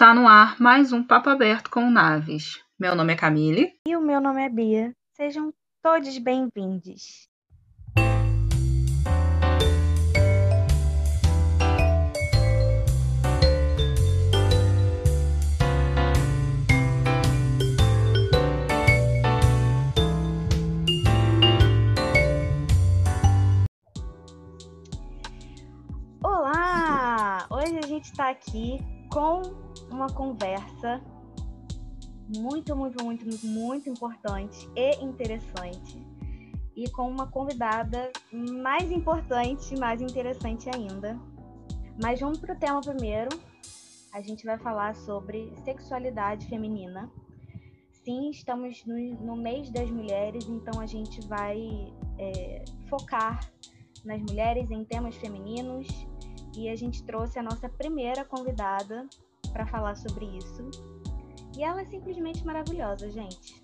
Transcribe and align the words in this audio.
Está 0.00 0.14
no 0.14 0.26
ar 0.26 0.58
mais 0.58 0.94
um 0.94 1.02
Papo 1.02 1.28
Aberto 1.28 1.68
com 1.68 1.90
Naves. 1.90 2.58
Meu 2.78 2.94
nome 2.94 3.12
é 3.12 3.16
Camille. 3.16 3.74
E 3.86 3.94
o 3.94 4.00
meu 4.00 4.18
nome 4.18 4.42
é 4.42 4.48
Bia. 4.48 4.96
Sejam 5.14 5.52
todos 5.82 6.16
bem-vindos. 6.16 7.28
Olá! 26.24 27.46
Hoje 27.50 27.76
a 27.76 27.86
gente 27.86 28.06
está 28.06 28.30
aqui 28.30 28.78
com 29.12 29.69
uma 29.90 30.08
conversa 30.08 31.00
muito, 32.36 32.76
muito, 32.76 33.04
muito, 33.04 33.46
muito, 33.46 33.88
importante 33.88 34.68
e 34.76 35.02
interessante. 35.02 36.00
E 36.76 36.88
com 36.90 37.10
uma 37.10 37.26
convidada 37.26 38.10
mais 38.32 38.90
importante, 38.90 39.76
mais 39.78 40.00
interessante 40.00 40.68
ainda. 40.74 41.18
Mas 42.00 42.20
vamos 42.20 42.38
para 42.38 42.54
o 42.54 42.58
tema 42.58 42.80
primeiro. 42.80 43.30
A 44.12 44.20
gente 44.20 44.44
vai 44.44 44.58
falar 44.58 44.94
sobre 44.94 45.52
sexualidade 45.64 46.46
feminina. 46.46 47.10
Sim, 48.04 48.30
estamos 48.30 48.84
no, 48.86 48.96
no 48.96 49.36
mês 49.36 49.70
das 49.70 49.90
mulheres, 49.90 50.48
então 50.48 50.80
a 50.80 50.86
gente 50.86 51.20
vai 51.28 51.92
é, 52.18 52.64
focar 52.88 53.40
nas 54.04 54.20
mulheres 54.22 54.70
em 54.70 54.84
temas 54.84 55.16
femininos. 55.16 55.86
E 56.56 56.68
a 56.68 56.76
gente 56.76 57.04
trouxe 57.04 57.38
a 57.38 57.42
nossa 57.42 57.68
primeira 57.68 58.24
convidada 58.24 59.06
para 59.52 59.66
falar 59.66 59.96
sobre 59.96 60.26
isso. 60.36 60.70
E 61.56 61.62
ela 61.62 61.82
é 61.82 61.84
simplesmente 61.84 62.44
maravilhosa, 62.44 63.10
gente. 63.10 63.60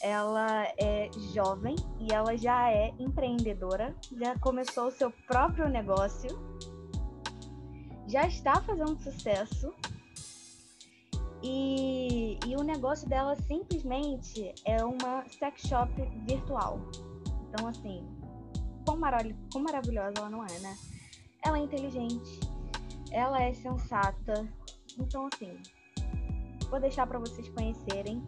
Ela 0.00 0.64
é 0.78 1.10
jovem 1.32 1.74
e 1.98 2.12
ela 2.12 2.36
já 2.36 2.70
é 2.70 2.92
empreendedora, 2.98 3.94
já 4.12 4.38
começou 4.38 4.88
o 4.88 4.90
seu 4.90 5.10
próprio 5.26 5.68
negócio, 5.68 6.28
já 8.06 8.26
está 8.26 8.60
fazendo 8.62 8.98
sucesso. 8.98 9.72
E, 11.42 12.38
e 12.46 12.56
o 12.56 12.62
negócio 12.62 13.08
dela 13.08 13.36
simplesmente 13.36 14.52
é 14.64 14.84
uma 14.84 15.24
sex 15.28 15.62
shop 15.62 15.92
virtual. 16.26 16.80
Então, 17.48 17.68
assim, 17.68 18.04
quão, 18.84 18.98
quão 19.52 19.62
maravilhosa 19.62 20.14
ela 20.18 20.30
não 20.30 20.44
é, 20.44 20.58
né? 20.58 20.76
Ela 21.44 21.58
é 21.58 21.62
inteligente, 21.62 22.40
ela 23.10 23.40
é 23.42 23.52
sensata, 23.52 24.46
então, 24.98 25.28
assim, 25.32 25.52
vou 26.70 26.80
deixar 26.80 27.06
para 27.06 27.18
vocês 27.18 27.48
conhecerem. 27.50 28.22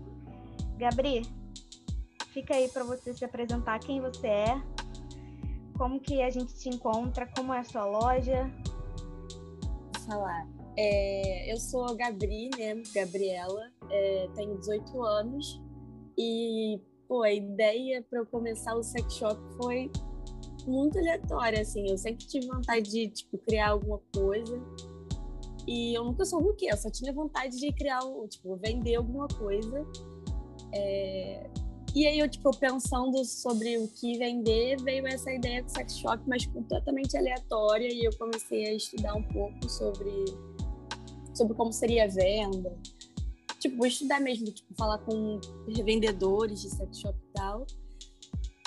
Gabri, 0.76 1.22
fica 2.32 2.54
aí 2.54 2.68
para 2.68 2.84
você 2.84 3.12
se 3.12 3.24
apresentar 3.24 3.78
quem 3.80 4.00
você 4.00 4.26
é, 4.26 4.62
como 5.76 6.00
que 6.00 6.22
a 6.22 6.30
gente 6.30 6.54
te 6.54 6.68
encontra, 6.68 7.26
como 7.36 7.52
é 7.52 7.60
a 7.60 7.64
sua 7.64 7.84
loja. 7.84 8.50
Vou 9.94 10.06
falar. 10.06 10.46
É, 10.76 11.52
eu 11.52 11.56
sou 11.56 11.86
a 11.86 11.94
Gabri, 11.94 12.50
né? 12.56 12.80
Gabriela, 12.94 13.70
é, 13.90 14.28
tenho 14.34 14.56
18 14.58 15.02
anos 15.02 15.60
e 16.16 16.80
pô, 17.08 17.22
a 17.22 17.32
ideia 17.32 18.04
para 18.08 18.20
eu 18.20 18.26
começar 18.26 18.74
o 18.74 18.82
sex 18.82 19.14
shop 19.14 19.40
foi 19.56 19.90
muito 20.66 20.98
aleatória, 20.98 21.62
assim. 21.62 21.88
Eu 21.90 21.98
sempre 21.98 22.26
tive 22.26 22.46
vontade 22.46 22.90
de 22.90 23.08
tipo 23.08 23.38
criar 23.38 23.70
alguma 23.70 24.00
coisa 24.14 24.62
e 25.68 25.94
eu 25.94 26.02
nunca 26.02 26.24
soube 26.24 26.48
o 26.48 26.54
que, 26.54 26.66
eu 26.66 26.76
só 26.78 26.90
tinha 26.90 27.12
vontade 27.12 27.58
de 27.58 27.70
criar, 27.74 28.00
tipo, 28.30 28.56
vender 28.56 28.94
alguma 28.94 29.28
coisa. 29.28 29.86
É... 30.74 31.50
E 31.94 32.06
aí 32.06 32.18
eu, 32.18 32.28
tipo, 32.28 32.50
pensando 32.56 33.22
sobre 33.24 33.76
o 33.76 33.86
que 33.86 34.16
vender, 34.16 34.80
veio 34.82 35.06
essa 35.06 35.30
ideia 35.30 35.62
de 35.62 35.70
sex 35.70 35.98
shop, 35.98 36.22
mas 36.26 36.46
completamente 36.46 37.18
aleatória, 37.18 37.88
e 37.92 38.02
eu 38.02 38.16
comecei 38.16 38.66
a 38.66 38.74
estudar 38.74 39.14
um 39.14 39.22
pouco 39.24 39.68
sobre, 39.68 40.24
sobre 41.34 41.54
como 41.54 41.70
seria 41.70 42.04
a 42.04 42.08
venda. 42.08 42.74
Tipo, 43.58 43.84
estudar 43.84 44.20
mesmo, 44.20 44.46
tipo, 44.46 44.74
falar 44.74 44.98
com 44.98 45.38
revendedores 45.68 46.62
de 46.62 46.70
sex 46.70 46.98
shop 46.98 47.18
e 47.18 47.32
tal. 47.34 47.66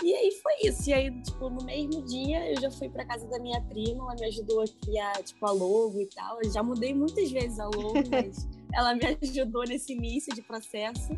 E 0.03 0.13
aí 0.13 0.31
foi 0.41 0.53
isso. 0.63 0.89
E 0.89 0.93
aí, 0.93 1.21
tipo, 1.21 1.49
no 1.49 1.63
mesmo 1.63 2.03
dia 2.03 2.51
eu 2.51 2.59
já 2.59 2.71
fui 2.71 2.89
pra 2.89 3.05
casa 3.05 3.27
da 3.27 3.39
minha 3.39 3.61
prima, 3.61 4.03
ela 4.03 4.15
me 4.15 4.25
ajudou 4.25 4.61
a 4.61 4.65
criar, 4.83 5.13
tipo, 5.23 5.45
a 5.45 5.51
logo 5.51 5.99
e 5.99 6.07
tal. 6.07 6.41
Eu 6.41 6.51
já 6.51 6.63
mudei 6.63 6.93
muitas 6.93 7.31
vezes 7.31 7.59
a 7.59 7.65
logo, 7.65 7.93
mas 8.09 8.47
ela 8.73 8.95
me 8.95 9.17
ajudou 9.21 9.63
nesse 9.63 9.93
início 9.93 10.33
de 10.33 10.41
processo. 10.41 11.11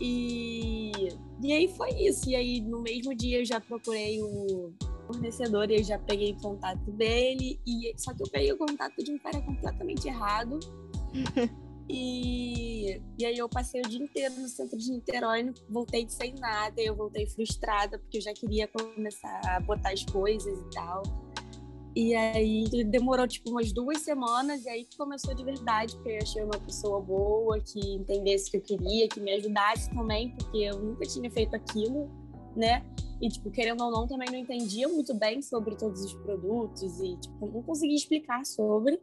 E, 0.00 0.92
e 1.42 1.52
aí 1.52 1.68
foi 1.68 1.90
isso. 1.90 2.28
E 2.28 2.36
aí, 2.36 2.60
no 2.60 2.80
mesmo 2.80 3.14
dia, 3.14 3.40
eu 3.40 3.44
já 3.44 3.60
procurei 3.60 4.22
o 4.22 4.72
fornecedor 5.06 5.70
e 5.70 5.76
eu 5.76 5.84
já 5.84 5.98
peguei 5.98 6.32
o 6.32 6.40
contato 6.40 6.90
dele. 6.92 7.60
E, 7.66 7.92
só 7.96 8.14
que 8.14 8.22
eu 8.22 8.28
peguei 8.30 8.52
o 8.52 8.58
contato 8.58 9.02
de 9.02 9.10
um 9.10 9.18
cara 9.18 9.40
completamente 9.40 10.06
errado. 10.06 10.60
E, 11.88 13.00
e 13.18 13.24
aí 13.24 13.38
eu 13.38 13.48
passei 13.48 13.80
o 13.80 13.88
dia 13.88 14.02
inteiro 14.02 14.34
no 14.40 14.48
centro 14.48 14.76
de 14.76 14.90
Niterói, 14.90 15.52
voltei 15.68 16.06
sem 16.08 16.34
nada, 16.34 16.80
eu 16.80 16.96
voltei 16.96 17.26
frustrada, 17.26 17.98
porque 17.98 18.18
eu 18.18 18.22
já 18.22 18.32
queria 18.32 18.66
começar 18.66 19.40
a 19.46 19.60
botar 19.60 19.92
as 19.92 20.04
coisas 20.04 20.58
e 20.58 20.70
tal. 20.70 21.02
E 21.94 22.14
aí 22.14 22.64
demorou 22.84 23.26
tipo 23.26 23.50
umas 23.50 23.72
duas 23.72 24.02
semanas, 24.02 24.66
e 24.66 24.68
aí 24.68 24.84
que 24.84 24.98
começou 24.98 25.34
de 25.34 25.42
verdade, 25.42 25.94
porque 25.96 26.10
eu 26.10 26.18
achei 26.20 26.42
uma 26.44 26.58
pessoa 26.58 27.00
boa, 27.00 27.58
que 27.58 27.80
entendesse 27.94 28.48
o 28.48 28.50
que 28.50 28.56
eu 28.58 28.78
queria, 28.78 29.08
que 29.08 29.18
me 29.18 29.32
ajudasse 29.32 29.88
também, 29.94 30.30
porque 30.36 30.58
eu 30.58 30.78
nunca 30.78 31.06
tinha 31.06 31.30
feito 31.30 31.56
aquilo, 31.56 32.10
né? 32.54 32.84
E, 33.20 33.30
tipo, 33.30 33.50
querendo 33.50 33.82
ou 33.82 33.90
não, 33.90 34.06
também 34.06 34.28
não 34.30 34.36
entendia 34.36 34.86
muito 34.88 35.14
bem 35.14 35.40
sobre 35.40 35.74
todos 35.74 36.02
os 36.04 36.12
produtos 36.12 37.00
e, 37.00 37.16
tipo, 37.16 37.46
não 37.46 37.62
conseguia 37.62 37.96
explicar 37.96 38.44
sobre. 38.44 39.00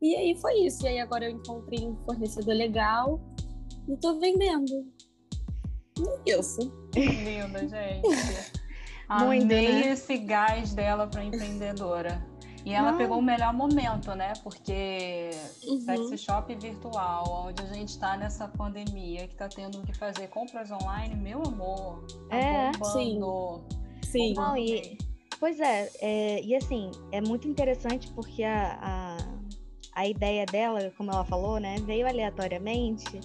E 0.00 0.14
aí 0.16 0.36
foi 0.40 0.54
isso. 0.60 0.84
E 0.84 0.88
aí 0.88 1.00
agora 1.00 1.24
eu 1.24 1.30
encontrei 1.30 1.86
um 1.86 1.96
fornecedor 2.04 2.54
legal 2.54 3.20
e 3.88 3.96
tô 3.96 4.18
vendendo. 4.18 4.86
E 6.26 6.30
isso. 6.30 6.72
Linda, 6.94 7.60
gente. 7.60 8.54
Amei 9.08 9.40
Muito, 9.40 9.48
né? 9.48 9.92
esse 9.92 10.16
gás 10.16 10.74
dela 10.74 11.06
para 11.06 11.24
empreendedora. 11.24 12.26
E 12.64 12.72
ela 12.72 12.92
Não. 12.92 12.98
pegou 12.98 13.18
o 13.18 13.22
melhor 13.22 13.52
momento, 13.52 14.14
né? 14.14 14.32
Porque 14.42 15.30
uhum. 15.66 15.80
sex 15.80 16.20
shop 16.22 16.54
virtual, 16.54 17.46
onde 17.48 17.62
a 17.62 17.66
gente 17.66 17.90
está 17.90 18.16
nessa 18.16 18.48
pandemia, 18.48 19.28
que 19.28 19.34
está 19.34 19.48
tendo 19.48 19.82
que 19.82 19.92
fazer 19.92 20.28
compras 20.28 20.70
online, 20.70 21.14
meu 21.14 21.42
amor, 21.42 22.06
tá 22.30 22.36
é, 22.36 22.72
bombando. 22.72 23.64
sim. 23.70 23.84
Sim. 24.10 24.34
Não, 24.34 24.56
e, 24.56 24.96
pois 25.38 25.60
é, 25.60 25.90
é, 26.00 26.42
e 26.42 26.54
assim, 26.54 26.90
é 27.12 27.20
muito 27.20 27.46
interessante 27.46 28.10
porque 28.12 28.42
a, 28.44 28.78
a 28.80 29.33
a 29.94 30.06
ideia 30.06 30.44
dela, 30.44 30.92
como 30.96 31.10
ela 31.10 31.24
falou, 31.24 31.58
né, 31.58 31.76
veio 31.84 32.06
aleatoriamente, 32.06 33.20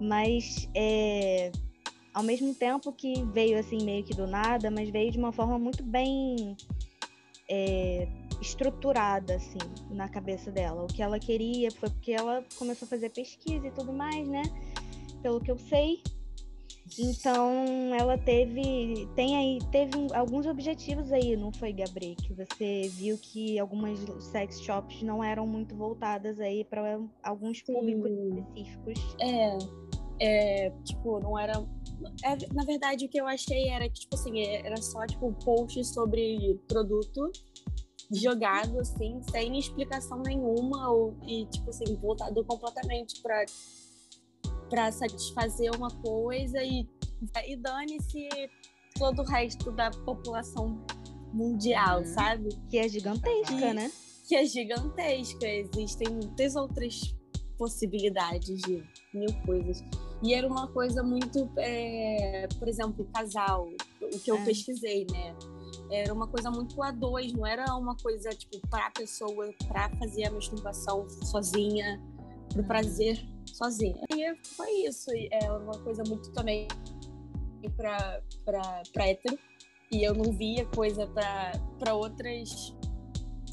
mas 0.00 0.68
é, 0.74 1.52
ao 2.14 2.22
mesmo 2.22 2.54
tempo 2.54 2.92
que 2.92 3.22
veio 3.24 3.58
assim 3.58 3.82
meio 3.84 4.04
que 4.04 4.14
do 4.14 4.26
nada, 4.26 4.70
mas 4.70 4.88
veio 4.88 5.10
de 5.10 5.18
uma 5.18 5.32
forma 5.32 5.58
muito 5.58 5.82
bem 5.82 6.56
é, 7.48 8.08
estruturada 8.40 9.34
assim 9.36 9.58
na 9.90 10.08
cabeça 10.08 10.50
dela. 10.50 10.84
O 10.84 10.86
que 10.86 11.02
ela 11.02 11.18
queria 11.18 11.70
foi 11.70 11.90
porque 11.90 12.12
ela 12.12 12.44
começou 12.58 12.86
a 12.86 12.88
fazer 12.88 13.10
pesquisa 13.10 13.66
e 13.66 13.70
tudo 13.70 13.92
mais, 13.92 14.26
né? 14.26 14.42
Pelo 15.22 15.40
que 15.40 15.50
eu 15.50 15.58
sei, 15.58 16.02
então, 16.98 17.94
ela 17.98 18.16
teve, 18.16 19.08
tem 19.16 19.36
aí, 19.36 19.58
teve 19.72 19.92
alguns 20.14 20.46
objetivos 20.46 21.10
aí, 21.12 21.36
não 21.36 21.52
foi, 21.52 21.72
Gabriel? 21.72 22.14
Que 22.16 22.32
você 22.32 22.88
viu 22.90 23.18
que 23.18 23.58
algumas 23.58 23.98
sex 24.20 24.60
shops 24.60 25.02
não 25.02 25.22
eram 25.22 25.46
muito 25.46 25.74
voltadas 25.74 26.38
aí 26.38 26.64
para 26.64 27.00
alguns 27.22 27.60
públicos 27.62 28.10
Sim. 28.10 28.38
específicos. 28.38 29.16
É, 29.20 29.58
é, 30.20 30.70
tipo, 30.84 31.18
não 31.20 31.38
era. 31.38 31.54
É, 32.24 32.54
na 32.54 32.64
verdade, 32.64 33.06
o 33.06 33.08
que 33.08 33.20
eu 33.20 33.26
achei 33.26 33.68
era 33.68 33.88
que, 33.88 34.00
tipo 34.00 34.14
assim, 34.14 34.40
era 34.40 34.76
só, 34.76 35.04
tipo, 35.06 35.32
posts 35.44 35.92
sobre 35.92 36.60
produto 36.68 37.30
jogado, 38.12 38.78
assim, 38.78 39.20
sem 39.30 39.58
explicação 39.58 40.22
nenhuma, 40.22 40.90
ou, 40.90 41.16
e, 41.26 41.46
tipo 41.46 41.70
assim, 41.70 41.96
voltado 41.96 42.44
completamente 42.44 43.20
para 43.20 43.44
para 44.68 44.90
satisfazer 44.92 45.74
uma 45.74 45.90
coisa 45.90 46.62
e, 46.62 46.88
e 47.46 47.56
dane-se 47.56 48.28
todo 48.98 49.22
o 49.22 49.24
resto 49.24 49.70
da 49.70 49.90
população 49.90 50.84
mundial, 51.32 52.00
uhum. 52.00 52.06
sabe? 52.06 52.48
Que 52.70 52.78
é 52.78 52.88
gigantesca, 52.88 53.54
e, 53.54 53.74
né? 53.74 53.90
Que 54.26 54.36
é 54.36 54.44
gigantesca. 54.44 55.46
Existem 55.46 56.08
muitas 56.08 56.56
outras 56.56 57.14
possibilidades 57.58 58.60
de 58.62 58.84
mil 59.12 59.32
coisas. 59.44 59.82
E 60.22 60.34
era 60.34 60.46
uma 60.46 60.66
coisa 60.68 61.02
muito, 61.02 61.50
é, 61.58 62.48
por 62.58 62.68
exemplo, 62.68 63.06
casal, 63.14 63.68
o 64.00 64.18
que 64.18 64.30
eu 64.30 64.36
é. 64.36 64.44
pesquisei, 64.44 65.06
né? 65.10 65.34
Era 65.90 66.12
uma 66.12 66.26
coisa 66.26 66.50
muito 66.50 66.82
a 66.82 66.90
dois, 66.90 67.32
não 67.32 67.46
era 67.46 67.76
uma 67.76 67.96
coisa 67.96 68.30
tipo 68.30 68.58
para 68.68 68.86
a 68.86 68.90
pessoa, 68.90 69.52
para 69.68 69.90
fazer 69.98 70.24
a 70.24 70.30
masturbação 70.30 71.08
sozinha 71.08 72.02
pro 72.56 72.64
prazer 72.64 73.22
sozinha. 73.46 74.02
E 74.14 74.34
foi 74.56 74.70
isso. 74.86 75.10
É 75.30 75.50
uma 75.50 75.78
coisa 75.82 76.02
muito 76.06 76.32
também 76.32 76.66
pra, 77.76 78.20
pra, 78.44 78.82
pra 78.92 79.08
hétero. 79.08 79.38
E 79.92 80.02
eu 80.02 80.14
não 80.14 80.32
via 80.32 80.64
coisa 80.66 81.06
para 81.78 81.94
outras 81.94 82.74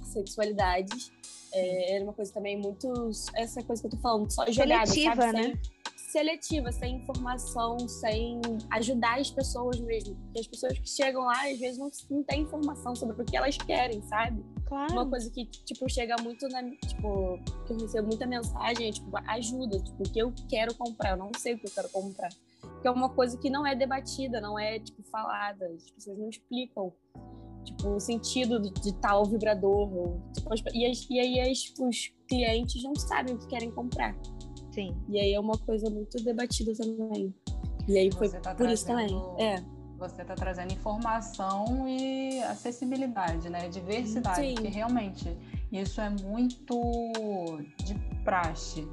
sexualidades. 0.05 1.11
É, 1.53 1.95
era 1.95 2.03
uma 2.03 2.13
coisa 2.13 2.33
também 2.33 2.57
muito. 2.57 2.91
Essa 3.35 3.61
coisa 3.61 3.81
que 3.81 3.88
eu 3.88 3.91
tô 3.91 3.97
falando, 3.97 4.31
só 4.31 4.45
jogada, 4.51 4.85
Seletiva, 4.88 5.21
sabe? 5.21 5.33
né? 5.33 5.44
Sem, 5.44 5.73
seletiva, 6.13 6.71
sem 6.71 6.98
informação, 6.98 7.80
sem 7.89 8.39
ajudar 8.74 9.19
as 9.19 9.31
pessoas 9.31 9.80
mesmo. 9.80 10.15
Porque 10.15 10.42
as 10.42 10.48
pessoas 10.48 10.77
que 10.77 10.88
chegam 10.88 11.24
lá, 11.24 11.50
às 11.50 11.60
vezes, 11.60 11.80
não, 11.80 11.89
não 12.12 12.24
têm 12.24 12.42
informação 12.42 12.95
sobre 12.95 13.19
o 13.19 13.25
que 13.25 13.36
elas 13.36 13.57
querem, 13.57 14.00
sabe? 14.04 14.45
Claro. 14.68 14.94
Uma 14.94 15.10
coisa 15.10 15.31
que, 15.31 15.45
tipo, 15.45 15.89
chega 15.89 16.15
muito 16.21 16.48
na. 16.50 16.63
Tipo, 16.69 17.39
que 17.65 17.74
eu 17.74 17.77
recebo 17.80 18.07
muita 18.07 18.27
mensagem, 18.27 18.89
é, 18.89 18.92
tipo, 18.92 19.10
ajuda, 19.27 19.80
tipo, 19.80 20.04
o 20.04 20.12
que 20.12 20.19
eu 20.19 20.33
quero 20.48 20.75
comprar. 20.75 21.12
Eu 21.12 21.18
não 21.18 21.31
sei 21.36 21.56
o 21.56 21.60
que 21.60 21.65
eu 21.65 21.71
quero 21.71 21.89
comprar. 21.89 22.30
Porque 22.62 22.88
é 22.88 22.92
uma 22.92 23.10
coisa 23.10 23.36
que 23.39 23.50
não 23.50 23.65
é 23.65 23.75
debatida, 23.75 24.39
não 24.39 24.57
é, 24.57 24.80
tipo, 24.80 25.01
falada. 25.10 25.65
As 25.65 25.89
pessoas 25.89 26.18
não 26.19 26.30
explicam 26.30 26.94
tipo, 27.63 27.89
o 27.89 28.00
sentido 28.00 28.62
de, 28.62 28.69
de 28.69 28.94
tal 29.00 29.25
vibrador. 29.25 29.92
Ou, 29.92 30.21
tipo, 30.54 30.69
e, 30.75 30.86
as, 30.86 31.07
e 31.10 31.19
aí 31.19 31.39
as, 31.39 31.74
os 31.80 32.13
clientes 32.27 32.83
não 32.83 32.95
sabem 32.95 33.33
o 33.33 33.39
que 33.39 33.48
querem 33.48 33.71
comprar. 33.71 34.15
Sim. 34.74 34.96
E 35.08 35.20
aí 35.20 35.34
é 35.34 35.40
uma 35.40 35.58
coisa 35.58 35.90
muito 35.90 36.18
debatida 36.24 36.74
também. 36.75 37.34
E 37.88 37.98
aí 37.98 38.12
foi 38.12 38.28
Você 38.28 38.40
tá 38.40 38.56
por 38.56 38.70
isso 38.70 38.86
trazendo- 38.86 39.22
também. 39.22 39.46
É. 39.48 39.64
Você 40.00 40.22
está 40.22 40.36
trazendo 40.36 40.74
informação 40.74 41.88
e 41.88 42.42
acessibilidade, 42.44 43.50
né? 43.50 43.70
Diversidade, 43.70 44.42
Sim. 44.50 44.56
que 44.56 44.68
realmente 44.68 45.38
isso 45.72 46.02
é 46.02 46.10
muito 46.10 46.75
de 47.86 47.94
praxe. 48.24 48.88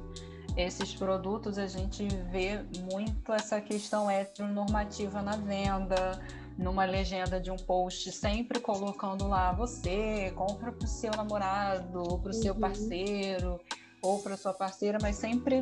Esses 0.55 0.93
produtos 0.93 1.57
a 1.57 1.67
gente 1.67 2.07
vê 2.31 2.61
muito 2.91 3.31
essa 3.33 3.59
questão 3.59 4.09
heteronormativa 4.09 5.21
na 5.21 5.35
venda, 5.37 6.21
numa 6.57 6.85
legenda 6.85 7.39
de 7.39 7.49
um 7.49 7.55
post, 7.57 8.11
sempre 8.11 8.59
colocando 8.59 9.27
lá 9.27 9.51
você 9.53 10.31
compra 10.35 10.71
para 10.71 10.85
o 10.85 10.87
seu 10.87 11.11
namorado, 11.11 12.19
para 12.19 12.29
o 12.31 12.33
seu 12.33 12.53
Uhum. 12.53 12.59
parceiro 12.59 13.59
ou 14.01 14.19
para 14.19 14.35
sua 14.35 14.53
parceira, 14.53 14.97
mas 15.01 15.15
sempre 15.15 15.61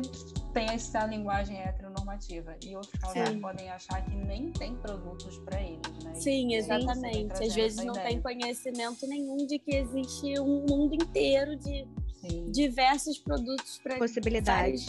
tem 0.54 0.66
essa 0.70 1.04
linguagem 1.04 1.58
heteronormativa. 1.60 2.56
E 2.64 2.74
outros 2.74 2.98
casais 3.00 3.28
Sim. 3.28 3.40
podem 3.40 3.68
achar 3.70 4.02
que 4.04 4.14
nem 4.14 4.50
tem 4.52 4.74
produtos 4.76 5.36
para 5.38 5.60
eles, 5.62 6.04
né? 6.04 6.14
Sim, 6.14 6.54
exatamente. 6.54 7.32
Às 7.32 7.54
vezes 7.54 7.84
não 7.84 7.94
ideia. 7.94 8.08
tem 8.08 8.20
conhecimento 8.22 9.06
nenhum 9.06 9.36
de 9.46 9.58
que 9.58 9.74
existe 9.76 10.38
um 10.40 10.64
mundo 10.68 10.94
inteiro 10.94 11.56
de 11.56 11.86
Sim. 12.20 12.50
diversos 12.50 13.18
produtos 13.18 13.78
para 13.82 13.98
Possibilidades. 13.98 14.86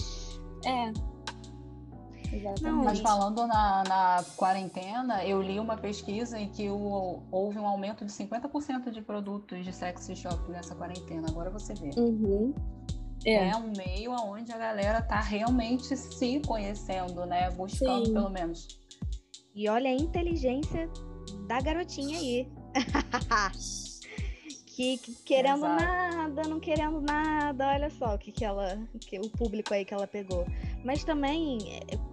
É. 0.66 0.92
Exatamente. 2.34 2.62
Não, 2.64 2.84
Mas 2.86 3.00
falando 3.02 3.46
na, 3.46 3.84
na 3.86 4.24
quarentena, 4.38 5.26
eu 5.26 5.42
li 5.42 5.60
uma 5.60 5.76
pesquisa 5.76 6.40
em 6.40 6.48
que 6.50 6.70
o- 6.70 7.22
houve 7.30 7.60
um 7.60 7.68
aumento 7.68 8.06
de 8.06 8.12
50% 8.14 8.90
de 8.90 9.02
produtos 9.02 9.66
de 9.66 9.74
sexy 9.74 10.16
shop 10.16 10.50
nessa 10.50 10.74
quarentena. 10.74 11.28
Agora 11.30 11.50
você 11.50 11.74
vê. 11.74 11.90
Uhum. 12.00 12.54
É. 13.26 13.50
É. 13.50 13.56
um 13.56 13.72
meio 13.76 14.12
onde 14.12 14.52
a 14.52 14.58
galera 14.58 15.02
tá 15.02 15.20
realmente 15.20 15.96
se 15.96 16.40
conhecendo, 16.46 17.26
né? 17.26 17.50
Buscando 17.52 18.08
Sim. 18.08 18.14
pelo 18.14 18.30
menos. 18.30 18.80
E 19.54 19.70
olha 19.70 19.90
a 19.90 19.94
inteligência 19.94 20.90
da 21.48 21.60
garotinha 21.60 22.18
aí. 22.18 22.48
que, 24.66 24.98
que 24.98 25.16
querendo 25.24 25.66
Exato. 25.66 25.84
nada, 25.84 26.42
não 26.44 26.60
querendo 26.60 27.02
nada. 27.02 27.68
Olha 27.68 27.90
só 27.90 28.16
o 28.16 28.18
que, 28.18 28.32
que 28.32 28.46
ela. 28.46 28.78
Que, 29.00 29.20
o 29.20 29.30
público 29.30 29.74
aí 29.74 29.84
que 29.86 29.94
ela 29.94 30.08
pegou. 30.08 30.46
Mas 30.84 31.04
também 31.04 31.60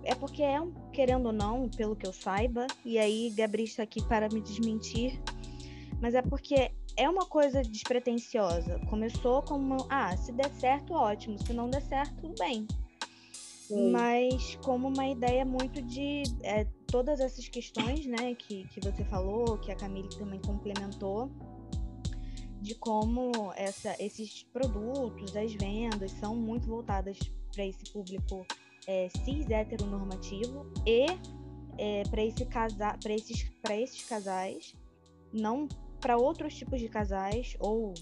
é, 0.05 0.11
é 0.11 0.15
porque 0.15 0.43
é 0.43 0.61
um, 0.61 0.73
querendo 0.93 1.27
ou 1.27 1.33
não, 1.33 1.69
pelo 1.69 1.97
que 1.97 2.07
eu 2.07 2.13
saiba, 2.13 2.67
e 2.85 2.99
aí 2.99 3.31
Gabriel 3.31 3.65
está 3.65 3.83
aqui 3.83 4.03
para 4.07 4.29
me 4.29 4.41
desmentir. 4.41 5.21
Mas 6.01 6.15
é 6.15 6.23
porque 6.23 6.71
é 6.99 7.09
uma 7.09 7.25
coisa 7.25 7.63
despretensiosa. 7.63 8.79
Começou 8.91 9.43
como, 9.43 9.87
ah, 9.89 10.15
se 10.17 10.33
der 10.33 10.51
certo, 10.51 10.93
ótimo. 10.93 11.39
Se 11.39 11.55
não 11.55 11.71
der 11.71 11.83
certo, 11.83 12.15
tudo 12.17 12.35
bem 12.39 12.67
Sim. 13.69 13.91
mas 13.91 14.57
como 14.65 14.89
uma 14.89 15.07
ideia 15.07 15.45
muito 15.45 15.83
de 15.83 16.23
é, 16.43 16.65
todas 16.87 17.21
essas 17.21 17.47
questões, 17.49 18.07
né, 18.07 18.35
que, 18.35 18.67
que 18.69 18.81
você 18.81 19.05
falou, 19.05 19.59
que 19.59 19.71
a 19.71 19.77
Camille 19.77 20.09
também 20.17 20.41
complementou, 20.41 21.31
de 22.63 22.75
como 22.75 23.31
essa, 23.55 23.95
esses 24.03 24.43
produtos, 24.45 25.37
as 25.37 25.53
vendas 25.53 26.11
são 26.13 26.35
muito 26.35 26.67
voltadas 26.67 27.19
para 27.55 27.67
esse 27.67 27.85
público 27.93 28.47
é, 28.87 29.09
cis 29.25 29.49
heteronormativo 29.51 30.67
e 30.87 31.07
é, 31.77 32.03
para 32.05 32.25
esse 32.25 32.47
casa, 32.47 32.99
esses, 33.05 33.51
para 33.63 33.77
esses 33.77 34.03
casais, 34.05 34.75
não 35.31 35.69
para 36.01 36.17
outros 36.17 36.55
tipos 36.55 36.81
de 36.81 36.89
casais 36.89 37.57
ou, 37.61 37.95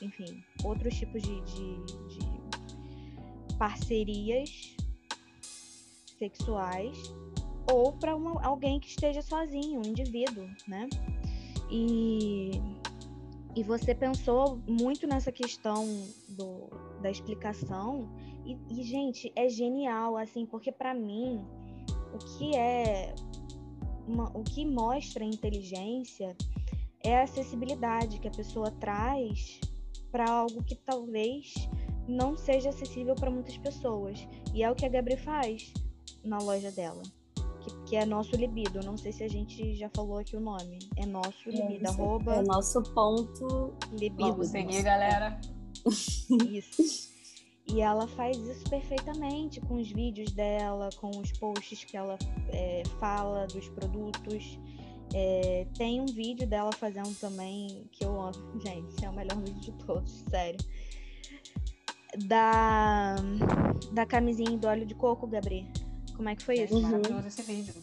enfim, 0.00 0.42
outros 0.64 0.94
tipos 0.94 1.22
de, 1.22 1.40
de, 1.42 1.84
de 1.84 3.56
parcerias 3.58 4.76
sexuais 6.18 6.96
ou 7.70 7.92
para 7.92 8.12
alguém 8.42 8.80
que 8.80 8.88
esteja 8.88 9.22
sozinho, 9.22 9.80
um 9.80 9.88
indivíduo, 9.88 10.48
né? 10.66 10.88
E, 11.70 12.50
e 13.54 13.62
você 13.62 13.94
pensou 13.94 14.60
muito 14.68 15.06
nessa 15.06 15.32
questão 15.32 15.86
do, 16.28 16.68
da 17.00 17.10
explicação 17.10 18.08
e, 18.44 18.58
e, 18.68 18.82
gente, 18.82 19.32
é 19.36 19.48
genial, 19.48 20.16
assim, 20.16 20.44
porque 20.44 20.72
para 20.72 20.92
mim 20.92 21.40
o 22.12 22.18
que 22.18 22.56
é 22.56 23.14
uma, 24.06 24.28
o 24.36 24.42
que 24.42 24.66
mostra 24.66 25.24
inteligência 25.24 26.36
é 27.04 27.18
a 27.18 27.24
acessibilidade 27.24 28.18
que 28.18 28.28
a 28.28 28.30
pessoa 28.30 28.70
traz 28.70 29.60
para 30.10 30.30
algo 30.30 30.62
que 30.62 30.74
talvez 30.74 31.54
não 32.06 32.36
seja 32.36 32.70
acessível 32.70 33.14
para 33.14 33.30
muitas 33.30 33.56
pessoas. 33.56 34.26
E 34.54 34.62
é 34.62 34.70
o 34.70 34.74
que 34.74 34.84
a 34.84 34.88
Gabri 34.88 35.16
faz 35.16 35.72
na 36.24 36.38
loja 36.38 36.70
dela. 36.70 37.02
Que, 37.60 37.82
que, 37.84 37.96
é 37.96 38.04
nosso 38.04 38.34
libido. 38.36 38.80
Não 38.84 38.96
sei 38.96 39.12
se 39.12 39.22
a 39.22 39.28
gente 39.28 39.74
já 39.76 39.88
falou 39.94 40.18
aqui 40.18 40.36
o 40.36 40.40
nome. 40.40 40.78
É 40.96 41.06
nosso 41.06 41.48
libido. 41.48 41.86
É, 41.86 41.88
arroba 41.88 42.34
é 42.36 42.42
nosso 42.42 42.82
ponto 42.82 43.72
libido. 43.92 44.32
Vamos 44.32 44.48
seguir, 44.48 44.82
galera. 44.82 45.40
Isso. 46.50 47.12
E 47.66 47.80
ela 47.80 48.06
faz 48.08 48.36
isso 48.36 48.68
perfeitamente 48.68 49.60
com 49.60 49.76
os 49.76 49.90
vídeos 49.90 50.32
dela, 50.32 50.90
com 51.00 51.10
os 51.10 51.32
posts 51.38 51.84
que 51.84 51.96
ela 51.96 52.18
é, 52.48 52.82
fala 52.98 53.46
dos 53.46 53.68
produtos. 53.68 54.58
É, 55.14 55.66
tem 55.76 56.00
um 56.00 56.06
vídeo 56.06 56.46
dela 56.46 56.72
fazendo 56.72 57.14
também 57.18 57.86
que 57.92 58.04
eu 58.04 58.20
amo. 58.20 58.32
Gente, 58.64 59.04
é 59.04 59.10
o 59.10 59.12
melhor 59.12 59.36
vídeo 59.38 59.60
de 59.60 59.72
todos, 59.84 60.24
sério. 60.30 60.58
Da, 62.26 63.16
da 63.92 64.04
camisinha 64.06 64.56
do 64.56 64.66
óleo 64.66 64.86
de 64.86 64.94
coco, 64.94 65.26
Gabriel. 65.26 65.66
Como 66.16 66.28
é 66.28 66.36
que 66.36 66.42
foi 66.42 66.56
isso? 66.56 66.74
Uhum. 66.74 66.82
Maravilhoso 66.82 67.28
esse 67.28 67.42
vídeo. 67.42 67.74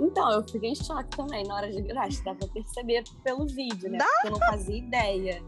Então, 0.00 0.30
eu 0.32 0.42
fiquei 0.48 0.70
em 0.70 0.74
choque 0.74 1.16
também 1.16 1.44
na 1.44 1.54
hora 1.54 1.70
de 1.70 1.80
gravar. 1.82 2.08
Dá 2.24 2.34
pra 2.34 2.48
perceber 2.48 3.04
pelo 3.22 3.46
vídeo, 3.46 3.90
né? 3.90 3.98
Dá? 3.98 4.06
Porque 4.06 4.26
eu 4.26 4.30
não 4.32 4.38
fazia 4.38 4.76
ideia 4.76 5.42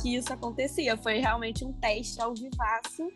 que 0.00 0.16
isso 0.16 0.32
acontecia. 0.32 0.96
Foi 0.96 1.18
realmente 1.18 1.64
um 1.64 1.72
teste 1.72 2.20
ao 2.20 2.34
vivaço 2.34 3.06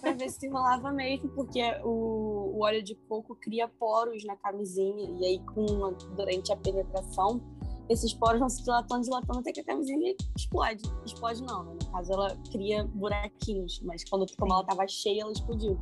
pra 0.00 0.12
ver 0.12 0.30
se 0.30 0.48
rolava 0.48 0.90
mesmo, 0.92 1.28
porque 1.30 1.62
o, 1.84 2.56
o, 2.56 2.62
óleo 2.62 2.82
de 2.82 2.94
coco 2.94 3.34
cria 3.34 3.68
poros 3.68 4.24
na 4.24 4.36
camisinha. 4.36 5.10
E 5.20 5.24
aí, 5.24 5.38
com, 5.40 5.92
durante 6.14 6.52
a 6.52 6.56
penetração, 6.56 7.40
esses 7.88 8.12
poros 8.12 8.38
vão 8.38 8.48
se 8.48 8.62
dilatando, 8.62 9.02
dilatando, 9.02 9.38
até 9.40 9.52
que 9.52 9.60
a 9.60 9.64
camisinha 9.64 10.14
explode. 10.36 10.82
Explode 11.04 11.42
não, 11.42 11.64
né? 11.64 11.76
No 11.82 11.90
caso, 11.90 12.12
ela 12.12 12.36
cria 12.50 12.84
buraquinhos, 12.84 13.80
mas 13.82 14.04
quando 14.08 14.26
como 14.36 14.52
ela 14.52 14.64
tava 14.64 14.86
cheia, 14.86 15.22
ela 15.22 15.32
explodiu. 15.32 15.78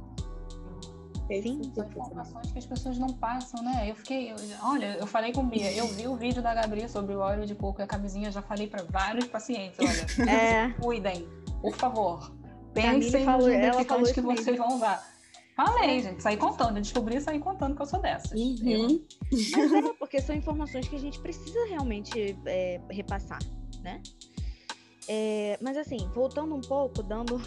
Sim, 1.29 1.73
são 1.75 1.85
informações 1.85 2.53
que 2.53 2.59
as 2.59 2.67
pessoas 2.67 2.99
não 2.99 3.09
passam, 3.09 3.63
né? 3.63 3.91
Eu 3.91 3.97
fiquei, 3.97 4.31
eu, 4.31 4.37
olha, 4.63 4.97
eu 4.99 5.07
falei 5.07 5.33
com 5.33 5.45
Bia, 5.45 5.73
eu 5.73 5.89
vi 5.89 6.07
o 6.07 6.15
vídeo 6.15 6.41
da 6.41 6.55
Gabriela 6.55 6.89
sobre 6.89 7.15
o 7.15 7.19
óleo 7.19 7.45
de 7.45 7.55
coco 7.55 7.81
e 7.81 7.85
a 7.85 7.87
camisinha, 7.87 8.31
já 8.31 8.41
falei 8.41 8.69
para 8.69 8.85
vários 8.85 9.27
pacientes, 9.27 9.79
olha, 9.81 10.31
é. 10.31 10.71
cuidem, 10.81 11.29
por 11.61 11.75
favor, 11.75 12.33
pensem 12.73 13.25
falou, 13.25 13.49
nos 13.49 13.57
lubrificantes 13.57 14.13
que 14.13 14.21
vocês 14.21 14.47
mesmo. 14.47 14.67
vão 14.67 14.77
usar. 14.77 15.17
Falei, 15.57 16.03
gente, 16.03 16.23
saí 16.23 16.37
contando, 16.37 16.77
eu 16.77 16.83
descobri 16.83 17.17
e 17.17 17.21
saí 17.21 17.39
contando 17.39 17.75
que 17.75 17.81
eu 17.81 17.87
sou 17.87 18.01
dessas. 18.01 18.39
Uhum. 18.39 19.03
Mas 19.33 19.73
é, 19.73 19.93
porque 19.99 20.21
são 20.21 20.37
informações 20.37 20.87
que 20.87 20.95
a 20.95 20.99
gente 20.99 21.19
precisa 21.19 21.67
realmente 21.67 22.39
é, 22.45 22.79
repassar, 22.91 23.39
né? 23.83 24.03
É, 25.09 25.59
mas 25.63 25.79
assim, 25.79 25.97
voltando 26.15 26.55
um 26.55 26.61
pouco, 26.61 27.03
dando 27.03 27.41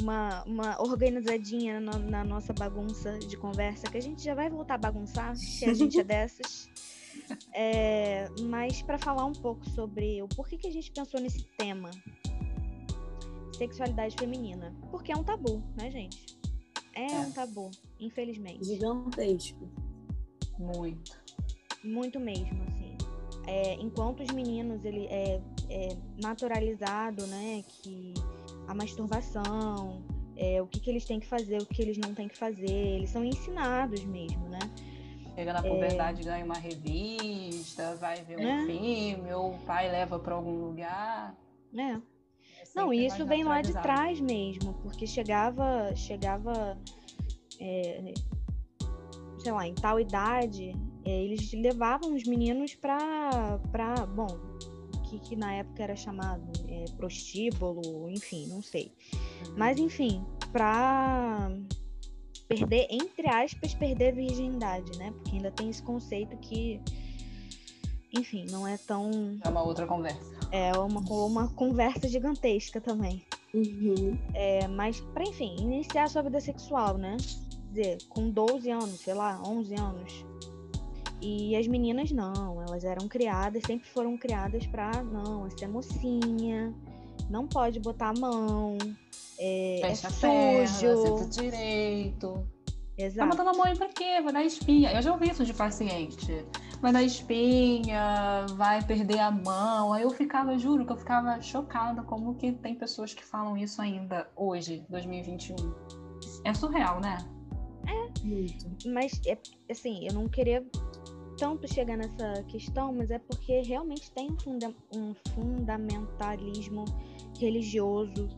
uma, 0.00 0.42
uma 0.44 0.82
organizadinha 0.82 1.80
na, 1.80 1.98
na, 1.98 2.24
nossa 2.24 2.52
bagunça 2.52 3.18
de 3.18 3.36
conversa, 3.36 3.90
que 3.90 3.96
a 3.96 4.02
gente 4.02 4.22
já 4.22 4.34
vai 4.34 4.48
voltar 4.48 4.74
a 4.74 4.78
bagunçar, 4.78 5.36
se 5.36 5.64
a 5.64 5.74
gente 5.74 5.98
é 6.00 6.04
dessas. 6.04 6.68
É, 7.52 8.28
mas 8.42 8.80
para 8.82 8.98
falar 8.98 9.24
um 9.26 9.32
pouco 9.32 9.68
sobre 9.70 10.22
o 10.22 10.28
porquê 10.28 10.56
que 10.56 10.66
a 10.66 10.72
gente 10.72 10.90
pensou 10.90 11.20
nesse 11.20 11.44
tema 11.58 11.90
sexualidade 13.58 14.14
feminina. 14.16 14.74
Porque 14.90 15.12
é 15.12 15.16
um 15.16 15.24
tabu, 15.24 15.62
né, 15.76 15.90
gente? 15.90 16.38
É, 16.94 17.12
é. 17.12 17.20
um 17.20 17.32
tabu, 17.32 17.70
infelizmente. 17.98 18.64
Gigantesco. 18.64 19.68
Muito. 20.58 21.18
Muito 21.84 22.18
mesmo, 22.20 22.62
assim. 22.64 22.96
É, 23.46 23.74
enquanto 23.74 24.22
os 24.22 24.30
meninos, 24.30 24.84
ele 24.84 25.06
é, 25.06 25.40
é 25.68 25.96
naturalizado, 26.20 27.26
né, 27.26 27.64
que 27.66 28.14
a 28.68 28.74
masturbação, 28.74 30.04
é, 30.36 30.60
o 30.62 30.66
que, 30.66 30.78
que 30.78 30.90
eles 30.90 31.04
têm 31.04 31.18
que 31.18 31.26
fazer, 31.26 31.60
o 31.60 31.66
que 31.66 31.80
eles 31.80 31.96
não 31.96 32.14
têm 32.14 32.28
que 32.28 32.36
fazer, 32.36 32.70
eles 32.70 33.10
são 33.10 33.24
ensinados 33.24 34.04
mesmo, 34.04 34.46
né? 34.48 34.58
Chega 35.34 35.52
na 35.54 35.62
puberdade, 35.62 36.20
é... 36.20 36.24
ganha 36.24 36.44
uma 36.44 36.58
revista, 36.58 37.94
vai 37.96 38.22
ver 38.22 38.38
um 38.38 38.46
é. 38.46 38.66
filme, 38.66 39.32
ou 39.32 39.54
o 39.54 39.58
pai 39.60 39.90
leva 39.90 40.18
para 40.18 40.34
algum 40.34 40.66
lugar. 40.66 41.34
É. 41.74 41.92
é 41.92 42.00
não, 42.74 42.92
isso 42.92 43.24
vem 43.24 43.42
lá 43.42 43.62
de 43.62 43.72
trás 43.72 44.20
mesmo, 44.20 44.74
porque 44.82 45.06
chegava, 45.06 45.94
chegava, 45.96 46.78
é, 47.58 48.12
sei 49.38 49.52
lá, 49.52 49.66
em 49.66 49.74
tal 49.74 49.98
idade, 49.98 50.72
é, 51.04 51.24
eles 51.24 51.52
levavam 51.52 52.14
os 52.14 52.24
meninos 52.24 52.74
para, 52.74 53.58
para, 53.72 54.06
bom, 54.06 54.26
que, 55.08 55.18
que 55.18 55.36
na 55.36 55.54
época 55.54 55.82
era 55.82 55.96
chamado 55.96 56.50
é, 56.68 56.84
prostíbulo, 56.96 58.08
enfim, 58.10 58.46
não 58.46 58.62
sei. 58.62 58.92
Uhum. 59.46 59.54
Mas 59.56 59.78
enfim, 59.78 60.24
para 60.52 61.50
perder, 62.48 62.86
entre 62.90 63.28
aspas, 63.28 63.74
perder 63.74 64.12
a 64.12 64.16
virgindade, 64.16 64.98
né? 64.98 65.12
Porque 65.12 65.36
ainda 65.36 65.50
tem 65.50 65.68
esse 65.68 65.82
conceito 65.82 66.36
que, 66.38 66.80
enfim, 68.12 68.46
não 68.50 68.66
é 68.66 68.76
tão. 68.78 69.38
É 69.44 69.48
uma 69.48 69.62
outra 69.62 69.86
conversa. 69.86 70.38
É 70.50 70.72
uma, 70.72 71.00
uma 71.00 71.48
conversa 71.48 72.08
gigantesca 72.08 72.80
também. 72.80 73.22
Uhum. 73.54 74.18
É, 74.34 74.66
mas, 74.68 75.00
para 75.00 75.24
enfim, 75.24 75.56
iniciar 75.58 76.04
a 76.04 76.08
sua 76.08 76.22
vida 76.22 76.40
sexual, 76.40 76.96
né? 76.96 77.16
Quer 77.74 77.82
dizer, 77.82 77.98
com 78.08 78.30
12 78.30 78.70
anos, 78.70 79.00
sei 79.00 79.14
lá, 79.14 79.40
11 79.46 79.74
anos. 79.74 80.24
E 81.20 81.56
as 81.56 81.66
meninas 81.66 82.10
não, 82.12 82.62
elas 82.62 82.84
eram 82.84 83.08
criadas, 83.08 83.62
sempre 83.66 83.88
foram 83.88 84.16
criadas 84.16 84.66
para 84.66 85.02
não, 85.02 85.46
essa 85.46 85.64
é 85.64 85.68
mocinha, 85.68 86.72
não 87.28 87.46
pode 87.46 87.80
botar 87.80 88.10
a 88.10 88.20
mão, 88.20 88.78
é, 89.38 89.80
é 89.80 89.94
Fecha 89.94 90.08
é 90.08 90.66
sujo. 90.66 91.04
Perna, 91.04 91.28
direito. 91.28 92.48
Exato. 92.98 93.30
Tá 93.30 93.36
botando 93.36 93.54
a 93.54 93.64
mão 93.64 93.76
pra 93.76 93.88
quê? 93.88 94.20
Vai 94.20 94.32
dar 94.32 94.42
espinha. 94.42 94.92
Eu 94.92 95.00
já 95.00 95.12
ouvi 95.12 95.30
isso 95.30 95.44
de 95.44 95.54
paciente. 95.54 96.44
Vai 96.82 96.92
dar 96.92 97.02
espinha, 97.02 98.44
vai 98.56 98.82
perder 98.84 99.20
a 99.20 99.30
mão. 99.30 99.92
Aí 99.92 100.02
eu 100.02 100.10
ficava, 100.10 100.58
juro, 100.58 100.84
que 100.84 100.92
eu 100.92 100.96
ficava 100.96 101.40
chocada 101.40 102.02
como 102.02 102.34
que 102.34 102.52
tem 102.52 102.74
pessoas 102.74 103.14
que 103.14 103.24
falam 103.24 103.56
isso 103.56 103.80
ainda 103.80 104.28
hoje, 104.34 104.84
2021. 104.88 105.56
É 106.44 106.52
surreal, 106.52 107.00
né? 107.00 107.18
É. 107.86 108.26
Muito. 108.26 108.66
Mas, 108.92 109.20
é, 109.26 109.38
assim, 109.70 110.06
eu 110.08 110.14
não 110.14 110.28
queria 110.28 110.66
tanto 111.38 111.72
chegar 111.72 111.96
nessa 111.96 112.42
questão, 112.48 112.92
mas 112.92 113.10
é 113.10 113.18
porque 113.18 113.62
realmente 113.62 114.10
tem 114.10 114.28
um, 114.30 114.36
funda 114.38 114.74
um 114.94 115.14
fundamentalismo 115.34 116.84
religioso 117.38 118.28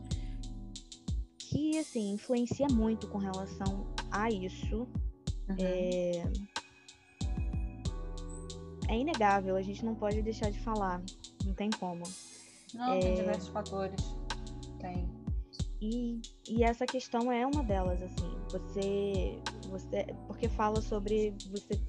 que 1.37 1.77
assim 1.79 2.13
influencia 2.13 2.67
muito 2.71 3.07
com 3.07 3.17
relação 3.17 3.87
a 4.11 4.29
isso. 4.29 4.87
Uhum. 5.49 5.55
É... 5.57 6.23
é 8.87 8.97
inegável, 8.97 9.55
a 9.55 9.61
gente 9.61 9.83
não 9.83 9.95
pode 9.95 10.21
deixar 10.21 10.51
de 10.51 10.59
falar, 10.59 11.01
não 11.43 11.53
tem 11.53 11.69
como. 11.71 12.03
Não, 12.73 12.93
é... 12.93 12.99
tem 12.99 13.15
diversos 13.15 13.49
fatores. 13.49 14.15
Tem. 14.79 15.09
E, 15.81 16.21
e 16.47 16.63
essa 16.63 16.85
questão 16.85 17.31
é 17.31 17.45
uma 17.45 17.63
delas, 17.63 18.01
assim. 18.03 18.31
Você, 18.51 19.41
você, 19.67 20.05
porque 20.27 20.47
fala 20.47 20.79
sobre 20.79 21.33
você. 21.49 21.81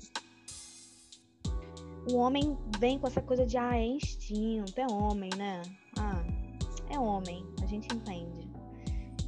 O 2.11 2.17
homem 2.17 2.57
vem 2.79 2.99
com 2.99 3.07
essa 3.07 3.23
coisa 3.23 3.47
de 3.47 3.57
ah, 3.57 3.77
é 3.77 3.87
instinto, 3.87 4.81
é 4.81 4.87
homem, 4.87 5.31
né? 5.37 5.63
Ah, 5.99 6.25
é 6.91 6.99
homem, 6.99 7.45
a 7.63 7.67
gente 7.67 7.95
entende. 7.95 8.51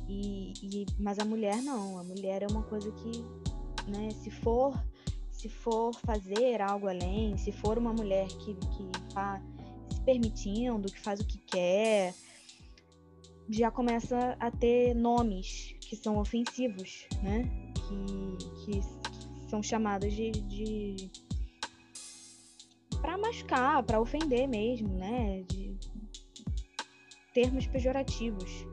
E, 0.08 0.52
e, 0.62 0.86
mas 0.98 1.18
a 1.18 1.24
mulher 1.24 1.62
não, 1.62 1.98
a 1.98 2.04
mulher 2.04 2.42
é 2.42 2.46
uma 2.46 2.62
coisa 2.62 2.90
que, 2.92 3.24
né, 3.88 4.10
se 4.10 4.30
for 4.30 4.74
se 5.44 5.48
for 5.50 5.94
fazer 6.06 6.62
algo 6.62 6.88
além, 6.88 7.36
se 7.36 7.52
for 7.52 7.76
uma 7.76 7.92
mulher 7.92 8.26
que, 8.28 8.54
que 8.54 9.12
tá 9.12 9.42
se 9.90 10.00
permitindo, 10.00 10.90
que 10.90 10.98
faz 10.98 11.20
o 11.20 11.26
que 11.26 11.36
quer, 11.36 12.14
já 13.50 13.70
começa 13.70 14.36
a 14.40 14.50
ter 14.50 14.94
nomes 14.94 15.74
que 15.80 15.96
são 15.96 16.16
ofensivos, 16.16 17.06
né? 17.22 17.42
Que, 17.74 18.64
que 18.64 19.50
são 19.50 19.62
chamados 19.62 20.14
de, 20.14 20.30
de 20.30 21.10
para 23.04 23.18
machucar, 23.18 23.82
para 23.82 24.00
ofender 24.00 24.48
mesmo, 24.48 24.88
né? 24.96 25.42
De 25.42 25.76
termos 27.34 27.66
pejorativos. 27.66 28.66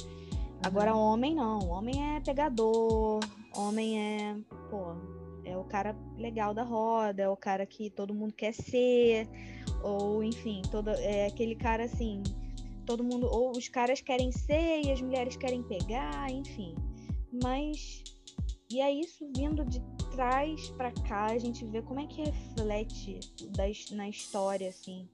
Agora, 0.64 0.96
uhum. 0.96 1.02
homem 1.02 1.36
não. 1.36 1.60
Homem 1.70 2.16
é 2.16 2.22
pegador, 2.22 3.20
homem 3.54 4.00
é, 4.00 4.38
pô, 4.70 4.96
é 5.44 5.58
o 5.58 5.66
cara 5.66 5.94
legal 6.18 6.54
da 6.54 6.64
roda, 6.64 7.24
é 7.24 7.28
o 7.28 7.36
cara 7.36 7.66
que 7.66 7.90
todo 7.90 8.14
mundo 8.14 8.34
quer 8.34 8.54
ser, 8.54 9.28
ou 9.84 10.24
enfim, 10.24 10.62
todo, 10.72 10.92
é 10.92 11.26
aquele 11.26 11.56
cara 11.56 11.84
assim, 11.84 12.24
todo 12.86 13.04
mundo, 13.04 13.28
ou 13.30 13.52
os 13.52 13.68
caras 13.68 14.00
querem 14.00 14.32
ser 14.32 14.86
e 14.86 14.94
as 14.94 15.02
mulheres 15.02 15.36
querem 15.36 15.62
pegar, 15.62 16.32
enfim. 16.32 16.74
Mas 17.44 18.02
e 18.72 18.80
é 18.80 18.90
isso 18.90 19.30
vindo 19.36 19.66
de 19.66 19.82
trás 20.12 20.70
para 20.70 20.92
cá, 20.92 21.26
a 21.26 21.38
gente 21.38 21.66
vê 21.66 21.82
como 21.82 22.00
é 22.00 22.06
que 22.06 22.24
reflete 22.24 23.20
das, 23.56 23.90
na 23.92 24.08
história 24.08 24.70
assim 24.70 25.08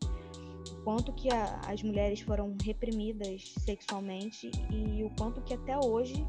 quanto 0.87 1.11
que 1.11 1.29
a, 1.29 1.59
as 1.67 1.83
mulheres 1.83 2.21
foram 2.21 2.55
reprimidas 2.63 3.53
sexualmente 3.59 4.49
e 4.69 5.03
o 5.03 5.09
quanto 5.17 5.41
que 5.41 5.53
até 5.53 5.77
hoje 5.77 6.25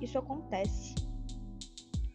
isso 0.00 0.18
acontece. 0.18 0.94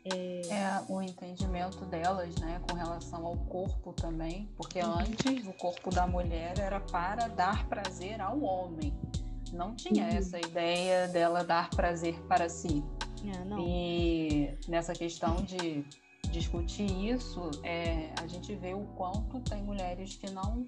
É... 0.06 0.42
é... 0.50 0.84
o 0.90 1.00
entendimento 1.04 1.86
delas, 1.86 2.36
né, 2.38 2.60
com 2.68 2.76
relação 2.76 3.28
ao 3.28 3.38
corpo 3.38 3.94
também, 3.94 4.50
porque 4.58 4.80
uhum. 4.80 5.00
antes 5.00 5.46
o 5.46 5.54
corpo 5.54 5.92
da 5.92 6.08
mulher 6.08 6.58
era 6.58 6.80
para 6.80 7.28
dar 7.28 7.68
prazer 7.68 8.20
ao 8.20 8.42
homem, 8.42 8.92
não 9.52 9.76
tinha 9.76 10.06
uhum. 10.06 10.18
essa 10.18 10.40
ideia 10.40 11.08
dela 11.08 11.44
dar 11.44 11.70
prazer 11.70 12.20
para 12.24 12.50
si. 12.50 12.84
É, 13.26 13.60
e 13.62 14.58
nessa 14.68 14.94
questão 14.94 15.36
de 15.36 15.86
discutir 16.30 16.90
isso, 16.92 17.52
é, 17.64 18.14
a 18.22 18.28
gente 18.28 18.54
vê 18.56 18.74
o 18.74 18.86
quanto 18.96 19.40
tem 19.42 19.64
mulheres 19.64 20.16
que 20.16 20.30
não 20.32 20.66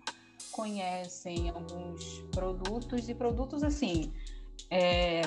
conhecem 0.51 1.49
alguns 1.49 2.19
produtos 2.31 3.09
e 3.09 3.15
produtos 3.15 3.63
assim. 3.63 4.13
É, 4.69 5.21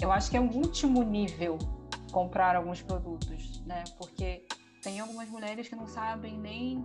eu 0.00 0.10
acho 0.10 0.30
que 0.30 0.36
é 0.36 0.40
um 0.40 0.50
último 0.50 1.02
nível 1.02 1.58
comprar 2.10 2.56
alguns 2.56 2.82
produtos, 2.82 3.60
né? 3.64 3.84
Porque 3.98 4.44
tem 4.82 5.00
algumas 5.00 5.28
mulheres 5.28 5.68
que 5.68 5.76
não 5.76 5.86
sabem 5.86 6.38
nem 6.38 6.84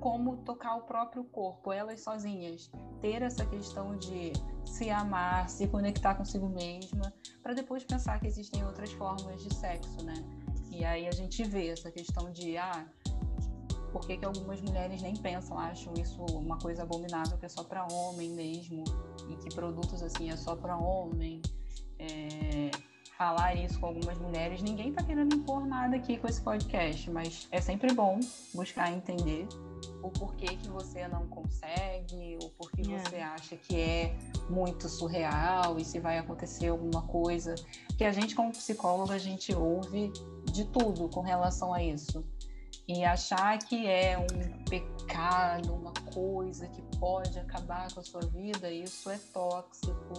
como 0.00 0.38
tocar 0.38 0.76
o 0.76 0.82
próprio 0.82 1.24
corpo, 1.24 1.72
elas 1.72 2.00
sozinhas. 2.00 2.70
Ter 3.00 3.22
essa 3.22 3.44
questão 3.44 3.96
de 3.96 4.32
se 4.64 4.90
amar, 4.90 5.48
se 5.48 5.66
conectar 5.66 6.14
consigo 6.14 6.48
mesma, 6.48 7.12
para 7.42 7.54
depois 7.54 7.84
pensar 7.84 8.18
que 8.20 8.26
existem 8.26 8.64
outras 8.64 8.92
formas 8.92 9.42
de 9.42 9.54
sexo, 9.54 10.04
né? 10.04 10.14
E 10.70 10.84
aí 10.84 11.08
a 11.08 11.12
gente 11.12 11.42
vê 11.44 11.68
essa 11.68 11.90
questão 11.90 12.30
de, 12.30 12.56
ah, 12.56 12.86
por 13.92 14.02
que, 14.06 14.16
que 14.16 14.24
algumas 14.24 14.60
mulheres 14.60 15.02
nem 15.02 15.16
pensam, 15.16 15.58
acham 15.58 15.92
isso 15.94 16.22
uma 16.32 16.58
coisa 16.58 16.82
abominável 16.82 17.38
que 17.38 17.46
é 17.46 17.48
só 17.48 17.64
para 17.64 17.86
homem 17.92 18.30
mesmo 18.30 18.84
e 19.28 19.36
que 19.36 19.54
produtos 19.54 20.02
assim 20.02 20.30
é 20.30 20.36
só 20.36 20.54
para 20.54 20.76
homem. 20.76 21.42
É, 21.98 22.70
falar 23.16 23.56
isso 23.56 23.80
com 23.80 23.86
algumas 23.86 24.16
mulheres, 24.18 24.62
ninguém 24.62 24.90
está 24.90 25.02
querendo 25.02 25.34
impor 25.34 25.66
nada 25.66 25.96
aqui 25.96 26.16
com 26.18 26.28
esse 26.28 26.40
podcast, 26.40 27.10
mas 27.10 27.48
é 27.50 27.60
sempre 27.60 27.92
bom 27.92 28.20
buscar 28.54 28.92
entender 28.92 29.48
o 30.02 30.10
porquê 30.10 30.46
que 30.46 30.68
você 30.68 31.06
não 31.08 31.26
consegue, 31.28 32.38
o 32.42 32.50
porquê 32.50 32.82
é. 32.92 32.98
você 32.98 33.16
acha 33.16 33.56
que 33.56 33.76
é 33.78 34.16
muito 34.48 34.88
surreal 34.88 35.78
e 35.78 35.84
se 35.84 35.98
vai 35.98 36.18
acontecer 36.18 36.68
alguma 36.68 37.02
coisa. 37.02 37.54
Que 37.96 38.04
a 38.04 38.12
gente, 38.12 38.34
como 38.34 38.52
psicóloga, 38.52 39.14
a 39.14 39.18
gente 39.18 39.54
ouve 39.54 40.12
de 40.44 40.64
tudo 40.66 41.08
com 41.08 41.20
relação 41.20 41.72
a 41.72 41.82
isso. 41.82 42.24
E 42.86 43.04
achar 43.04 43.58
que 43.58 43.86
é 43.86 44.16
um 44.18 44.64
pecado, 44.64 45.74
uma 45.74 45.92
coisa 46.14 46.66
que 46.68 46.80
pode 46.98 47.38
acabar 47.38 47.92
com 47.92 48.00
a 48.00 48.02
sua 48.02 48.22
vida, 48.22 48.70
isso 48.70 49.10
é 49.10 49.18
tóxico, 49.30 50.14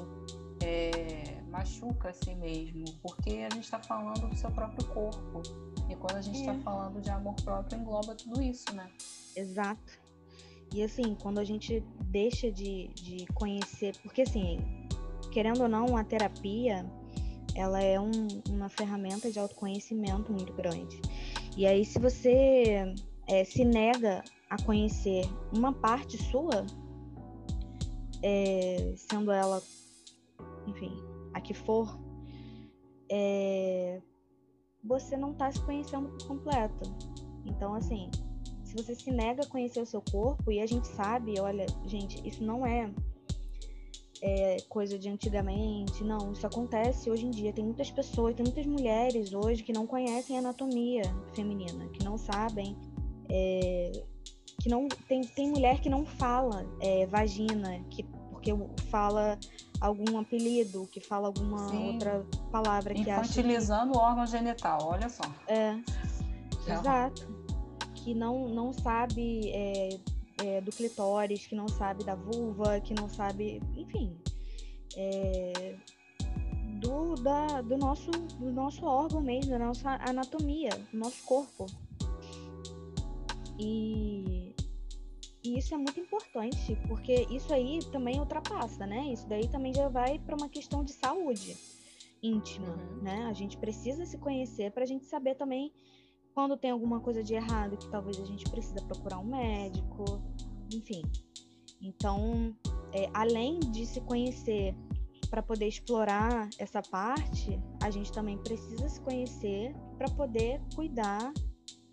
é, 0.63 1.41
machuca 1.49 2.09
a 2.09 2.13
si 2.13 2.35
mesmo, 2.35 2.85
porque 3.01 3.47
a 3.49 3.53
gente 3.55 3.63
está 3.63 3.79
falando 3.79 4.29
do 4.29 4.35
seu 4.35 4.51
próprio 4.51 4.85
corpo. 4.89 5.41
E 5.89 5.95
quando 5.95 6.17
a 6.17 6.21
gente 6.21 6.39
está 6.39 6.53
é. 6.53 6.59
falando 6.59 7.01
de 7.01 7.09
amor 7.09 7.35
próprio, 7.43 7.79
engloba 7.79 8.15
tudo 8.15 8.41
isso, 8.41 8.73
né? 8.75 8.89
Exato. 9.35 9.99
E 10.73 10.83
assim, 10.83 11.15
quando 11.15 11.39
a 11.39 11.43
gente 11.43 11.83
deixa 12.05 12.51
de, 12.51 12.89
de 12.89 13.25
conhecer, 13.33 13.97
porque 14.03 14.21
assim, 14.21 14.59
querendo 15.31 15.63
ou 15.63 15.69
não, 15.69 15.97
a 15.97 16.03
terapia 16.03 16.85
ela 17.55 17.81
é 17.81 17.99
um, 17.99 18.11
uma 18.49 18.69
ferramenta 18.69 19.31
de 19.31 19.39
autoconhecimento 19.39 20.31
muito 20.31 20.53
grande. 20.53 21.01
E 21.57 21.65
aí, 21.65 21.83
se 21.83 21.99
você 21.99 22.93
é, 23.27 23.43
se 23.43 23.65
nega 23.65 24.23
a 24.49 24.61
conhecer 24.63 25.25
uma 25.51 25.73
parte 25.73 26.17
sua, 26.17 26.65
é, 28.23 28.93
sendo 28.95 29.31
ela, 29.31 29.61
enfim, 30.67 30.91
a 31.33 31.41
que 31.41 31.53
for, 31.53 31.99
é, 33.11 34.01
você 34.83 35.17
não 35.17 35.31
está 35.31 35.51
se 35.51 35.61
conhecendo 35.61 36.09
por 36.09 36.27
completo. 36.27 36.91
Então, 37.45 37.73
assim, 37.73 38.09
se 38.63 38.75
você 38.75 38.95
se 38.95 39.11
nega 39.11 39.43
a 39.43 39.47
conhecer 39.47 39.81
o 39.81 39.85
seu 39.85 40.01
corpo, 40.01 40.51
e 40.51 40.59
a 40.59 40.65
gente 40.65 40.87
sabe, 40.87 41.39
olha, 41.39 41.65
gente, 41.85 42.25
isso 42.27 42.43
não 42.43 42.65
é, 42.65 42.91
é, 44.21 44.57
coisa 44.69 44.97
de 44.97 45.09
antigamente, 45.09 46.03
não, 46.03 46.31
isso 46.31 46.45
acontece 46.45 47.09
hoje 47.09 47.25
em 47.25 47.31
dia. 47.31 47.51
Tem 47.51 47.65
muitas 47.65 47.89
pessoas, 47.89 48.35
tem 48.35 48.45
muitas 48.45 48.65
mulheres 48.65 49.33
hoje 49.33 49.63
que 49.63 49.73
não 49.73 49.87
conhecem 49.87 50.35
a 50.37 50.39
anatomia 50.39 51.03
feminina, 51.33 51.87
que 51.89 52.03
não 52.03 52.17
sabem. 52.17 52.77
É, 53.31 54.03
que 54.61 54.67
não 54.67 54.87
tem, 55.07 55.21
tem 55.21 55.49
mulher 55.49 55.79
que 55.79 55.89
não 55.89 56.05
fala 56.05 56.65
é, 56.81 57.05
vagina, 57.05 57.79
que 57.89 58.03
porque 58.29 58.51
fala 58.89 59.37
algum 59.79 60.17
apelido, 60.17 60.87
que 60.91 60.99
fala 60.99 61.27
alguma 61.27 61.69
Sim. 61.69 61.93
outra 61.93 62.25
palavra 62.51 62.93
que 62.93 63.09
acha. 63.09 63.21
Infantilizando 63.21 63.93
o 63.93 63.97
órgão 63.97 64.25
genital, 64.25 64.79
olha 64.83 65.09
só. 65.09 65.23
É. 65.47 65.77
Exato. 66.67 67.27
Que 67.95 68.13
não, 68.13 68.47
não 68.49 68.73
sabe 68.73 69.49
é, 69.49 69.89
é, 70.43 70.61
do 70.61 70.71
clitóris, 70.71 71.47
que 71.47 71.55
não 71.55 71.67
sabe 71.67 72.03
da 72.03 72.15
vulva, 72.15 72.79
que 72.79 72.93
não 72.93 73.09
sabe. 73.09 73.61
Enfim. 73.75 74.17
É, 74.95 75.75
do, 76.79 77.15
da, 77.15 77.61
do, 77.61 77.77
nosso, 77.77 78.11
do 78.11 78.51
nosso 78.51 78.85
órgão 78.85 79.21
mesmo, 79.21 79.51
da 79.51 79.59
nossa 79.59 79.99
anatomia, 80.07 80.69
do 80.91 80.97
nosso 80.97 81.23
corpo. 81.23 81.65
E 83.57 84.48
e 85.43 85.57
isso 85.57 85.73
é 85.73 85.77
muito 85.77 85.99
importante, 85.99 86.77
porque 86.87 87.25
isso 87.31 87.53
aí 87.53 87.79
também 87.91 88.19
ultrapassa, 88.19 88.85
né? 88.85 89.13
Isso 89.13 89.27
daí 89.27 89.47
também 89.47 89.73
já 89.73 89.87
vai 89.87 90.19
para 90.19 90.35
uma 90.35 90.49
questão 90.49 90.83
de 90.83 90.91
saúde 90.91 91.55
íntima, 92.21 92.67
uhum. 92.67 93.01
né? 93.01 93.25
A 93.25 93.33
gente 93.33 93.57
precisa 93.57 94.05
se 94.05 94.17
conhecer 94.17 94.71
para 94.71 94.83
a 94.83 94.85
gente 94.85 95.05
saber 95.05 95.35
também 95.35 95.71
quando 96.33 96.57
tem 96.57 96.71
alguma 96.71 96.99
coisa 96.99 97.23
de 97.23 97.33
errado 97.33 97.77
que 97.77 97.89
talvez 97.89 98.19
a 98.19 98.25
gente 98.25 98.49
precisa 98.49 98.81
procurar 98.83 99.19
um 99.19 99.25
médico, 99.25 100.21
enfim. 100.73 101.01
Então, 101.81 102.53
é, 102.91 103.09
além 103.13 103.59
de 103.59 103.85
se 103.85 104.01
conhecer 104.01 104.75
para 105.29 105.41
poder 105.41 105.67
explorar 105.67 106.49
essa 106.57 106.81
parte, 106.81 107.57
a 107.81 107.89
gente 107.89 108.11
também 108.11 108.37
precisa 108.37 108.89
se 108.89 108.99
conhecer 108.99 109.73
para 109.97 110.09
poder 110.09 110.61
cuidar 110.75 111.31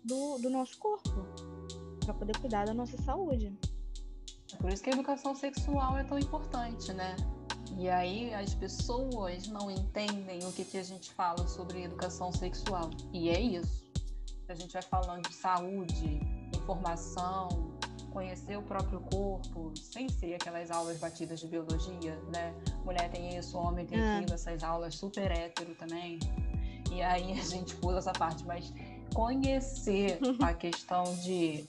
do, 0.03 0.37
do 0.39 0.49
nosso 0.49 0.77
corpo 0.77 1.46
para 2.07 2.13
poder 2.13 2.37
cuidar 2.39 2.65
da 2.65 2.73
nossa 2.73 2.97
saúde. 3.01 3.53
É 4.53 4.55
por 4.55 4.71
isso 4.71 4.81
que 4.81 4.89
a 4.89 4.93
educação 4.93 5.35
sexual 5.35 5.97
é 5.97 6.03
tão 6.05 6.17
importante, 6.17 6.93
né? 6.93 7.15
E 7.77 7.89
aí 7.89 8.33
as 8.33 8.53
pessoas 8.53 9.47
não 9.47 9.69
entendem 9.69 10.39
o 10.45 10.53
que, 10.53 10.63
que 10.63 10.77
a 10.77 10.83
gente 10.83 11.13
fala 11.13 11.45
sobre 11.47 11.83
educação 11.83 12.31
sexual. 12.31 12.89
E 13.11 13.29
é 13.29 13.39
isso. 13.39 13.85
A 14.47 14.55
gente 14.55 14.71
vai 14.71 14.81
falando 14.81 15.27
de 15.27 15.35
saúde, 15.35 16.21
informação, 16.55 17.49
conhecer 18.11 18.57
o 18.57 18.61
próprio 18.61 19.01
corpo, 19.01 19.73
sem 19.75 20.07
ser 20.07 20.35
aquelas 20.35 20.71
aulas 20.71 20.97
batidas 20.97 21.41
de 21.41 21.47
biologia, 21.47 22.15
né? 22.33 22.53
Mulher 22.85 23.11
tem 23.11 23.37
isso, 23.37 23.57
homem 23.57 23.85
tem 23.85 23.99
é. 23.99 24.15
aquilo, 24.15 24.33
essas 24.33 24.63
aulas 24.63 24.95
super 24.95 25.29
hétero 25.29 25.75
também. 25.75 26.19
E 26.89 27.01
aí 27.01 27.33
a 27.37 27.43
gente 27.43 27.75
pula 27.75 27.97
essa 27.97 28.13
parte, 28.13 28.45
mas 28.45 28.73
conhecer 29.13 30.19
a 30.41 30.53
questão 30.53 31.03
de 31.17 31.67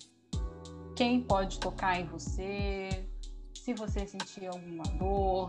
quem 0.99 1.21
pode 1.21 1.61
tocar 1.61 2.01
em 2.01 2.07
você, 2.07 3.09
se 3.55 3.73
você 3.73 4.05
sentir 4.05 4.49
alguma 4.49 4.83
dor, 4.99 5.47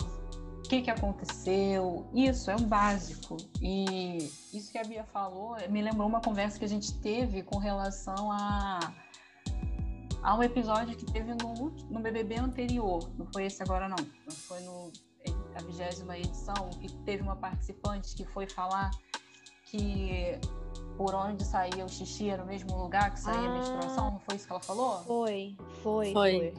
o 0.60 0.62
que, 0.62 0.84
que 0.84 0.92
aconteceu. 0.92 2.08
Isso 2.14 2.52
é 2.52 2.56
um 2.56 2.68
básico. 2.68 3.36
E 3.60 4.18
isso 4.54 4.72
que 4.72 4.78
a 4.78 4.84
Bia 4.84 5.04
falou 5.06 5.58
me 5.68 5.82
lembrou 5.82 6.08
uma 6.08 6.22
conversa 6.22 6.60
que 6.60 6.66
a 6.66 6.70
gente 6.70 6.94
teve 7.00 7.42
com 7.42 7.58
relação 7.58 8.32
a, 8.32 8.94
a 10.22 10.38
um 10.38 10.44
episódio 10.44 10.96
que 10.96 11.06
teve 11.12 11.34
no, 11.34 11.72
no 11.90 12.00
BBB 12.00 12.36
anterior. 12.36 13.10
Não 13.18 13.26
foi 13.34 13.46
esse 13.46 13.64
agora, 13.64 13.90
não. 13.90 13.98
Foi 14.30 14.60
no, 14.60 14.92
a 15.56 15.64
vigésima 15.64 16.16
edição, 16.16 16.70
que 16.80 16.94
teve 17.06 17.24
uma 17.24 17.36
participante 17.36 18.16
que 18.16 18.24
foi 18.24 18.48
falar 18.48 18.92
que 19.66 20.40
por 21.00 21.16
onde 21.16 21.46
saía 21.46 21.86
o 21.86 21.88
xixi 21.88 22.30
era 22.30 22.44
o 22.44 22.46
mesmo 22.46 22.78
lugar 22.78 23.14
que 23.14 23.22
saía 23.22 23.48
ah, 23.48 23.52
a 23.52 23.54
menstruação, 23.54 24.12
não 24.12 24.20
foi 24.20 24.36
isso 24.36 24.46
que 24.46 24.52
ela 24.52 24.62
falou? 24.62 25.00
Foi, 25.06 25.56
foi, 25.82 26.12
foi. 26.12 26.54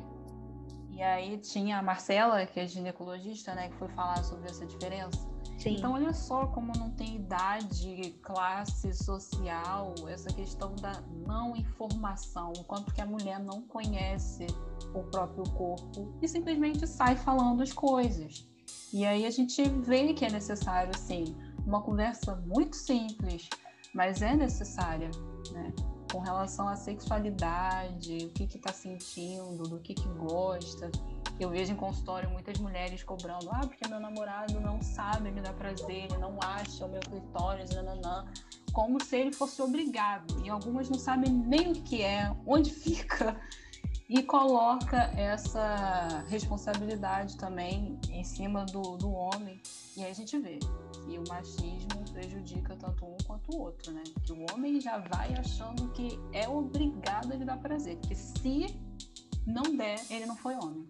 E 0.92 1.02
aí 1.02 1.36
tinha 1.36 1.76
a 1.78 1.82
Marcela, 1.82 2.46
que 2.46 2.58
é 2.58 2.66
ginecologista, 2.66 3.54
né, 3.54 3.68
que 3.68 3.76
foi 3.76 3.88
falar 3.88 4.24
sobre 4.24 4.48
essa 4.48 4.64
diferença. 4.64 5.28
Sim. 5.58 5.76
Então 5.76 5.92
olha 5.92 6.14
só 6.14 6.46
como 6.46 6.72
não 6.78 6.88
tem 6.88 7.16
idade, 7.16 8.18
classe 8.22 8.94
social, 8.94 9.94
essa 10.08 10.32
questão 10.32 10.74
da 10.76 11.02
não 11.26 11.54
informação, 11.54 12.54
o 12.56 12.64
quanto 12.64 12.94
que 12.94 13.02
a 13.02 13.06
mulher 13.06 13.38
não 13.38 13.60
conhece 13.60 14.46
o 14.94 15.02
próprio 15.02 15.44
corpo 15.52 16.14
e 16.22 16.26
simplesmente 16.26 16.86
sai 16.86 17.14
falando 17.14 17.62
as 17.62 17.74
coisas. 17.74 18.48
E 18.90 19.04
aí 19.04 19.26
a 19.26 19.30
gente 19.30 19.62
vê 19.68 20.14
que 20.14 20.24
é 20.24 20.30
necessário, 20.30 20.92
assim, 20.94 21.36
uma 21.66 21.82
conversa 21.82 22.36
muito 22.36 22.74
simples, 22.74 23.46
mas 23.94 24.22
é 24.22 24.34
necessária, 24.34 25.10
né? 25.52 25.72
Com 26.12 26.18
relação 26.20 26.68
à 26.68 26.74
sexualidade, 26.74 28.26
o 28.26 28.30
que 28.30 28.46
que 28.46 28.58
tá 28.58 28.72
sentindo, 28.72 29.62
do 29.62 29.78
que 29.78 29.94
que 29.94 30.08
gosta. 30.08 30.90
Eu 31.38 31.50
vejo 31.50 31.72
em 31.72 31.76
consultório 31.76 32.28
muitas 32.28 32.58
mulheres 32.58 33.02
cobrando, 33.02 33.48
ah, 33.50 33.60
porque 33.60 33.88
meu 33.88 34.00
namorado 34.00 34.60
não 34.60 34.82
sabe 34.82 35.30
me 35.30 35.40
dar 35.40 35.54
prazer, 35.54 36.04
ele 36.04 36.18
não 36.18 36.36
acha 36.42 36.84
o 36.84 36.88
meu 36.88 37.00
clitóris, 37.00 37.70
nananã, 37.70 38.26
como 38.72 39.02
se 39.02 39.16
ele 39.16 39.32
fosse 39.32 39.62
obrigado. 39.62 40.44
E 40.44 40.50
algumas 40.50 40.88
não 40.88 40.98
sabem 40.98 41.32
nem 41.32 41.72
o 41.72 41.82
que 41.82 42.02
é, 42.02 42.34
onde 42.46 42.70
fica, 42.74 43.40
e 44.10 44.24
coloca 44.24 44.96
essa 45.16 46.24
responsabilidade 46.28 47.36
também 47.36 47.96
em 48.10 48.24
cima 48.24 48.64
do, 48.66 48.96
do 48.96 49.12
homem. 49.12 49.60
E 49.96 50.02
aí 50.02 50.10
a 50.10 50.14
gente 50.14 50.36
vê 50.36 50.58
que 50.58 51.16
o 51.16 51.22
machismo 51.28 52.04
prejudica 52.12 52.74
tanto 52.74 53.04
um 53.04 53.16
quanto 53.24 53.56
o 53.56 53.60
outro, 53.60 53.92
né? 53.92 54.02
Que 54.24 54.32
o 54.32 54.46
homem 54.52 54.80
já 54.80 54.98
vai 54.98 55.32
achando 55.38 55.88
que 55.92 56.18
é 56.32 56.48
obrigado 56.48 57.32
a 57.32 57.36
lhe 57.36 57.44
dar 57.44 57.58
prazer, 57.58 57.98
que 57.98 58.16
se 58.16 58.66
não 59.46 59.76
der, 59.76 60.00
ele 60.10 60.26
não 60.26 60.36
foi 60.36 60.56
homem. 60.56 60.84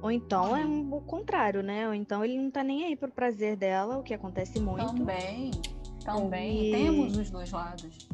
Ou 0.00 0.10
então 0.10 0.56
é 0.56 0.64
um, 0.64 0.94
o 0.94 1.00
contrário, 1.02 1.62
né? 1.62 1.86
Ou 1.86 1.92
então 1.92 2.24
ele 2.24 2.38
não 2.38 2.50
tá 2.50 2.64
nem 2.64 2.84
aí 2.84 2.96
pro 2.96 3.10
prazer 3.10 3.56
dela, 3.56 3.98
o 3.98 4.02
que 4.02 4.14
acontece 4.14 4.58
muito. 4.58 4.86
Também, 4.86 5.50
também. 6.02 6.68
E... 6.68 6.72
Temos 6.72 7.18
os 7.18 7.30
dois 7.30 7.50
lados. 7.50 8.08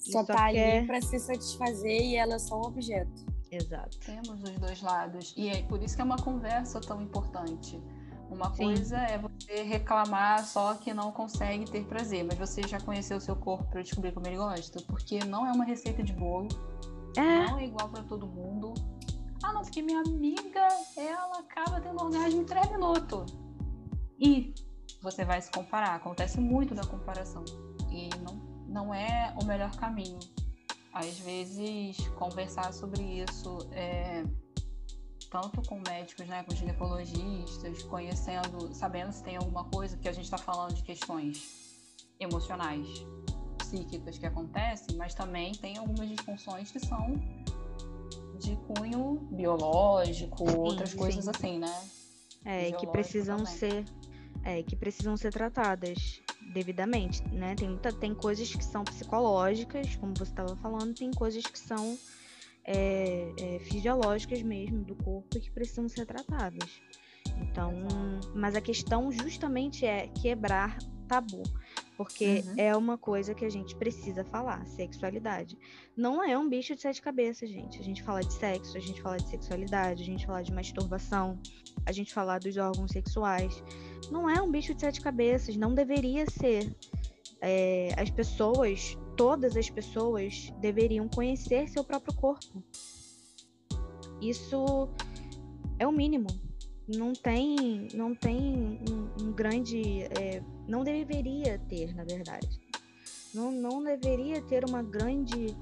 Só, 0.00 0.24
só 0.24 0.24
tá 0.24 0.46
ali 0.46 0.58
é... 0.58 0.84
para 0.84 1.00
se 1.00 1.20
satisfazer 1.20 2.00
e 2.00 2.16
ela 2.16 2.34
é 2.34 2.38
só 2.38 2.60
um 2.60 2.66
objeto. 2.66 3.35
Exato. 3.50 3.98
Temos 4.00 4.42
os 4.42 4.58
dois 4.58 4.82
lados. 4.82 5.34
E 5.36 5.48
é 5.48 5.62
por 5.62 5.82
isso 5.82 5.94
que 5.94 6.02
é 6.02 6.04
uma 6.04 6.18
conversa 6.18 6.80
tão 6.80 7.00
importante 7.00 7.80
uma 8.30 8.52
Sim. 8.54 8.64
coisa 8.64 8.98
é 8.98 9.18
você 9.18 9.62
reclamar 9.62 10.44
só 10.44 10.74
que 10.74 10.92
não 10.92 11.12
consegue 11.12 11.64
ter 11.70 11.84
prazer, 11.84 12.24
mas 12.24 12.38
você 12.38 12.66
já 12.66 12.80
conheceu 12.80 13.18
o 13.18 13.20
seu 13.20 13.36
corpo 13.36 13.64
para 13.70 13.82
descobrir 13.82 14.12
como 14.12 14.26
ele 14.26 14.36
gosta? 14.36 14.82
Porque 14.82 15.20
não 15.24 15.46
é 15.46 15.52
uma 15.52 15.64
receita 15.64 16.02
de 16.02 16.12
bolo, 16.12 16.48
é. 17.16 17.46
não 17.46 17.58
é 17.58 17.66
igual 17.66 17.88
para 17.88 18.02
todo 18.02 18.26
mundo. 18.26 18.74
Ah, 19.42 19.52
não, 19.52 19.62
porque 19.62 19.80
minha 19.80 20.00
amiga, 20.00 20.66
ela 20.96 21.38
acaba 21.38 21.80
tendo 21.80 22.02
orgasmo 22.02 22.40
em 22.40 22.44
três 22.44 22.68
minutos. 22.70 23.36
E 24.18 24.54
você 25.02 25.24
vai 25.24 25.40
se 25.40 25.50
comparar, 25.50 25.94
acontece 25.94 26.40
muito 26.40 26.74
da 26.74 26.84
comparação. 26.84 27.44
E 27.90 28.08
não, 28.24 28.34
não 28.66 28.94
é 28.94 29.34
o 29.40 29.44
melhor 29.44 29.70
caminho. 29.76 30.18
Às 30.96 31.18
vezes, 31.18 31.98
conversar 32.16 32.72
sobre 32.72 33.02
isso 33.02 33.58
é 33.70 34.24
tanto 35.30 35.60
com 35.68 35.78
médicos, 35.86 36.26
né, 36.26 36.42
com 36.42 36.54
ginecologistas, 36.54 37.82
conhecendo, 37.82 38.74
sabendo 38.74 39.12
se 39.12 39.22
tem 39.22 39.36
alguma 39.36 39.64
coisa, 39.64 39.94
que 39.98 40.08
a 40.08 40.12
gente 40.12 40.24
está 40.24 40.38
falando 40.38 40.72
de 40.72 40.82
questões 40.82 41.76
emocionais, 42.18 42.88
psíquicas 43.58 44.16
que 44.16 44.24
acontecem, 44.24 44.96
mas 44.96 45.12
também 45.12 45.52
tem 45.52 45.76
algumas 45.76 46.08
disfunções 46.08 46.70
que 46.70 46.80
são 46.80 47.14
de 48.38 48.56
cunho 48.56 49.18
biológico, 49.32 50.48
sim, 50.48 50.56
outras 50.56 50.90
sim. 50.90 50.96
coisas 50.96 51.28
assim, 51.28 51.58
né? 51.58 51.88
É, 52.42 52.72
que 52.72 52.86
precisam 52.86 53.36
também. 53.36 53.52
ser, 53.52 53.84
é, 54.42 54.62
que 54.62 54.74
precisam 54.74 55.14
ser 55.14 55.30
tratadas 55.30 56.22
devidamente, 56.56 57.22
né? 57.28 57.54
Tem 57.54 57.68
muita, 57.68 57.92
tem 57.92 58.14
coisas 58.14 58.54
que 58.54 58.64
são 58.64 58.82
psicológicas, 58.82 59.94
como 59.96 60.14
você 60.16 60.30
estava 60.30 60.56
falando, 60.56 60.94
tem 60.94 61.10
coisas 61.10 61.44
que 61.44 61.58
são 61.58 61.98
é, 62.64 63.30
é, 63.38 63.58
fisiológicas 63.58 64.40
mesmo 64.40 64.82
do 64.82 64.94
corpo 64.94 65.38
que 65.38 65.50
precisam 65.50 65.86
ser 65.86 66.06
tratadas. 66.06 66.80
Então, 67.42 67.74
mas 68.34 68.56
a 68.56 68.60
questão 68.62 69.12
justamente 69.12 69.84
é 69.84 70.06
quebrar 70.08 70.78
tabu. 71.06 71.42
Porque 71.96 72.44
uhum. 72.46 72.54
é 72.58 72.76
uma 72.76 72.98
coisa 72.98 73.34
que 73.34 73.44
a 73.44 73.48
gente 73.48 73.74
precisa 73.74 74.22
falar, 74.24 74.66
sexualidade. 74.66 75.56
Não 75.96 76.22
é 76.22 76.36
um 76.36 76.48
bicho 76.48 76.74
de 76.74 76.82
sete 76.82 77.00
cabeças, 77.00 77.48
gente. 77.48 77.80
A 77.80 77.82
gente 77.82 78.02
fala 78.02 78.20
de 78.20 78.32
sexo, 78.34 78.76
a 78.76 78.80
gente 78.80 79.00
fala 79.00 79.16
de 79.16 79.28
sexualidade, 79.28 80.02
a 80.02 80.06
gente 80.06 80.26
fala 80.26 80.42
de 80.42 80.52
masturbação, 80.52 81.38
a 81.86 81.92
gente 81.92 82.12
fala 82.12 82.38
dos 82.38 82.56
órgãos 82.56 82.90
sexuais. 82.90 83.62
Não 84.10 84.28
é 84.28 84.40
um 84.42 84.50
bicho 84.50 84.74
de 84.74 84.80
sete 84.80 85.00
cabeças, 85.00 85.56
não 85.56 85.74
deveria 85.74 86.26
ser. 86.28 86.74
É, 87.40 87.94
as 87.98 88.10
pessoas, 88.10 88.96
todas 89.16 89.56
as 89.56 89.70
pessoas, 89.70 90.52
deveriam 90.60 91.08
conhecer 91.08 91.68
seu 91.68 91.82
próprio 91.82 92.14
corpo. 92.14 92.62
Isso 94.20 94.88
é 95.78 95.86
o 95.86 95.92
mínimo. 95.92 96.45
Não 96.88 97.12
tem, 97.12 97.88
não 97.94 98.14
tem 98.14 98.80
um, 98.88 99.24
um 99.24 99.32
grande. 99.32 100.02
É, 100.20 100.42
não 100.68 100.84
deveria 100.84 101.58
ter, 101.68 101.94
na 101.94 102.04
verdade. 102.04 102.60
Não, 103.34 103.50
não 103.50 103.82
deveria 103.82 104.40
ter 104.42 104.64
uma 104.64 104.82
grande. 104.82 105.56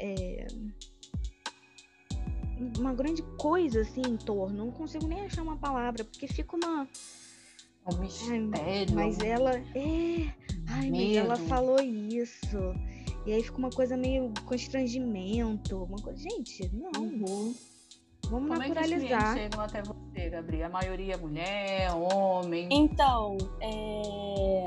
É, 0.00 0.46
uma 2.78 2.92
grande 2.92 3.22
coisa 3.38 3.82
assim 3.82 4.02
em 4.06 4.16
torno. 4.16 4.56
Não 4.56 4.70
consigo 4.72 5.06
nem 5.06 5.26
achar 5.26 5.42
uma 5.42 5.56
palavra, 5.56 6.04
porque 6.04 6.26
fica 6.26 6.56
uma. 6.56 6.88
Um 7.86 7.98
mistério. 7.98 8.94
Mas 8.94 9.20
ela. 9.20 9.56
É. 9.74 10.32
Ai, 10.68 10.90
Medo. 10.90 10.96
mas 10.96 11.16
ela 11.16 11.36
falou 11.36 11.80
isso. 11.80 12.58
E 13.24 13.32
aí 13.32 13.42
fica 13.42 13.58
uma 13.58 13.70
coisa 13.70 13.96
meio 13.96 14.32
constrangimento. 14.44 15.84
Uma 15.84 15.98
coisa... 15.98 16.18
Gente, 16.18 16.68
não. 16.74 17.02
Uhum. 17.02 17.54
Vamos 18.32 18.48
Como 18.48 18.66
naturalizar. 18.66 19.20
É 19.20 19.34
que 19.34 19.40
chegam 19.42 19.60
até 19.60 19.82
você, 19.82 20.30
Gabriel? 20.30 20.66
A 20.66 20.70
maioria 20.70 21.14
é 21.14 21.16
mulher, 21.18 21.94
homem? 21.94 22.66
Então, 22.72 23.36
é... 23.60 24.64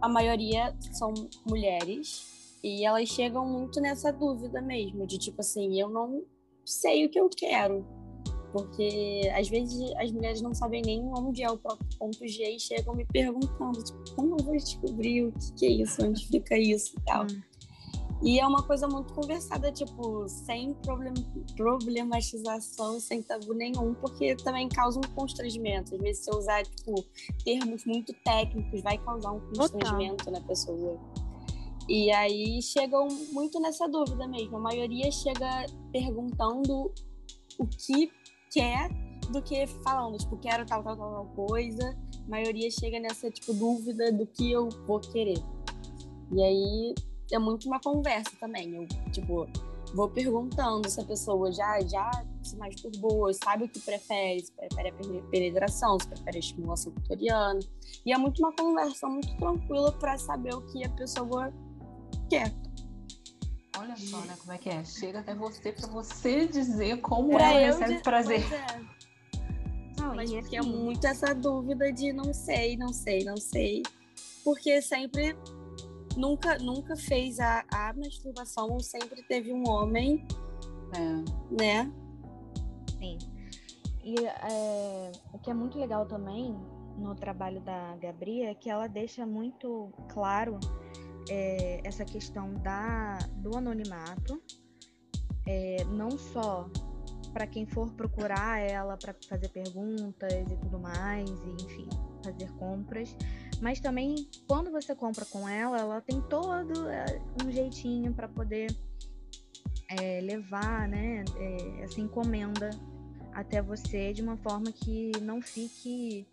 a 0.00 0.08
maioria 0.08 0.72
são 0.92 1.12
mulheres 1.44 2.56
e 2.62 2.84
elas 2.84 3.08
chegam 3.08 3.44
muito 3.44 3.80
nessa 3.80 4.12
dúvida 4.12 4.62
mesmo, 4.62 5.04
de 5.04 5.18
tipo 5.18 5.40
assim, 5.40 5.80
eu 5.80 5.88
não 5.88 6.22
sei 6.64 7.06
o 7.06 7.10
que 7.10 7.18
eu 7.18 7.28
quero. 7.28 7.84
Porque 8.52 9.32
às 9.34 9.48
vezes 9.48 9.92
as 9.96 10.12
mulheres 10.12 10.40
não 10.40 10.54
sabem 10.54 10.80
nem 10.80 11.02
onde 11.18 11.42
é 11.42 11.50
o 11.50 11.58
próprio 11.58 11.88
ponto 11.98 12.24
G 12.24 12.54
e 12.54 12.60
chegam 12.60 12.94
me 12.94 13.04
perguntando, 13.04 13.82
tipo, 13.82 14.14
como 14.14 14.36
eu 14.38 14.44
vou 14.44 14.56
descobrir 14.56 15.24
o 15.24 15.32
que, 15.32 15.52
que 15.54 15.66
é 15.66 15.70
isso, 15.70 16.06
onde 16.06 16.24
fica 16.24 16.56
isso 16.56 16.94
e 16.96 17.04
tal. 17.04 17.24
Hum. 17.24 17.55
E 18.22 18.40
é 18.40 18.46
uma 18.46 18.62
coisa 18.62 18.88
muito 18.88 19.12
conversada, 19.12 19.70
tipo, 19.70 20.26
sem 20.28 20.72
problem 20.74 21.14
problematização, 21.54 22.98
sem 22.98 23.22
tabu 23.22 23.52
nenhum, 23.52 23.94
porque 23.94 24.34
também 24.36 24.68
causa 24.68 24.98
um 24.98 25.14
constrangimento. 25.14 25.94
Às 25.94 26.00
vezes, 26.00 26.24
se 26.24 26.30
eu 26.30 26.38
usar, 26.38 26.62
tipo, 26.64 27.04
termos 27.44 27.84
muito 27.84 28.14
técnicos, 28.24 28.80
vai 28.82 28.96
causar 28.98 29.32
um 29.32 29.40
constrangimento 29.40 30.24
Total. 30.24 30.40
na 30.40 30.46
pessoa. 30.46 30.98
E 31.88 32.10
aí 32.10 32.60
chegam 32.62 33.06
muito 33.32 33.60
nessa 33.60 33.86
dúvida 33.86 34.26
mesmo. 34.26 34.56
A 34.56 34.60
maioria 34.60 35.10
chega 35.12 35.66
perguntando 35.92 36.90
o 37.58 37.66
que 37.66 38.10
quer 38.50 38.88
do 39.30 39.42
que 39.42 39.66
falando, 39.84 40.18
tipo, 40.18 40.36
quero 40.38 40.64
tal, 40.66 40.82
tal, 40.82 40.96
tal, 40.96 41.12
tal 41.12 41.46
coisa. 41.46 41.96
A 42.26 42.30
maioria 42.30 42.70
chega 42.70 42.98
nessa, 42.98 43.30
tipo, 43.30 43.52
dúvida 43.52 44.10
do 44.10 44.26
que 44.26 44.50
eu 44.50 44.68
vou 44.86 45.00
querer. 45.00 45.38
E 46.32 46.42
aí 46.42 46.94
é 47.34 47.38
muito 47.38 47.66
uma 47.66 47.80
conversa 47.80 48.30
também. 48.38 48.74
Eu, 48.74 48.86
tipo, 49.10 49.46
vou 49.94 50.08
perguntando 50.08 50.88
se 50.88 51.00
a 51.00 51.04
pessoa 51.04 51.52
já, 51.52 51.80
já 51.80 52.10
se 52.42 52.56
masturbou, 52.56 53.32
sabe 53.32 53.64
o 53.64 53.68
que 53.68 53.80
prefere, 53.80 54.44
se 54.44 54.52
prefere 54.52 54.88
a 54.88 55.22
penetração, 55.30 55.98
se 55.98 56.08
prefere 56.08 56.36
a 56.36 56.40
estimulação 56.40 56.92
tutoriana. 56.92 57.60
E 58.04 58.12
é 58.12 58.18
muito 58.18 58.38
uma 58.38 58.52
conversa 58.52 59.06
muito 59.08 59.36
tranquila 59.36 59.92
para 59.92 60.18
saber 60.18 60.54
o 60.54 60.62
que 60.62 60.84
a 60.84 60.90
pessoa 60.90 61.52
quer. 62.28 62.52
Olha 63.78 63.96
só, 63.96 64.18
né, 64.20 64.34
como 64.38 64.52
é 64.52 64.58
que 64.58 64.70
é? 64.70 64.82
Chega 64.84 65.20
até 65.20 65.34
você 65.34 65.70
para 65.70 65.86
você 65.88 66.46
dizer 66.46 67.00
como 67.02 67.30
pra 67.30 67.52
ela 67.52 67.78
recebe 67.78 68.02
prazer. 68.02 68.42
É. 68.52 68.96
Não, 69.98 70.14
Mas 70.14 70.32
assim... 70.32 70.56
é 70.56 70.62
muito 70.62 71.06
essa 71.06 71.34
dúvida 71.34 71.92
de 71.92 72.12
não 72.12 72.32
sei, 72.32 72.76
não 72.76 72.92
sei, 72.92 73.24
não 73.24 73.36
sei. 73.36 73.82
Porque 74.44 74.80
sempre 74.80 75.36
nunca, 76.16 76.58
nunca 76.58 76.96
fez 76.96 77.38
a, 77.38 77.64
a 77.72 77.92
masturbação 77.92 78.78
sempre 78.80 79.22
teve 79.22 79.52
um 79.52 79.68
homem, 79.68 80.26
é. 80.94 81.62
né? 81.62 81.92
Sim. 82.98 83.18
E 84.02 84.14
é, 84.24 85.12
o 85.32 85.38
que 85.38 85.50
é 85.50 85.54
muito 85.54 85.78
legal 85.78 86.06
também 86.06 86.56
no 86.96 87.14
trabalho 87.14 87.60
da 87.60 87.96
Gabriela 87.96 88.50
é 88.50 88.54
que 88.54 88.70
ela 88.70 88.86
deixa 88.86 89.26
muito 89.26 89.92
claro 90.08 90.58
é, 91.28 91.80
essa 91.84 92.04
questão 92.04 92.54
da, 92.54 93.18
do 93.36 93.56
anonimato, 93.56 94.40
é, 95.46 95.84
não 95.84 96.10
só 96.12 96.68
para 97.32 97.46
quem 97.46 97.66
for 97.66 97.92
procurar 97.92 98.60
ela 98.60 98.96
para 98.96 99.14
fazer 99.28 99.48
perguntas 99.50 100.50
e 100.50 100.56
tudo 100.56 100.78
mais, 100.78 101.28
e 101.28 101.64
enfim, 101.64 101.88
fazer 102.24 102.50
compras, 102.52 103.14
mas 103.60 103.80
também, 103.80 104.28
quando 104.46 104.70
você 104.70 104.94
compra 104.94 105.24
com 105.24 105.48
ela, 105.48 105.78
ela 105.78 106.00
tem 106.00 106.20
todo 106.22 106.88
é, 106.88 107.20
um 107.44 107.50
jeitinho 107.50 108.12
para 108.12 108.28
poder 108.28 108.74
é, 109.88 110.20
levar 110.20 110.88
né, 110.88 111.24
é, 111.36 111.82
essa 111.82 112.00
encomenda 112.00 112.70
até 113.32 113.62
você 113.62 114.12
de 114.12 114.22
uma 114.22 114.36
forma 114.36 114.72
que 114.72 115.12
não 115.22 115.40
fique 115.40 116.26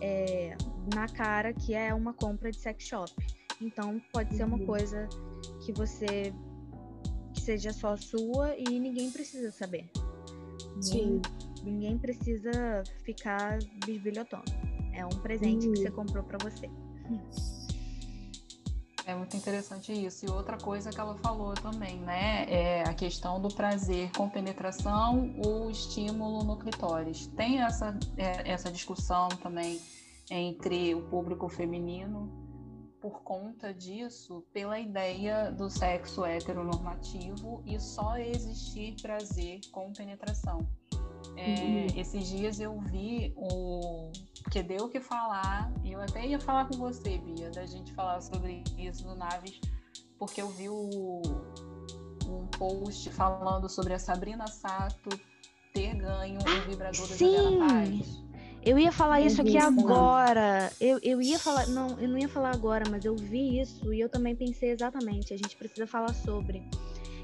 é, 0.00 0.56
na 0.94 1.06
cara 1.08 1.52
que 1.52 1.74
é 1.74 1.94
uma 1.94 2.12
compra 2.12 2.50
de 2.50 2.58
sex 2.58 2.84
shop. 2.84 3.12
Então, 3.60 4.00
pode 4.12 4.36
ser 4.36 4.44
uma 4.44 4.58
uhum. 4.58 4.66
coisa 4.66 5.08
que 5.64 5.72
você 5.72 6.32
que 7.32 7.40
seja 7.40 7.72
só 7.72 7.96
sua 7.96 8.54
e 8.56 8.78
ninguém 8.78 9.10
precisa 9.10 9.50
saber. 9.50 9.88
Sim. 10.80 11.20
Ninguém, 11.22 11.22
ninguém 11.64 11.98
precisa 11.98 12.82
ficar 13.04 13.58
bisbilhotando. 13.84 14.75
É 14.96 15.04
um 15.04 15.10
presente 15.10 15.66
uhum. 15.66 15.74
que 15.74 15.80
você 15.80 15.90
comprou 15.90 16.24
para 16.24 16.38
você. 16.38 16.70
É 19.06 19.14
muito 19.14 19.36
interessante 19.36 19.92
isso. 19.92 20.26
E 20.26 20.30
outra 20.30 20.56
coisa 20.56 20.90
que 20.90 20.98
ela 20.98 21.14
falou 21.18 21.54
também, 21.54 22.00
né? 22.00 22.44
É 22.48 22.82
a 22.82 22.92
questão 22.92 23.40
do 23.40 23.48
prazer 23.48 24.10
com 24.16 24.28
penetração, 24.28 25.32
o 25.46 25.70
estímulo 25.70 26.42
no 26.42 26.58
clitóris. 26.58 27.28
Tem 27.28 27.60
essa, 27.60 27.96
é, 28.16 28.50
essa 28.50 28.70
discussão 28.70 29.28
também 29.28 29.80
entre 30.28 30.92
o 30.94 31.02
público 31.02 31.48
feminino 31.48 32.28
por 33.00 33.22
conta 33.22 33.72
disso, 33.72 34.42
pela 34.52 34.80
ideia 34.80 35.52
do 35.52 35.70
sexo 35.70 36.24
heteronormativo 36.24 37.62
e 37.64 37.78
só 37.78 38.16
existir 38.16 38.96
prazer 39.00 39.60
com 39.70 39.92
penetração. 39.92 40.66
É, 41.36 41.44
uhum. 41.44 41.86
Esses 41.96 42.28
dias 42.28 42.60
eu 42.60 42.80
vi 42.80 43.32
o 43.36 44.10
que 44.50 44.62
deu 44.62 44.84
o 44.84 44.88
que 44.88 45.00
falar, 45.00 45.72
e 45.84 45.92
eu 45.92 46.00
até 46.00 46.26
ia 46.26 46.40
falar 46.40 46.66
com 46.66 46.76
você, 46.78 47.18
Bia, 47.18 47.50
da 47.50 47.66
gente 47.66 47.92
falar 47.92 48.20
sobre 48.20 48.64
isso 48.78 49.06
no 49.06 49.14
Naves, 49.14 49.60
porque 50.18 50.40
eu 50.40 50.48
vi 50.48 50.68
o, 50.68 51.20
um 52.26 52.46
post 52.58 53.10
falando 53.10 53.68
sobre 53.68 53.92
a 53.92 53.98
Sabrina 53.98 54.46
Sato 54.46 55.10
ter 55.74 55.94
ganho 55.94 56.38
o 56.38 56.50
um 56.50 56.68
vibrador 56.68 57.06
da 57.06 57.16
Juliana 57.16 57.66
Paz. 57.66 58.26
Eu 58.66 58.76
ia 58.76 58.90
falar 58.90 59.20
isso 59.20 59.40
aqui 59.40 59.56
agora. 59.56 60.72
Eu, 60.80 60.98
eu 61.00 61.22
ia 61.22 61.38
falar. 61.38 61.68
Não, 61.68 62.00
eu 62.00 62.08
não 62.08 62.18
ia 62.18 62.28
falar 62.28 62.52
agora, 62.52 62.84
mas 62.90 63.04
eu 63.04 63.14
vi 63.14 63.60
isso 63.60 63.94
e 63.94 64.00
eu 64.00 64.08
também 64.08 64.34
pensei 64.34 64.70
exatamente. 64.70 65.32
A 65.32 65.36
gente 65.36 65.54
precisa 65.56 65.86
falar 65.86 66.12
sobre. 66.12 66.68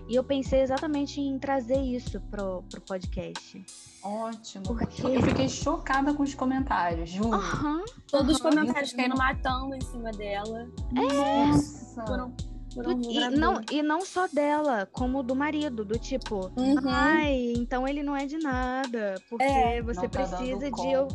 E 0.08 0.14
eu 0.14 0.24
pensei 0.24 0.60
exatamente 0.60 1.20
em 1.20 1.38
trazer 1.38 1.80
isso 1.80 2.20
pro, 2.22 2.62
pro 2.70 2.80
podcast. 2.80 3.64
Ótimo. 4.02 4.64
Porque... 4.64 5.02
Eu 5.06 5.22
fiquei 5.22 5.48
chocada 5.48 6.12
com 6.12 6.22
os 6.22 6.34
comentários, 6.34 7.10
juro. 7.10 7.38
Uhum, 7.38 7.84
Todos 8.10 8.28
uhum. 8.28 8.32
os 8.32 8.40
comentários 8.40 8.92
caindo 8.92 9.16
matando 9.16 9.74
em 9.74 9.80
cima 9.80 10.10
dela. 10.10 10.68
É. 10.96 11.46
Nossa. 11.46 12.04
Foram, 12.04 12.34
foram 12.74 13.00
e, 13.00 13.30
não, 13.30 13.60
e 13.70 13.82
não 13.82 14.00
só 14.00 14.26
dela, 14.26 14.86
como 14.92 15.22
do 15.22 15.36
marido, 15.36 15.84
do 15.84 15.98
tipo, 15.98 16.50
uhum. 16.56 16.88
ai, 16.88 17.52
então 17.56 17.86
ele 17.86 18.02
não 18.02 18.16
é 18.16 18.26
de 18.26 18.38
nada, 18.38 19.14
porque 19.28 19.44
é, 19.44 19.82
você 19.82 20.08
tá 20.08 20.08
precisa 20.08 20.70
de 20.70 20.90
eu. 20.90 21.08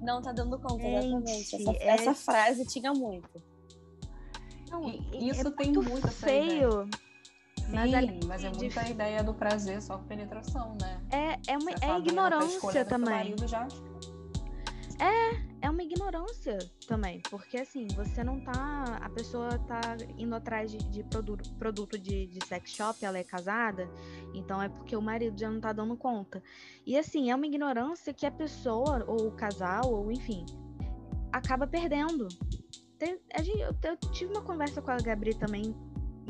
Não 0.00 0.22
tá 0.22 0.32
dando 0.32 0.58
conta, 0.58 0.82
Gente, 0.82 1.56
exatamente. 1.56 1.82
Essa, 1.82 1.84
é... 1.84 1.88
essa, 1.88 2.14
frase 2.14 2.66
tinha 2.66 2.92
muito. 2.92 3.28
Não, 4.70 4.88
e, 4.88 5.28
isso 5.28 5.46
é 5.46 5.50
tem 5.50 5.72
muito 5.72 6.08
feio. 6.08 6.88
Mas, 7.68 8.26
mas 8.26 8.44
é 8.44 8.50
muita 8.50 8.80
a 8.80 8.90
ideia 8.90 9.22
do 9.22 9.34
prazer 9.34 9.80
só 9.82 9.98
com 9.98 10.04
penetração, 10.04 10.76
né? 10.80 11.00
É, 11.10 11.52
é, 11.52 11.58
uma, 11.58 11.70
é 11.70 11.98
ignorância 11.98 12.84
também. 12.84 13.34
Já... 13.46 13.68
É, 15.00 15.50
é 15.62 15.70
uma 15.70 15.82
ignorância 15.82 16.58
também, 16.86 17.22
porque 17.30 17.56
assim, 17.56 17.86
você 17.88 18.22
não 18.22 18.40
tá. 18.40 18.98
A 19.00 19.08
pessoa 19.08 19.58
tá 19.60 19.96
indo 20.18 20.34
atrás 20.34 20.70
de, 20.70 20.78
de 20.78 21.02
produto, 21.04 21.54
produto 21.54 21.98
de, 21.98 22.26
de 22.26 22.46
sex 22.46 22.70
shop, 22.70 23.04
ela 23.04 23.16
é 23.16 23.24
casada, 23.24 23.88
então 24.34 24.60
é 24.60 24.68
porque 24.68 24.94
o 24.94 25.00
marido 25.00 25.38
já 25.38 25.50
não 25.50 25.60
tá 25.60 25.72
dando 25.72 25.96
conta. 25.96 26.42
E 26.86 26.98
assim, 26.98 27.30
é 27.30 27.34
uma 27.34 27.46
ignorância 27.46 28.12
que 28.12 28.26
a 28.26 28.30
pessoa, 28.30 29.04
ou 29.06 29.28
o 29.28 29.32
casal, 29.32 29.90
ou 29.90 30.12
enfim, 30.12 30.44
acaba 31.32 31.66
perdendo. 31.66 32.28
Eu 33.00 33.96
tive 34.12 34.32
uma 34.32 34.42
conversa 34.42 34.82
com 34.82 34.90
a 34.90 34.98
Gabri 34.98 35.34
também 35.34 35.74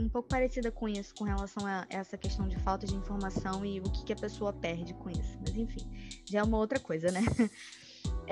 um 0.04 0.08
pouco 0.08 0.28
parecida 0.28 0.70
com 0.70 0.88
isso, 0.88 1.14
com 1.14 1.24
relação 1.24 1.66
a 1.66 1.86
essa 1.88 2.16
questão 2.16 2.48
de 2.48 2.58
falta 2.58 2.86
de 2.86 2.94
informação 2.94 3.64
e 3.64 3.80
o 3.80 3.84
que, 3.84 4.04
que 4.04 4.12
a 4.12 4.16
pessoa 4.16 4.52
perde 4.52 4.94
com 4.94 5.10
isso. 5.10 5.38
Mas 5.40 5.56
enfim, 5.56 5.86
já 6.24 6.40
é 6.40 6.42
uma 6.42 6.58
outra 6.58 6.78
coisa, 6.78 7.10
né? 7.10 7.20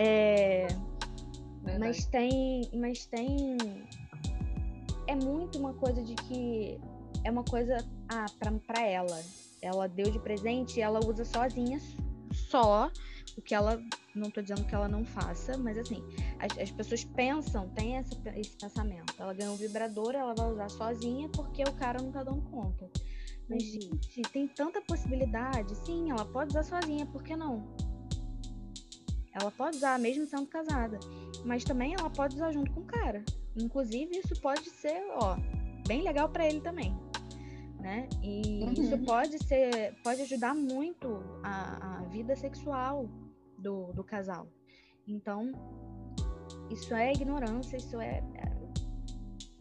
É, 0.00 0.68
mas 1.78 2.06
tem, 2.06 2.70
mas 2.72 3.04
tem, 3.06 3.56
é 5.08 5.14
muito 5.16 5.58
uma 5.58 5.74
coisa 5.74 6.00
de 6.02 6.14
que 6.14 6.80
é 7.24 7.30
uma 7.30 7.42
coisa 7.42 7.76
ah, 8.08 8.26
para 8.64 8.82
ela. 8.82 9.20
Ela 9.60 9.88
deu 9.88 10.08
de 10.10 10.20
presente 10.20 10.78
e 10.78 10.82
ela 10.82 11.00
usa 11.04 11.24
sozinha 11.24 11.80
só 12.32 12.90
o 13.36 13.42
que 13.42 13.54
ela 13.54 13.82
não 14.18 14.30
tô 14.30 14.42
dizendo 14.42 14.64
que 14.64 14.74
ela 14.74 14.88
não 14.88 15.04
faça, 15.04 15.56
mas 15.56 15.78
assim, 15.78 16.02
as, 16.38 16.58
as 16.58 16.70
pessoas 16.70 17.04
pensam, 17.04 17.68
tem 17.70 17.96
essa, 17.96 18.14
esse 18.36 18.56
pensamento. 18.56 19.14
Ela 19.18 19.32
ganhou 19.32 19.54
um 19.54 19.56
vibrador, 19.56 20.14
ela 20.14 20.34
vai 20.34 20.50
usar 20.50 20.68
sozinha 20.68 21.28
porque 21.30 21.62
o 21.62 21.72
cara 21.74 22.02
não 22.02 22.10
tá 22.10 22.22
dando 22.22 22.42
conta. 22.42 22.90
Mas, 23.48 23.62
uhum. 23.62 23.80
gente, 23.80 24.22
tem 24.30 24.46
tanta 24.46 24.80
possibilidade. 24.82 25.74
Sim, 25.86 26.10
ela 26.10 26.24
pode 26.24 26.50
usar 26.50 26.62
sozinha, 26.62 27.06
por 27.06 27.22
que 27.22 27.34
não? 27.34 27.66
Ela 29.32 29.50
pode 29.50 29.76
usar 29.76 29.98
mesmo 29.98 30.26
sendo 30.26 30.46
casada, 30.46 30.98
mas 31.44 31.62
também 31.62 31.94
ela 31.94 32.10
pode 32.10 32.34
usar 32.34 32.50
junto 32.50 32.72
com 32.72 32.80
o 32.80 32.84
cara. 32.84 33.24
Inclusive, 33.56 34.18
isso 34.18 34.40
pode 34.40 34.68
ser, 34.68 35.00
ó, 35.12 35.36
bem 35.86 36.02
legal 36.02 36.28
para 36.28 36.46
ele 36.46 36.60
também, 36.60 36.96
né? 37.78 38.08
E 38.22 38.64
uhum. 38.64 38.72
isso 38.72 38.98
pode 38.98 39.38
ser, 39.44 39.94
pode 40.02 40.22
ajudar 40.22 40.54
muito 40.54 41.22
a, 41.42 41.98
a 41.98 42.02
vida 42.04 42.34
sexual 42.34 43.08
do, 43.58 43.92
do 43.92 44.04
casal. 44.04 44.46
Então, 45.06 45.52
isso 46.70 46.94
é 46.94 47.12
ignorância, 47.12 47.76
isso 47.76 48.00
é, 48.00 48.22
é 48.34 48.58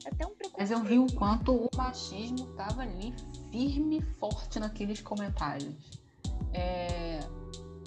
até 0.08 0.26
um 0.26 0.36
preconceito. 0.36 0.60
Mas 0.60 0.72
eu 0.72 0.84
vi 0.84 1.00
o 1.00 1.08
quanto 1.14 1.54
o 1.54 1.70
machismo 1.76 2.48
tava 2.56 2.82
ali 2.82 3.14
firme 3.52 4.00
e 4.00 4.02
forte 4.20 4.60
naqueles 4.60 5.02
comentários. 5.02 5.76
É, 6.54 7.20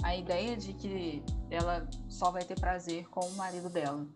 a 0.02 0.16
ideia 0.16 0.56
de 0.56 0.72
que 0.74 1.22
ela 1.50 1.88
só 2.08 2.30
vai 2.30 2.44
ter 2.44 2.58
prazer 2.58 3.08
com 3.08 3.20
o 3.20 3.36
marido 3.36 3.68
dela, 3.68 4.06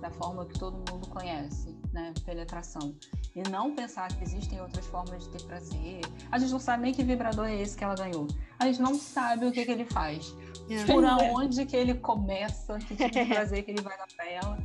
da 0.00 0.10
forma 0.10 0.46
que 0.46 0.58
todo 0.58 0.74
mundo 0.90 1.08
conhece, 1.08 1.76
né? 1.92 2.12
Penetração. 2.24 2.94
E 3.34 3.42
não 3.48 3.74
pensar 3.74 4.08
que 4.08 4.22
existem 4.24 4.60
outras 4.60 4.86
formas 4.86 5.24
de 5.24 5.30
ter 5.30 5.42
prazer. 5.44 6.00
A 6.30 6.38
gente 6.38 6.50
não 6.50 6.60
sabe 6.60 6.82
nem 6.84 6.94
que 6.94 7.02
vibrador 7.02 7.46
é 7.46 7.60
esse 7.60 7.76
que 7.76 7.84
ela 7.84 7.94
ganhou. 7.94 8.26
A 8.58 8.66
gente 8.66 8.80
não 8.80 8.94
sabe 8.94 9.46
o 9.46 9.52
que, 9.52 9.64
que 9.64 9.70
ele 9.70 9.84
faz. 9.84 10.34
É. 10.68 10.84
Por 10.84 11.04
onde 11.04 11.64
que 11.66 11.76
ele 11.76 11.94
começa, 11.94 12.78
que 12.78 12.96
tipo 12.96 13.10
de 13.10 13.24
prazer 13.34 13.62
que 13.62 13.70
ele 13.70 13.82
vai 13.82 13.96
dar 13.96 14.06
pra 14.14 14.30
ela. 14.30 14.58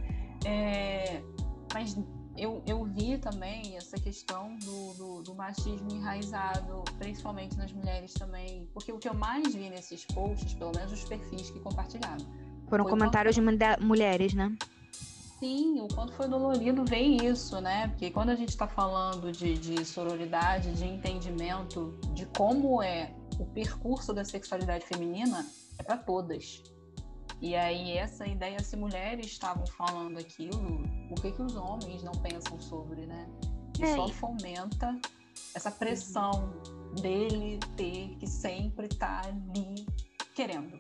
É... 0.46 1.22
Mas 1.74 1.98
eu, 2.38 2.62
eu 2.68 2.84
vi 2.84 3.18
também 3.18 3.78
essa 3.78 3.98
questão 3.98 4.56
do, 4.58 4.94
do, 4.94 5.24
do, 5.24 5.36
machismo 5.36 5.90
enraizado, 5.92 6.84
principalmente 7.00 7.58
nas 7.58 7.72
mulheres 7.72 8.14
também, 8.14 8.68
porque 8.74 8.92
o 8.92 8.98
que 8.98 9.08
eu 9.08 9.14
mais 9.14 9.56
vi 9.56 9.70
nesses 9.70 10.06
posts, 10.06 10.54
pelo 10.54 10.72
menos 10.76 10.92
os 10.92 11.04
perfis 11.06 11.50
que 11.50 11.60
compartilharam. 11.60 12.26
Foram 12.68 12.86
comentários 12.86 13.36
de 13.36 13.42
mulheres, 13.82 14.34
né? 14.34 14.56
Sim, 15.40 15.82
o 15.82 15.88
quanto 15.90 16.14
foi 16.14 16.28
dolorido 16.28 16.86
ver 16.86 17.02
isso, 17.02 17.60
né? 17.60 17.90
Porque 17.90 18.10
quando 18.10 18.30
a 18.30 18.36
gente 18.36 18.50
está 18.50 18.68
falando 18.68 19.32
de, 19.32 19.58
de 19.58 19.84
sororidade, 19.84 20.74
de 20.74 20.86
entendimento 20.86 21.98
de 22.14 22.26
como 22.28 22.82
é 22.82 23.14
o 23.38 23.46
percurso 23.46 24.14
da 24.14 24.24
sexualidade 24.24 24.86
feminina, 24.86 25.46
é 25.78 25.84
para 25.84 25.98
todas. 25.98 26.64
E 27.42 27.54
aí 27.54 27.98
essa 27.98 28.26
ideia, 28.26 28.60
se 28.60 28.78
mulheres 28.78 29.26
estavam 29.26 29.66
falando 29.68 30.18
aquilo, 30.18 30.84
o 31.12 31.16
que 31.16 31.32
que 31.32 31.42
os 31.42 31.56
homens 31.56 32.02
não 32.02 32.14
pensam 32.14 32.60
sobre, 32.62 33.06
né? 33.06 33.28
E 33.78 33.84
é. 33.84 33.96
só 33.96 34.08
fomenta 34.08 34.98
essa 35.54 35.70
pressão 35.70 36.54
uhum. 36.66 36.96
dele 36.96 37.60
ter 37.76 38.16
que 38.20 38.28
sempre 38.28 38.86
estar 38.86 39.22
tá 39.22 39.30
ali 39.30 39.86
querendo. 40.34 40.80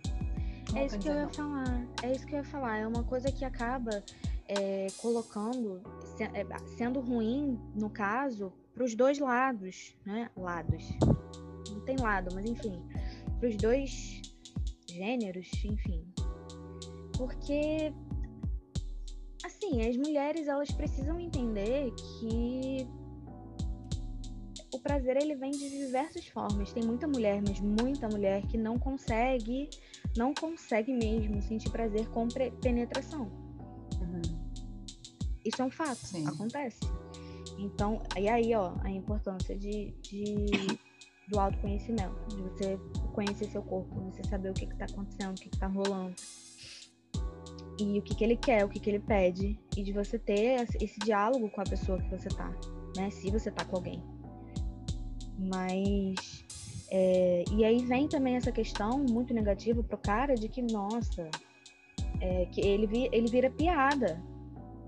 Não 0.72 0.78
é 0.80 0.86
isso 0.86 0.98
que 0.98 1.10
eu 1.10 1.13
ia 1.13 1.24
não. 1.24 1.34
falar. 1.34 1.88
É 2.04 2.12
isso 2.12 2.26
que 2.26 2.34
eu 2.34 2.38
ia 2.38 2.44
falar. 2.46 2.78
É 2.78 2.88
uma 2.88 3.04
coisa 3.04 3.32
que 3.32 3.44
acaba 3.44 4.04
é, 4.47 4.88
colocando, 4.97 5.81
é, 6.19 6.45
sendo 6.77 6.99
ruim, 6.99 7.60
no 7.75 7.89
caso, 7.89 8.51
para 8.73 8.84
os 8.84 8.95
dois 8.95 9.19
lados, 9.19 9.95
né? 10.05 10.29
Lados. 10.36 10.84
Não 11.69 11.81
tem 11.86 11.97
lado, 11.97 12.34
mas 12.34 12.49
enfim, 12.49 12.84
para 13.39 13.49
os 13.49 13.55
dois 13.58 14.21
gêneros, 14.88 15.49
enfim, 15.63 16.05
porque 17.17 17.93
assim, 19.43 19.88
as 19.88 19.95
mulheres 19.97 20.47
elas 20.47 20.71
precisam 20.71 21.19
entender 21.19 21.91
que 21.91 22.88
o 24.73 24.79
prazer 24.79 25.17
ele 25.21 25.36
vem 25.36 25.51
de 25.51 25.69
diversas 25.69 26.27
formas. 26.27 26.73
Tem 26.73 26.84
muita 26.84 27.08
mulher, 27.08 27.41
mas 27.47 27.60
muita 27.60 28.08
mulher 28.08 28.41
que 28.47 28.58
não 28.58 28.77
consegue, 28.77 29.69
não 30.17 30.34
consegue 30.34 30.93
mesmo 30.93 31.41
sentir 31.41 31.69
prazer 31.69 32.08
com 32.10 32.27
penetração. 32.62 33.31
Uhum. 34.01 34.35
Isso 35.45 35.62
é 35.62 35.65
um 35.65 35.71
fato, 35.71 36.05
Sim. 36.08 36.27
acontece. 36.27 36.79
Então, 37.58 38.01
e 38.17 38.27
aí, 38.27 38.53
ó, 38.55 38.73
a 38.81 38.89
importância 38.89 39.55
de, 39.58 39.93
de 40.01 40.77
do 41.27 41.39
autoconhecimento, 41.39 42.15
de 42.27 42.41
você 42.41 42.79
conhecer 43.13 43.45
seu 43.45 43.62
corpo, 43.62 44.12
você 44.12 44.23
saber 44.23 44.49
o 44.49 44.53
que 44.53 44.65
está 44.65 44.86
acontecendo, 44.86 45.31
o 45.31 45.41
que 45.41 45.47
está 45.47 45.67
rolando 45.67 46.15
e 47.79 47.99
o 47.99 48.01
que, 48.01 48.15
que 48.15 48.23
ele 48.23 48.38
quer, 48.38 48.63
o 48.63 48.69
que, 48.69 48.79
que 48.79 48.89
ele 48.89 48.99
pede, 48.99 49.60
e 49.75 49.84
de 49.84 49.91
você 49.91 50.17
ter 50.17 50.65
esse 50.81 50.99
diálogo 50.99 51.49
com 51.49 51.62
a 51.62 51.63
pessoa 51.63 51.99
que 51.99 52.10
você 52.10 52.29
tá, 52.29 52.49
né? 52.95 53.10
Se 53.10 53.29
você 53.29 53.51
tá 53.51 53.65
com 53.65 53.77
alguém. 53.77 54.01
Mas. 55.38 56.45
É, 56.91 57.43
e 57.51 57.65
aí 57.65 57.84
vem 57.84 58.08
também 58.08 58.36
essa 58.36 58.51
questão 58.51 58.99
muito 58.99 59.34
negativa 59.34 59.84
pro 59.84 59.97
cara 59.97 60.36
de 60.36 60.47
que, 60.47 60.62
nossa, 60.62 61.29
é, 62.21 62.45
que 62.45 62.62
ele, 62.62 62.88
vi, 62.88 63.10
ele 63.12 63.27
vira 63.27 63.49
piada. 63.49 64.21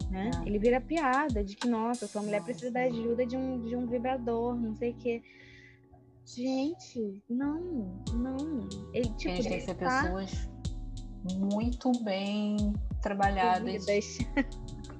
Né? 0.10 0.32
É. 0.43 0.48
Ele 0.48 0.60
vira 0.60 0.80
piada 0.80 1.43
de 1.43 1.56
que, 1.56 1.67
nossa, 1.67 2.08
sua 2.08 2.22
mulher 2.22 2.43
precisa 2.43 2.72
da 2.72 2.82
ajuda 2.82 3.26
de 3.26 3.36
um, 3.36 3.62
de 3.62 3.76
um 3.76 3.86
vibrador, 3.86 4.56
não 4.56 4.76
sei 4.76 4.91
o 4.91 4.96
quê. 4.96 5.22
Gente, 6.26 7.24
não, 7.30 8.04
não. 8.13 8.67
Ele, 8.93 9.10
tipo, 9.12 9.36
Gente, 9.36 9.50
tem 9.50 9.60
que 9.60 9.65
ser 9.65 9.76
tá... 9.76 10.04
pessoas 10.04 10.50
muito 11.36 11.91
bem 12.04 12.74
trabalhadas. 13.02 13.86
Resolvidas. 13.88 14.17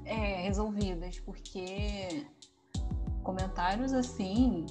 É, 0.06 0.44
resolvidas, 0.44 1.20
porque 1.20 2.26
comentários 3.24 3.92
assim 3.92 4.66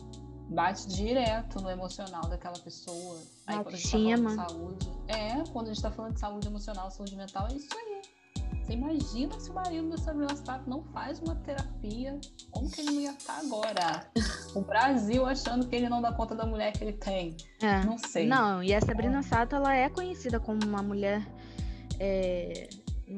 bate 0.49 0.88
direto 0.88 1.61
no 1.61 1.68
emocional 1.68 2.22
daquela 2.22 2.59
pessoa. 2.59 3.20
Aí 3.46 3.57
quando 3.62 3.75
a 3.75 3.77
gente 3.77 3.90
tá 3.90 3.99
falando 3.99 4.29
de 4.29 4.35
saúde. 4.35 4.90
É, 5.09 5.44
quando 5.53 5.66
a 5.66 5.75
gente 5.75 5.83
tá 5.83 5.90
falando 5.90 6.14
de 6.14 6.20
saúde 6.20 6.49
emocional, 6.49 6.90
saúde 6.90 7.16
mental, 7.16 7.49
é 7.51 7.55
isso 7.55 7.68
aí. 7.77 8.03
Você 8.66 8.72
imagina 8.72 9.38
se 9.38 9.48
o 9.48 9.55
marido 9.55 9.90
da 9.90 9.96
Sabrina 9.96 10.35
Sato 10.35 10.68
não 10.68 10.83
faz 10.83 11.20
uma 11.20 11.37
terapia, 11.37 12.18
como 12.50 12.68
que 12.68 12.81
ele 12.81 12.90
não 12.90 13.00
ia 13.00 13.12
estar 13.12 13.35
tá 13.35 13.40
agora? 13.40 14.11
O 14.57 14.61
Brasil 14.61 15.24
achando 15.24 15.68
que 15.68 15.76
ele 15.76 15.88
não 15.88 16.02
dá 16.02 16.12
conta 16.12 16.35
da 16.35 16.44
mulher 16.44 16.72
que 16.72 16.83
ele 16.83 16.94
tem. 16.94 17.37
É. 17.61 17.85
Não 17.85 17.96
sei. 17.96 18.26
Não, 18.26 18.61
e 18.64 18.74
a 18.74 18.81
Sabrina 18.81 19.20
é. 19.20 19.22
Sato, 19.22 19.55
ela 19.55 19.72
é 19.72 19.88
conhecida 19.88 20.40
como 20.40 20.66
uma 20.66 20.83
mulher 20.83 21.24
é, 22.00 22.68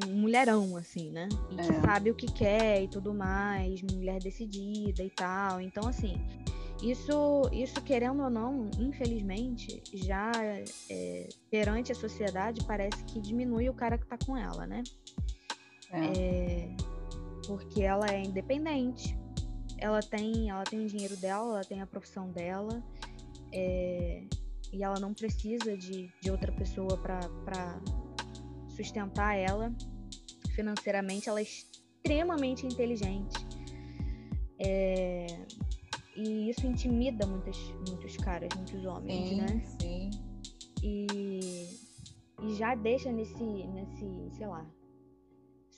um 0.07 0.17
mulherão, 0.21 0.77
assim, 0.77 1.11
né? 1.11 1.31
E 1.51 1.57
que 1.57 1.73
é. 1.73 1.81
sabe 1.81 2.11
o 2.11 2.15
que 2.15 2.31
quer 2.31 2.83
e 2.83 2.89
tudo 2.89 3.15
mais, 3.15 3.81
mulher 3.81 4.21
decidida 4.21 5.03
e 5.03 5.09
tal. 5.09 5.63
Então, 5.63 5.89
assim, 5.89 6.21
isso, 6.83 7.49
isso 7.51 7.81
querendo 7.81 8.23
ou 8.23 8.29
não, 8.29 8.71
infelizmente, 8.79 9.83
já 9.95 10.31
é, 10.91 11.29
perante 11.51 11.91
a 11.91 11.95
sociedade, 11.95 12.63
parece 12.67 13.03
que 13.05 13.19
diminui 13.19 13.71
o 13.71 13.75
cara 13.75 13.97
que 13.97 14.07
tá 14.07 14.19
com 14.27 14.37
ela, 14.37 14.67
né? 14.67 14.83
É. 15.91 16.07
é 16.07 16.77
porque 17.47 17.83
ela 17.83 18.07
é 18.11 18.23
independente, 18.23 19.19
ela 19.79 20.01
tem, 20.01 20.51
ela 20.51 20.65
tem 20.65 20.85
o 20.85 20.87
dinheiro 20.87 21.17
dela, 21.17 21.55
ela 21.55 21.65
tem 21.65 21.81
a 21.81 21.87
profissão 21.87 22.31
dela, 22.31 22.83
é, 23.53 24.25
e 24.73 24.83
ela 24.83 24.99
não 25.01 25.15
precisa 25.15 25.77
de, 25.77 26.11
de 26.21 26.31
outra 26.31 26.53
pessoa 26.53 26.97
para 26.99 27.81
sustentar 28.69 29.35
ela 29.37 29.75
financeiramente. 30.55 31.29
Ela 31.29 31.41
é 31.41 31.45
extremamente 31.45 32.67
inteligente. 32.67 33.37
É... 34.59 35.27
E 36.17 36.51
isso 36.51 36.67
intimida 36.67 37.25
muitos, 37.27 37.57
muitos 37.89 38.17
caras, 38.17 38.49
muitos 38.57 38.85
homens, 38.85 39.29
sim, 39.29 39.37
né? 39.37 39.63
Sim. 39.81 40.11
E, 40.83 41.69
e 42.43 42.55
já 42.55 42.75
deixa 42.75 43.13
nesse, 43.13 43.45
nesse, 43.45 44.37
sei 44.37 44.47
lá, 44.49 44.67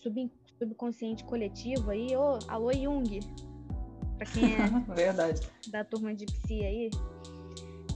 sub, 0.03 0.31
subconsciente 0.59 1.25
coletivo 1.25 1.91
aí, 1.91 2.17
ô, 2.17 2.39
alô 2.49 2.73
Jung, 2.73 3.21
pra 4.17 4.27
quem 4.27 4.55
é 4.55 4.67
Verdade. 4.95 5.41
da 5.69 5.85
turma 5.85 6.15
de 6.15 6.27
psi 6.27 6.65
aí. 6.65 6.91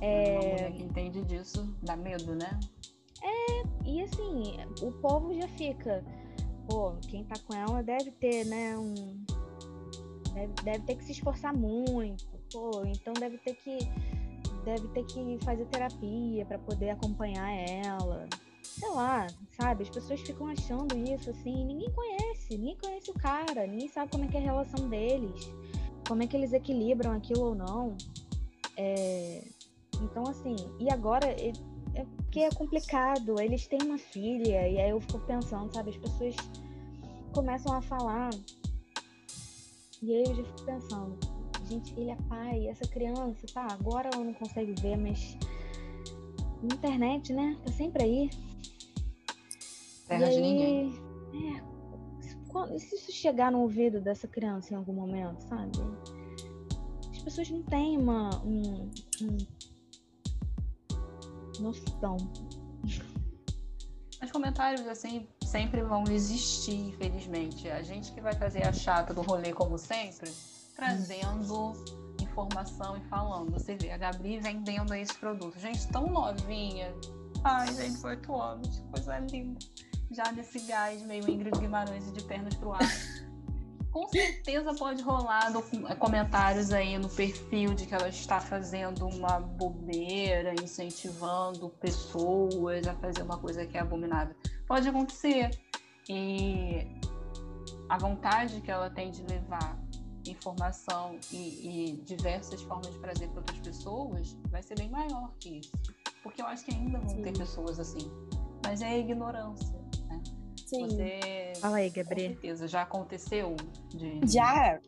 É... 0.01 0.71
que 0.71 0.83
entende 0.83 1.23
disso, 1.25 1.75
dá 1.83 1.97
medo, 1.97 2.35
né? 2.35 2.59
É, 3.23 3.88
e 3.88 4.03
assim, 4.03 4.57
o 4.83 4.93
povo 5.01 5.33
já 5.35 5.49
fica, 5.49 6.05
pô, 6.69 6.93
quem 7.09 7.25
tá 7.25 7.37
com 7.47 7.55
ela 7.55 7.83
deve 7.83 8.11
ter, 8.12 8.45
né, 8.45 8.77
um... 8.77 8.95
Deve, 10.35 10.53
deve 10.64 10.81
ter 10.81 10.97
que 10.97 11.05
se 11.05 11.12
esforçar 11.12 11.57
muito, 11.57 12.27
pô, 12.53 12.85
então 12.85 13.14
deve 13.14 13.38
ter 13.38 13.55
que 13.55 13.79
deve 14.64 14.88
ter 14.88 15.05
que 15.05 15.38
fazer 15.45 15.67
terapia 15.67 16.45
para 16.47 16.59
poder 16.59 16.90
acompanhar 16.90 17.51
ela. 17.51 18.27
Sei 18.78 18.90
lá, 18.90 19.28
sabe? 19.56 19.84
As 19.84 19.88
pessoas 19.88 20.20
ficam 20.20 20.48
achando 20.48 20.96
isso 20.98 21.30
assim, 21.30 21.64
ninguém 21.64 21.90
conhece, 21.92 22.58
ninguém 22.58 22.76
conhece 22.76 23.10
o 23.10 23.14
cara, 23.14 23.66
ninguém 23.68 23.88
sabe 23.88 24.10
como 24.10 24.24
é 24.24 24.28
que 24.28 24.37
é 24.37 24.40
a 24.40 24.42
relação 24.42 24.88
deles, 24.88 25.48
como 26.08 26.24
é 26.24 26.26
que 26.26 26.37
eles 26.37 26.52
equilibram 26.52 27.12
aquilo 27.12 27.44
ou 27.44 27.54
não. 27.54 27.96
É... 28.76 29.44
Então, 30.02 30.24
assim, 30.24 30.56
e 30.80 30.92
agora 30.92 31.24
é 31.28 31.52
porque 32.16 32.40
é 32.40 32.50
complicado, 32.50 33.40
eles 33.40 33.68
têm 33.68 33.80
uma 33.84 33.96
filha, 33.96 34.68
e 34.68 34.80
aí 34.80 34.90
eu 34.90 35.00
fico 35.00 35.20
pensando, 35.20 35.72
sabe, 35.72 35.90
as 35.90 35.96
pessoas 35.96 36.34
começam 37.32 37.72
a 37.72 37.80
falar, 37.80 38.30
e 40.02 40.12
aí 40.16 40.24
eu 40.26 40.34
já 40.34 40.42
fico 40.42 40.62
pensando, 40.64 41.16
gente, 41.68 41.94
ele 41.96 42.10
é 42.10 42.16
pai, 42.28 42.66
essa 42.66 42.88
criança, 42.88 43.46
tá, 43.54 43.68
agora 43.70 44.10
ela 44.12 44.24
não 44.24 44.34
consegue 44.34 44.74
ver, 44.82 44.96
mas 44.96 45.38
internet, 46.64 47.32
né? 47.32 47.56
Tá 47.64 47.72
sempre 47.72 48.02
aí. 48.02 48.30
Terra 50.07 50.31
de 50.31 50.40
ninguém. 50.40 50.95
É, 51.35 52.79
se 52.79 52.95
isso 52.95 53.12
chegar 53.12 53.51
no 53.51 53.61
ouvido 53.61 54.01
dessa 54.01 54.29
criança 54.29 54.73
em 54.73 54.77
algum 54.77 54.93
momento, 54.93 55.40
sabe? 55.43 55.73
As 57.11 57.23
pessoas 57.23 57.51
não 57.51 57.62
têm 57.62 57.99
uma 57.99 58.31
um, 58.45 58.90
um 59.23 59.38
noção. 61.61 62.17
Os 64.23 64.31
comentários 64.31 64.87
assim 64.87 65.27
sempre 65.45 65.83
vão 65.83 66.05
existir, 66.09 66.88
infelizmente. 66.88 67.69
A 67.69 67.83
gente 67.83 68.12
que 68.12 68.21
vai 68.21 68.35
fazer 68.35 68.67
a 68.67 68.73
chata 68.73 69.12
do 69.12 69.23
rolê 69.23 69.53
como 69.53 69.79
sempre, 69.79 70.31
trazendo 70.75 71.73
informação 72.21 72.97
e 72.97 73.01
falando. 73.09 73.53
Você 73.53 73.77
vê 73.77 73.90
a 73.90 73.97
Gabri 73.97 74.38
vendendo 74.38 74.95
esse 74.95 75.14
produto. 75.14 75.59
Gente, 75.59 75.87
tão 75.88 76.07
novinha. 76.07 76.95
Ai, 77.43 77.67
gente, 77.75 77.93
18 77.93 78.35
anos, 78.35 78.85
coisa 78.90 79.19
linda. 79.19 79.59
Já 80.11 80.31
nesse 80.33 80.61
gás 80.61 81.03
meio 81.03 81.29
Ingrid 81.29 81.59
Guimarães 81.59 82.12
de 82.12 82.23
pernas 82.25 82.55
pro 82.55 82.73
ar. 82.73 82.81
Com 83.90 84.09
certeza 84.09 84.75
pode 84.75 85.03
rolar 85.05 85.53
é, 85.88 85.95
comentários 85.95 86.73
aí 86.73 86.99
no 86.99 87.09
perfil 87.09 87.75
de 87.75 87.87
que 87.87 87.95
ela 87.95 88.09
está 88.09 88.40
fazendo 88.40 89.07
uma 89.07 89.38
bobeira, 89.38 90.53
incentivando 90.61 91.69
pessoas 91.69 92.88
a 92.88 92.95
fazer 92.95 93.23
uma 93.23 93.38
coisa 93.38 93.64
que 93.64 93.79
é 93.79 93.81
abominável. 93.81 94.35
Pode 94.67 94.88
acontecer. 94.88 95.57
E 96.09 96.88
a 97.88 97.97
vontade 97.97 98.61
que 98.61 98.71
ela 98.71 98.90
tem 98.90 99.12
de 99.12 99.23
levar 99.23 99.79
informação 100.27 101.17
e, 101.31 101.93
e 101.93 101.97
diversas 102.03 102.62
formas 102.62 102.90
de 102.90 102.99
prazer 102.99 103.29
para 103.29 103.38
outras 103.38 103.59
pessoas 103.59 104.37
vai 104.51 104.62
ser 104.62 104.75
bem 104.77 104.90
maior 104.90 105.33
que 105.38 105.59
isso. 105.59 105.73
Porque 106.23 106.43
eu 106.43 106.47
acho 106.47 106.64
que 106.64 106.75
ainda 106.75 106.99
vão 106.99 107.11
Sim. 107.11 107.23
ter 107.23 107.38
pessoas 107.38 107.79
assim. 107.79 108.11
Mas 108.64 108.81
é 108.81 108.88
a 108.88 108.99
ignorância. 108.99 109.84
Sim. 110.64 110.88
Você, 110.88 111.53
Fala 111.61 111.77
aí, 111.77 111.90
Gabriel. 111.90 112.29
Com 112.29 112.35
certeza, 112.35 112.68
já 112.68 112.83
aconteceu? 112.83 113.57
De... 113.90 114.20
Já, 114.27 114.81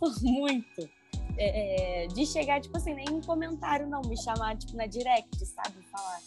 muito. 0.22 0.88
É, 1.38 2.04
é, 2.04 2.06
de 2.06 2.24
chegar, 2.24 2.60
tipo 2.60 2.76
assim, 2.76 2.94
nem 2.94 3.10
um 3.10 3.20
comentário 3.20 3.86
não, 3.86 4.00
me 4.02 4.16
chamar, 4.16 4.56
tipo, 4.56 4.76
na 4.76 4.86
direct, 4.86 5.44
sabe? 5.44 5.82
Falar 5.90 6.20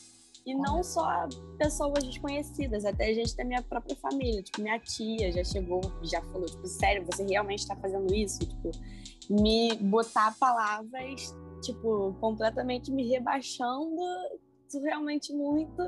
e 0.50 0.56
não 0.56 0.84
só 0.84 1.28
pessoas 1.58 2.04
desconhecidas, 2.04 2.84
até 2.84 3.14
gente 3.14 3.36
da 3.36 3.44
minha 3.44 3.62
própria 3.62 3.96
família. 3.96 4.42
Tipo, 4.42 4.62
minha 4.62 4.80
tia 4.80 5.32
já 5.32 5.44
chegou, 5.44 5.82
já 6.02 6.22
falou, 6.22 6.48
tipo, 6.48 6.66
sério, 6.68 7.06
você 7.06 7.24
realmente 7.24 7.60
está 7.60 7.76
fazendo 7.76 8.14
isso? 8.14 8.40
Tipo, 8.40 8.72
me 9.30 9.76
botar 9.76 10.36
palavras, 10.40 11.36
tipo, 11.62 12.16
completamente 12.20 12.92
me 12.92 13.08
rebaixando 13.08 13.96
realmente 14.84 15.34
muito 15.34 15.84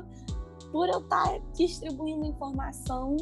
por 0.72 0.88
eu 0.88 1.00
estar 1.00 1.28
tá 1.28 1.38
distribuindo 1.54 2.24
informação, 2.24 3.16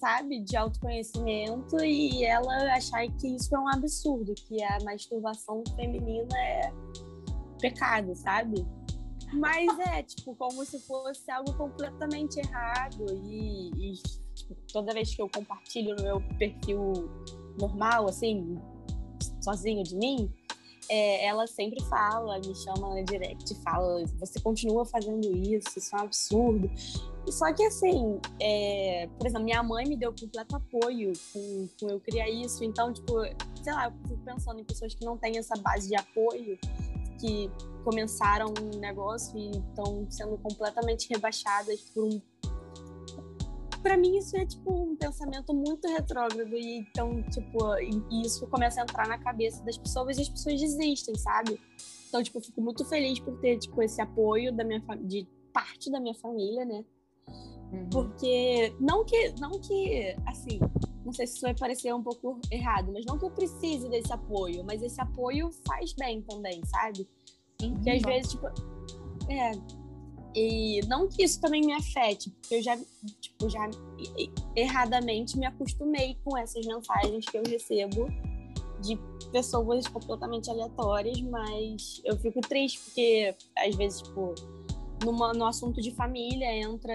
sabe, 0.00 0.40
de 0.40 0.56
autoconhecimento 0.56 1.82
e 1.82 2.24
ela 2.24 2.74
achar 2.74 3.06
que 3.12 3.36
isso 3.36 3.54
é 3.54 3.58
um 3.58 3.68
absurdo, 3.68 4.34
que 4.34 4.62
a 4.62 4.78
masturbação 4.84 5.62
feminina 5.76 6.36
é 6.36 6.72
pecado, 7.60 8.14
sabe? 8.16 8.66
Mas 9.32 9.78
é, 9.78 10.02
tipo, 10.04 10.34
como 10.34 10.64
se 10.64 10.80
fosse 10.80 11.30
algo 11.30 11.54
completamente 11.54 12.38
errado. 12.40 13.06
E, 13.24 13.70
e 13.70 13.92
tipo, 14.34 14.54
toda 14.72 14.92
vez 14.92 15.14
que 15.14 15.22
eu 15.22 15.28
compartilho 15.28 15.94
no 15.96 16.02
meu 16.02 16.20
perfil 16.36 16.92
normal, 17.58 18.08
assim, 18.08 18.58
sozinho 19.40 19.84
de 19.84 19.96
mim, 19.96 20.32
é, 20.92 21.24
ela 21.24 21.46
sempre 21.46 21.82
fala, 21.84 22.38
me 22.38 22.54
chama 22.54 22.94
na 22.94 23.00
direct, 23.00 23.54
fala, 23.62 24.04
você 24.20 24.38
continua 24.38 24.84
fazendo 24.84 25.34
isso, 25.34 25.78
isso 25.78 25.96
é 25.96 25.98
um 25.98 26.02
absurdo. 26.02 26.70
Só 27.30 27.50
que 27.54 27.64
assim, 27.64 28.20
é, 28.38 29.08
por 29.16 29.26
exemplo, 29.26 29.44
minha 29.44 29.62
mãe 29.62 29.86
me 29.88 29.96
deu 29.96 30.12
completo 30.12 30.54
apoio 30.54 31.14
com, 31.32 31.68
com 31.80 31.88
eu 31.88 31.98
criar 31.98 32.28
isso, 32.28 32.62
então, 32.62 32.92
tipo, 32.92 33.14
sei 33.62 33.72
lá, 33.72 33.86
eu 33.86 33.92
fico 34.02 34.18
pensando 34.22 34.60
em 34.60 34.64
pessoas 34.64 34.94
que 34.94 35.02
não 35.02 35.16
têm 35.16 35.38
essa 35.38 35.54
base 35.56 35.88
de 35.88 35.96
apoio 35.96 36.58
que 37.18 37.50
começaram 37.84 38.52
um 38.60 38.78
negócio 38.78 39.38
e 39.38 39.50
estão 39.50 40.06
sendo 40.10 40.36
completamente 40.36 41.08
rebaixadas 41.08 41.80
por 41.94 42.04
um 42.04 42.20
para 43.82 43.96
mim 43.96 44.16
isso 44.16 44.36
é 44.36 44.46
tipo 44.46 44.72
um 44.72 44.96
pensamento 44.96 45.52
muito 45.52 45.88
retrógrado 45.88 46.54
e 46.54 46.78
então 46.78 47.22
tipo 47.30 47.58
isso 48.10 48.46
começa 48.48 48.80
a 48.80 48.84
entrar 48.84 49.08
na 49.08 49.18
cabeça 49.18 49.62
das 49.64 49.76
pessoas 49.76 50.18
e 50.18 50.22
as 50.22 50.28
pessoas 50.28 50.60
desistem 50.60 51.14
sabe 51.16 51.60
então 52.08 52.22
tipo 52.22 52.38
eu 52.38 52.42
fico 52.42 52.60
muito 52.60 52.84
feliz 52.84 53.18
por 53.18 53.38
ter 53.40 53.58
tipo 53.58 53.82
esse 53.82 54.00
apoio 54.00 54.52
da 54.52 54.64
minha 54.64 54.80
de 55.02 55.26
parte 55.52 55.90
da 55.90 56.00
minha 56.00 56.14
família 56.14 56.64
né 56.64 56.84
uhum. 57.72 57.88
porque 57.90 58.74
não 58.80 59.04
que 59.04 59.34
não 59.40 59.52
que 59.60 60.16
assim 60.26 60.58
não 61.04 61.12
sei 61.12 61.26
se 61.26 61.34
isso 61.34 61.42
vai 61.42 61.54
parecer 61.54 61.92
um 61.92 62.02
pouco 62.02 62.40
errado, 62.50 62.92
mas 62.92 63.04
não 63.04 63.18
que 63.18 63.24
eu 63.24 63.30
precise 63.30 63.88
desse 63.88 64.12
apoio, 64.12 64.64
mas 64.64 64.82
esse 64.82 65.00
apoio 65.00 65.50
faz 65.66 65.92
bem 65.92 66.22
também, 66.22 66.64
sabe? 66.64 67.08
Sim, 67.60 67.74
que 67.80 67.90
às 67.90 68.02
vezes, 68.02 68.30
tipo, 68.30 68.46
é. 69.28 69.50
E 70.34 70.80
não 70.86 71.08
que 71.08 71.22
isso 71.22 71.40
também 71.40 71.60
me 71.60 71.74
afete, 71.74 72.30
porque 72.30 72.54
eu 72.54 72.62
já, 72.62 72.78
tipo, 73.20 73.50
já 73.50 73.68
erradamente 74.56 75.38
me 75.38 75.46
acostumei 75.46 76.16
com 76.24 76.36
essas 76.38 76.64
mensagens 76.64 77.26
que 77.26 77.36
eu 77.36 77.42
recebo 77.42 78.08
de 78.80 78.98
pessoas 79.30 79.86
completamente 79.86 80.50
aleatórias, 80.50 81.20
mas 81.20 82.00
eu 82.04 82.16
fico 82.18 82.40
triste 82.40 82.80
porque 82.80 83.34
às 83.56 83.74
vezes, 83.76 84.02
tipo, 84.02 84.34
numa, 85.04 85.32
no 85.32 85.46
assunto 85.46 85.80
de 85.80 85.90
família 85.90 86.52
entra 86.54 86.92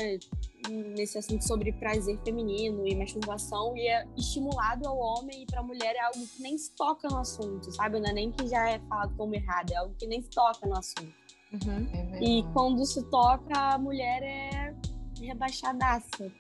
nesse 0.69 1.17
assunto 1.17 1.47
sobre 1.47 1.71
prazer 1.73 2.19
feminino 2.23 2.85
e 2.87 2.95
masturbação 2.95 3.75
e 3.77 3.87
é 3.87 4.05
estimulado 4.17 4.87
ao 4.87 4.97
homem 4.97 5.43
e 5.43 5.45
para 5.45 5.61
a 5.61 5.63
mulher 5.63 5.95
é 5.95 6.01
algo 6.01 6.27
que 6.27 6.41
nem 6.41 6.57
se 6.57 6.71
toca 6.71 7.07
no 7.07 7.17
assunto, 7.17 7.71
sabe? 7.71 7.99
Não 7.99 8.09
é 8.09 8.13
nem 8.13 8.31
que 8.31 8.47
já 8.47 8.69
é 8.69 8.79
falado 8.79 9.15
como 9.15 9.35
errado, 9.35 9.71
é 9.71 9.75
algo 9.75 9.93
que 9.97 10.07
nem 10.07 10.21
se 10.21 10.29
toca 10.29 10.67
no 10.67 10.77
assunto. 10.77 11.26
Uhum. 11.53 11.87
É 11.93 12.23
e 12.23 12.43
quando 12.53 12.85
se 12.85 13.03
toca, 13.09 13.57
a 13.57 13.77
mulher 13.77 14.21
é 14.23 14.75
rebaixadaça. 15.21 16.31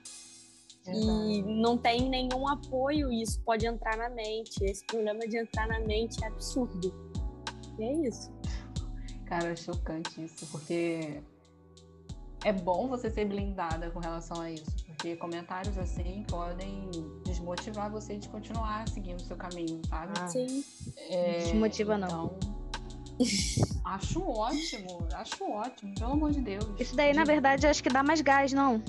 E 0.89 1.41
não 1.41 1.77
tem 1.77 2.09
nenhum 2.09 2.47
apoio, 2.47 3.11
e 3.11 3.21
isso 3.21 3.41
pode 3.41 3.65
entrar 3.65 3.97
na 3.97 4.09
mente. 4.09 4.63
Esse 4.63 4.85
problema 4.85 5.27
de 5.27 5.37
entrar 5.37 5.67
na 5.67 5.79
mente 5.81 6.23
é 6.23 6.27
absurdo. 6.27 6.93
E 7.77 7.83
é 7.83 8.07
isso. 8.07 8.31
Cara, 9.25 9.49
é 9.49 9.55
chocante 9.55 10.23
isso, 10.23 10.47
porque 10.47 11.21
é 12.45 12.53
bom 12.53 12.87
você 12.87 13.09
ser 13.09 13.25
blindada 13.25 13.91
com 13.91 13.99
relação 13.99 14.39
a 14.39 14.49
isso, 14.49 14.71
porque 14.85 15.17
comentários 15.17 15.77
assim 15.77 16.23
podem 16.29 16.89
desmotivar 17.25 17.91
você 17.91 18.17
de 18.17 18.29
continuar 18.29 18.87
seguindo 18.87 19.19
o 19.19 19.23
seu 19.23 19.35
caminho, 19.35 19.81
sabe? 19.89 20.13
Ah, 20.17 20.27
Sim. 20.27 20.63
É, 21.09 21.39
Desmotiva 21.39 21.97
então, 21.97 22.07
não. 22.07 22.39
Acho 23.87 24.21
ótimo, 24.21 25.07
acho 25.13 25.49
ótimo, 25.49 25.95
pelo 25.95 26.11
amor 26.11 26.31
de 26.31 26.41
Deus. 26.41 26.65
Isso 26.77 26.93
daí, 26.93 27.13
na 27.13 27.23
verdade, 27.23 27.65
acho 27.67 27.81
que 27.81 27.89
dá 27.89 28.03
mais 28.03 28.19
gás, 28.19 28.51
não? 28.51 28.83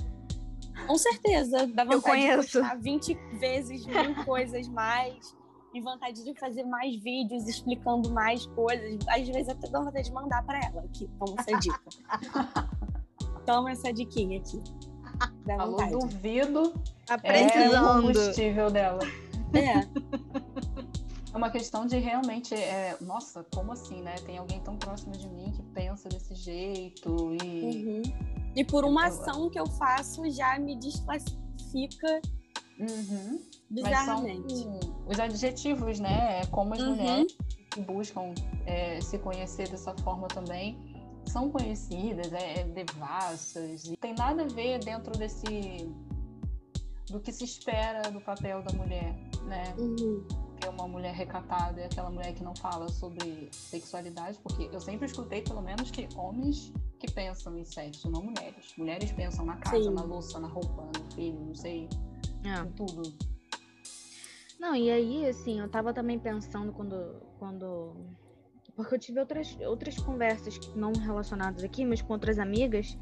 Com 0.88 0.98
certeza. 0.98 1.68
Dá 1.68 1.84
vontade 1.84 1.94
Eu 1.94 2.02
conheço. 2.02 2.62
de 2.62 2.78
20 2.82 3.14
vezes 3.38 3.86
mil 3.86 4.24
coisas 4.24 4.66
mais. 4.68 5.36
E 5.72 5.80
vontade 5.80 6.24
de 6.24 6.34
fazer 6.34 6.64
mais 6.64 6.96
vídeos 6.96 7.46
explicando 7.46 8.10
mais 8.10 8.46
coisas. 8.46 8.98
Às 9.08 9.28
vezes 9.28 9.48
até 9.48 9.68
dá 9.68 9.80
vontade 9.80 10.08
de 10.08 10.12
mandar 10.12 10.42
para 10.44 10.58
ela 10.64 10.82
aqui. 10.82 11.08
Toma 11.18 11.36
essa 11.38 11.58
dica. 11.58 11.80
Toma 13.46 13.70
essa 13.70 13.92
diquinha 13.92 14.40
aqui. 14.40 14.60
Dá 15.46 15.64
vontade. 15.64 15.94
Alô, 15.94 16.00
duvido. 16.00 16.74
Tá 17.06 17.20
É 17.22 17.68
o 17.68 18.02
combustível 18.02 18.68
dela. 18.68 19.00
É. 19.54 20.37
É 21.38 21.40
uma 21.40 21.50
questão 21.50 21.86
de 21.86 21.96
realmente, 21.98 22.52
é, 22.52 22.96
nossa, 23.00 23.46
como 23.54 23.70
assim, 23.70 24.02
né? 24.02 24.16
Tem 24.26 24.38
alguém 24.38 24.60
tão 24.60 24.76
próximo 24.76 25.12
de 25.12 25.28
mim 25.28 25.52
que 25.52 25.62
pensa 25.72 26.08
desse 26.08 26.34
jeito 26.34 27.36
e. 27.40 27.86
Uhum. 27.86 28.02
E 28.56 28.64
por 28.64 28.84
uma 28.84 29.06
ação 29.06 29.48
que 29.48 29.56
eu 29.56 29.64
faço 29.64 30.28
já 30.30 30.58
me 30.58 30.74
desclassifica 30.74 32.20
uhum. 32.80 33.40
bizarramente. 33.70 34.52
São, 34.52 34.80
os 35.06 35.20
adjetivos, 35.20 36.00
né? 36.00 36.40
É 36.40 36.46
como 36.46 36.74
as 36.74 36.80
uhum. 36.80 36.96
mulheres 36.96 37.36
que 37.70 37.80
buscam 37.82 38.34
é, 38.66 39.00
se 39.00 39.16
conhecer 39.18 39.68
dessa 39.68 39.94
forma 39.98 40.26
também 40.26 40.76
são 41.24 41.50
conhecidas, 41.50 42.32
é, 42.32 42.62
é 42.62 42.64
devassas. 42.64 43.84
E 43.84 43.96
tem 43.96 44.12
nada 44.12 44.42
a 44.42 44.48
ver 44.48 44.80
dentro 44.80 45.16
desse 45.16 45.88
do 47.08 47.20
que 47.20 47.30
se 47.30 47.44
espera 47.44 48.10
do 48.10 48.20
papel 48.20 48.60
da 48.60 48.72
mulher, 48.76 49.14
né? 49.44 49.62
Uhum. 49.78 50.47
Que 50.60 50.66
é 50.66 50.70
uma 50.70 50.88
mulher 50.88 51.14
recatada, 51.14 51.80
é 51.80 51.86
aquela 51.86 52.10
mulher 52.10 52.34
que 52.34 52.42
não 52.42 52.54
fala 52.54 52.88
sobre 52.88 53.48
sexualidade, 53.52 54.38
porque 54.42 54.68
eu 54.72 54.80
sempre 54.80 55.06
escutei, 55.06 55.42
pelo 55.42 55.62
menos, 55.62 55.90
que 55.90 56.08
homens 56.16 56.72
que 56.98 57.10
pensam 57.10 57.56
em 57.56 57.64
sexo, 57.64 58.10
não 58.10 58.22
mulheres. 58.22 58.74
Mulheres 58.76 59.12
pensam 59.12 59.44
na 59.44 59.56
casa, 59.56 59.82
Sim. 59.82 59.90
na 59.90 60.02
louça, 60.02 60.40
na 60.40 60.48
roupa, 60.48 60.90
no 60.98 61.14
filho, 61.14 61.38
não 61.38 61.54
sei, 61.54 61.88
é. 62.44 62.60
em 62.60 62.72
tudo. 62.72 63.02
Não, 64.58 64.74
e 64.74 64.90
aí, 64.90 65.26
assim, 65.26 65.60
eu 65.60 65.68
tava 65.68 65.94
também 65.94 66.18
pensando 66.18 66.72
quando, 66.72 67.22
quando 67.38 67.94
porque 68.78 68.94
eu 68.94 68.98
tive 69.00 69.18
outras, 69.18 69.58
outras 69.66 69.98
conversas 69.98 70.56
não 70.76 70.92
relacionadas 70.92 71.64
aqui, 71.64 71.84
mas 71.84 72.00
com 72.00 72.12
outras 72.12 72.38
amigas, 72.38 72.96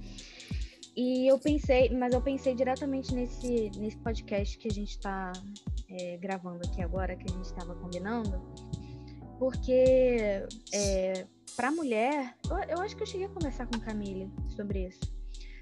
e 0.97 1.29
eu 1.29 1.39
pensei, 1.39 1.91
mas 1.91 2.15
eu 2.15 2.23
pensei 2.23 2.55
diretamente 2.55 3.15
nesse, 3.15 3.71
nesse 3.77 3.99
podcast 3.99 4.57
que 4.57 4.67
a 4.67 4.73
gente 4.73 4.93
está 4.93 5.31
é, 5.91 6.17
gravando 6.17 6.67
aqui 6.67 6.81
agora, 6.81 7.15
que 7.15 7.31
a 7.31 7.35
gente 7.35 7.45
estava 7.45 7.75
combinando, 7.75 8.41
porque 9.39 10.43
é, 10.73 11.27
para 11.55 11.71
mulher, 11.71 12.35
eu, 12.49 12.57
eu, 12.77 12.81
acho 12.81 12.97
que 12.97 13.03
eu 13.03 13.07
cheguei 13.07 13.27
a 13.27 13.29
conversar 13.29 13.67
com 13.67 13.79
Camille 13.79 14.33
sobre 14.49 14.87
isso, 14.87 15.01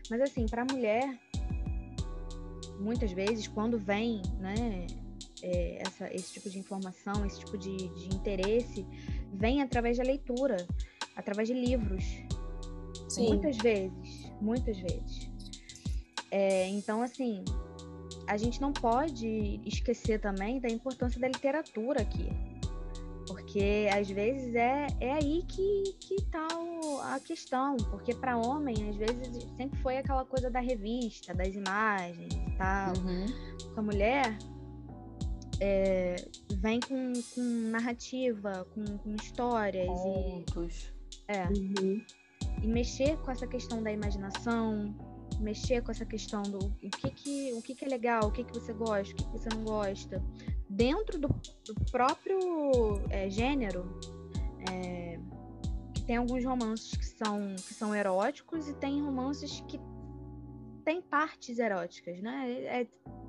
mas 0.09 0.20
assim, 0.20 0.47
para 0.47 0.64
mulher, 0.64 1.18
muitas 2.78 3.11
vezes, 3.11 3.49
quando 3.49 3.76
vem, 3.76 4.22
né, 4.39 4.87
é, 5.43 5.82
essa, 5.82 6.14
esse 6.14 6.35
tipo 6.35 6.49
de 6.49 6.61
informação, 6.61 7.26
esse 7.26 7.41
tipo 7.41 7.59
de, 7.59 7.76
de 7.76 8.14
interesse, 8.14 8.87
vem 9.32 9.62
através 9.62 9.99
da 9.99 10.05
leitura, 10.05 10.64
através 11.16 11.49
de 11.49 11.55
livros. 11.55 12.05
Sim. 13.09 13.28
Muitas 13.30 13.57
vezes 13.59 14.24
muitas 14.45 14.79
vezes. 14.79 15.31
É, 16.31 16.69
então, 16.69 17.01
assim, 17.01 17.45
a 18.27 18.37
gente 18.37 18.61
não 18.61 18.73
pode 18.73 19.61
esquecer 19.65 20.21
também 20.21 20.61
da 20.61 20.69
importância 20.69 21.21
da 21.21 21.29
literatura 21.29 22.03
aqui. 22.03 22.29
Porque 23.27 23.89
às 23.91 24.11
vezes 24.11 24.55
é, 24.55 24.87
é 25.01 25.13
aí 25.13 25.43
que, 25.49 25.83
que 26.01 26.23
tá 26.25 26.47
o, 26.59 27.01
a 27.01 27.19
questão. 27.21 27.77
Porque 27.91 28.15
para 28.15 28.37
homem, 28.37 28.75
às 28.91 28.97
vezes, 28.97 29.45
sempre 29.57 29.79
foi 29.81 29.97
aquela 29.97 30.25
coisa 30.25 30.51
da 30.51 30.61
revista, 30.61 31.33
das 31.33 31.55
imagens 31.55 32.35
e 32.35 32.51
tal. 32.59 32.93
Uhum. 32.99 33.27
Com 33.73 33.81
a 33.81 33.83
mulher, 33.83 34.39
é, 35.61 36.17
vem 36.57 36.81
com, 36.81 37.13
com 37.35 37.41
narrativa, 37.71 38.67
com, 38.75 38.99
com 38.99 39.15
histórias. 39.15 39.87
Contos. 39.87 40.93
E, 41.29 41.33
é. 41.33 41.49
Uhum 41.49 42.05
e 42.63 42.67
mexer 42.67 43.17
com 43.19 43.31
essa 43.31 43.47
questão 43.47 43.83
da 43.83 43.93
imaginação, 43.93 44.95
mexer 45.41 45.83
com 45.83 45.91
essa 45.91 46.05
questão 46.05 46.43
do 46.43 46.59
o 46.59 46.91
que 46.91 47.11
que, 47.11 47.53
o 47.53 47.63
que, 47.63 47.75
que 47.75 47.85
é 47.85 47.89
legal, 47.89 48.29
o 48.29 48.31
que, 48.31 48.45
que 48.45 48.53
você 48.53 48.73
gosta, 48.73 49.13
o 49.13 49.17
que, 49.17 49.25
que 49.25 49.33
você 49.33 49.49
não 49.55 49.65
gosta, 49.65 50.23
dentro 50.69 51.19
do, 51.19 51.29
do 51.29 51.75
próprio 51.91 52.39
é, 53.11 53.29
gênero, 53.29 53.99
é, 54.71 55.19
que 55.95 56.03
tem 56.05 56.17
alguns 56.17 56.45
romances 56.45 56.97
que 56.97 57.05
são, 57.05 57.55
que 57.57 57.75
são 57.75 57.95
eróticos 57.95 58.69
e 58.69 58.75
tem 58.75 59.01
romances 59.01 59.61
que 59.69 59.81
tem 60.85 61.01
partes 61.01 61.59
eróticas, 61.59 62.21
né? 62.21 62.51
É, 62.65 62.87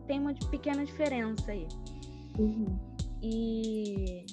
tem 0.08 0.20
uma 0.20 0.34
pequena 0.34 0.86
diferença 0.86 1.52
aí. 1.52 1.68
Uhum. 2.38 2.78
E 3.22 4.26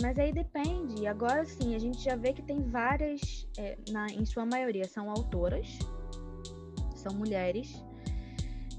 mas 0.00 0.18
aí 0.18 0.32
depende. 0.32 1.06
Agora 1.06 1.44
sim, 1.44 1.74
a 1.74 1.78
gente 1.78 2.02
já 2.02 2.16
vê 2.16 2.32
que 2.32 2.42
tem 2.42 2.62
várias, 2.62 3.48
é, 3.58 3.76
na, 3.90 4.06
em 4.06 4.24
sua 4.24 4.46
maioria, 4.46 4.86
são 4.86 5.10
autoras, 5.10 5.78
são 6.94 7.12
mulheres, 7.14 7.84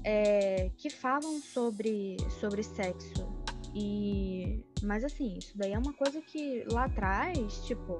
é, 0.02 0.70
que 0.76 0.90
falam 0.90 1.40
sobre, 1.40 2.16
sobre 2.40 2.62
sexo. 2.62 3.26
E, 3.74 4.64
mas 4.82 5.04
assim, 5.04 5.36
isso 5.38 5.56
daí 5.56 5.72
é 5.72 5.78
uma 5.78 5.92
coisa 5.92 6.20
que 6.20 6.64
lá 6.70 6.84
atrás, 6.84 7.64
tipo, 7.64 7.96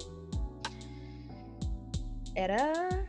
era 2.33 3.07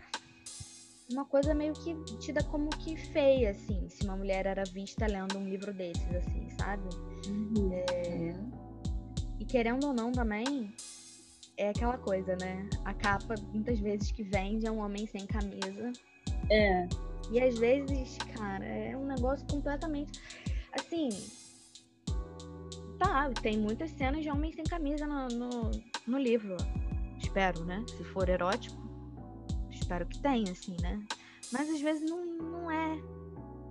uma 1.11 1.24
coisa 1.24 1.54
meio 1.54 1.72
que 1.72 1.94
tida 2.18 2.42
como 2.44 2.68
que 2.70 2.96
feia, 2.96 3.50
assim, 3.50 3.88
se 3.88 4.04
uma 4.04 4.16
mulher 4.16 4.46
era 4.46 4.64
vista 4.64 5.07
lendo 5.07 5.38
um 5.38 5.48
livro 5.48 5.72
desses, 5.72 6.14
assim, 6.14 6.48
sabe? 6.59 6.88
Uhum. 7.28 7.72
É, 7.72 8.65
querendo 9.45 9.87
ou 9.87 9.93
não 9.93 10.12
também, 10.12 10.72
é 11.57 11.70
aquela 11.70 11.99
coisa, 11.99 12.37
né? 12.37 12.68
A 12.84 12.95
capa, 12.95 13.34
muitas 13.53 13.78
vezes, 13.78 14.11
que 14.12 14.22
vende 14.22 14.66
é 14.66 14.70
um 14.70 14.78
homem 14.78 15.07
sem 15.07 15.26
camisa. 15.26 15.93
É. 16.51 16.89
E 17.30 17.41
às 17.41 17.59
vezes, 17.59 18.18
cara, 18.37 18.64
é 18.64 18.97
um 18.97 19.07
negócio 19.07 19.47
completamente. 19.49 20.20
Assim. 20.72 21.09
Tá, 22.99 23.30
tem 23.43 23.59
muitas 23.59 23.91
cenas 23.91 24.22
de 24.22 24.30
homem 24.30 24.53
sem 24.53 24.64
camisa 24.64 25.07
no, 25.07 25.28
no, 25.28 25.70
no 26.07 26.18
livro. 26.18 26.57
Espero, 27.18 27.64
né? 27.64 27.84
Se 27.89 28.05
for 28.05 28.28
erótico, 28.28 28.76
espero 29.70 30.07
que 30.07 30.18
tenha, 30.20 30.53
assim, 30.53 30.76
né? 30.80 31.03
Mas 31.53 31.68
às 31.68 31.80
vezes 31.80 32.09
não, 32.09 32.24
não 32.24 32.70
é 32.70 32.99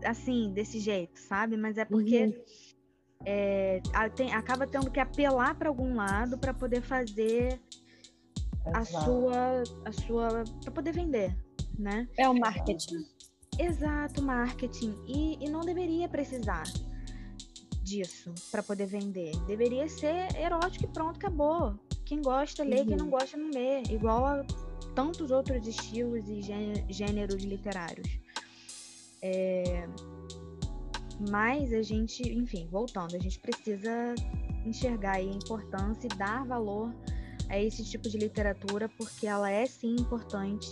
assim, 0.05 0.51
desse 0.53 0.80
jeito, 0.80 1.20
sabe? 1.20 1.57
Mas 1.57 1.78
é 1.78 1.86
porque. 1.86 2.26
Uhum 2.26 2.64
é, 3.24 3.82
tem, 4.16 4.34
acaba 4.34 4.68
tendo 4.68 4.89
que 4.91 4.99
apelar 4.99 5.55
para 5.55 5.70
algum 5.70 5.95
lado 5.95 6.38
para 6.38 6.53
poder 6.53 6.82
fazer 6.82 7.59
a 8.74 8.84
sua 8.84 9.63
a 9.86 9.91
sua 9.91 10.43
para 10.61 10.72
poder 10.72 10.91
vender, 10.91 11.36
né? 11.78 12.07
É 12.18 12.28
o 12.28 12.34
marketing. 12.34 13.05
Exato, 13.59 14.22
marketing. 14.22 14.97
E, 15.07 15.45
e 15.45 15.49
não 15.49 15.61
deveria 15.61 16.09
precisar 16.09 16.63
disso 17.82 18.34
para 18.51 18.63
poder 18.63 18.88
vender. 18.88 19.32
Deveria 19.45 19.88
ser 19.88 20.36
erótico 20.36 20.86
e 20.86 20.88
pronto, 20.88 21.18
acabou. 21.18 21.80
Quem 22.03 22.22
gosta 22.22 22.63
lê, 22.63 22.82
uhum. 22.82 22.86
quem 22.88 22.97
não 22.97 23.09
gosta 23.09 23.38
não 23.38 23.49
lê. 23.49 23.82
Igual 23.84 24.26
a 24.26 24.45
tantos 24.95 25.32
outros 25.32 25.68
estilos 25.68 26.28
e 26.28 26.41
gêneros 26.89 27.43
literários. 27.43 28.20
É, 29.22 29.88
mas 31.30 31.74
a 31.74 31.82
gente, 31.82 32.22
enfim, 32.22 32.68
voltando, 32.70 33.16
a 33.16 33.20
gente 33.20 33.39
precisa 33.39 34.16
enxergar 34.66 35.18
a 35.18 35.22
importância 35.22 36.07
e 36.07 36.18
dar 36.18 36.45
valor 36.45 36.93
a 37.49 37.59
esse 37.59 37.84
tipo 37.84 38.09
de 38.09 38.18
literatura, 38.18 38.89
porque 38.97 39.28
ela 39.28 39.49
é 39.49 39.66
sim 39.66 39.95
importante 39.95 40.68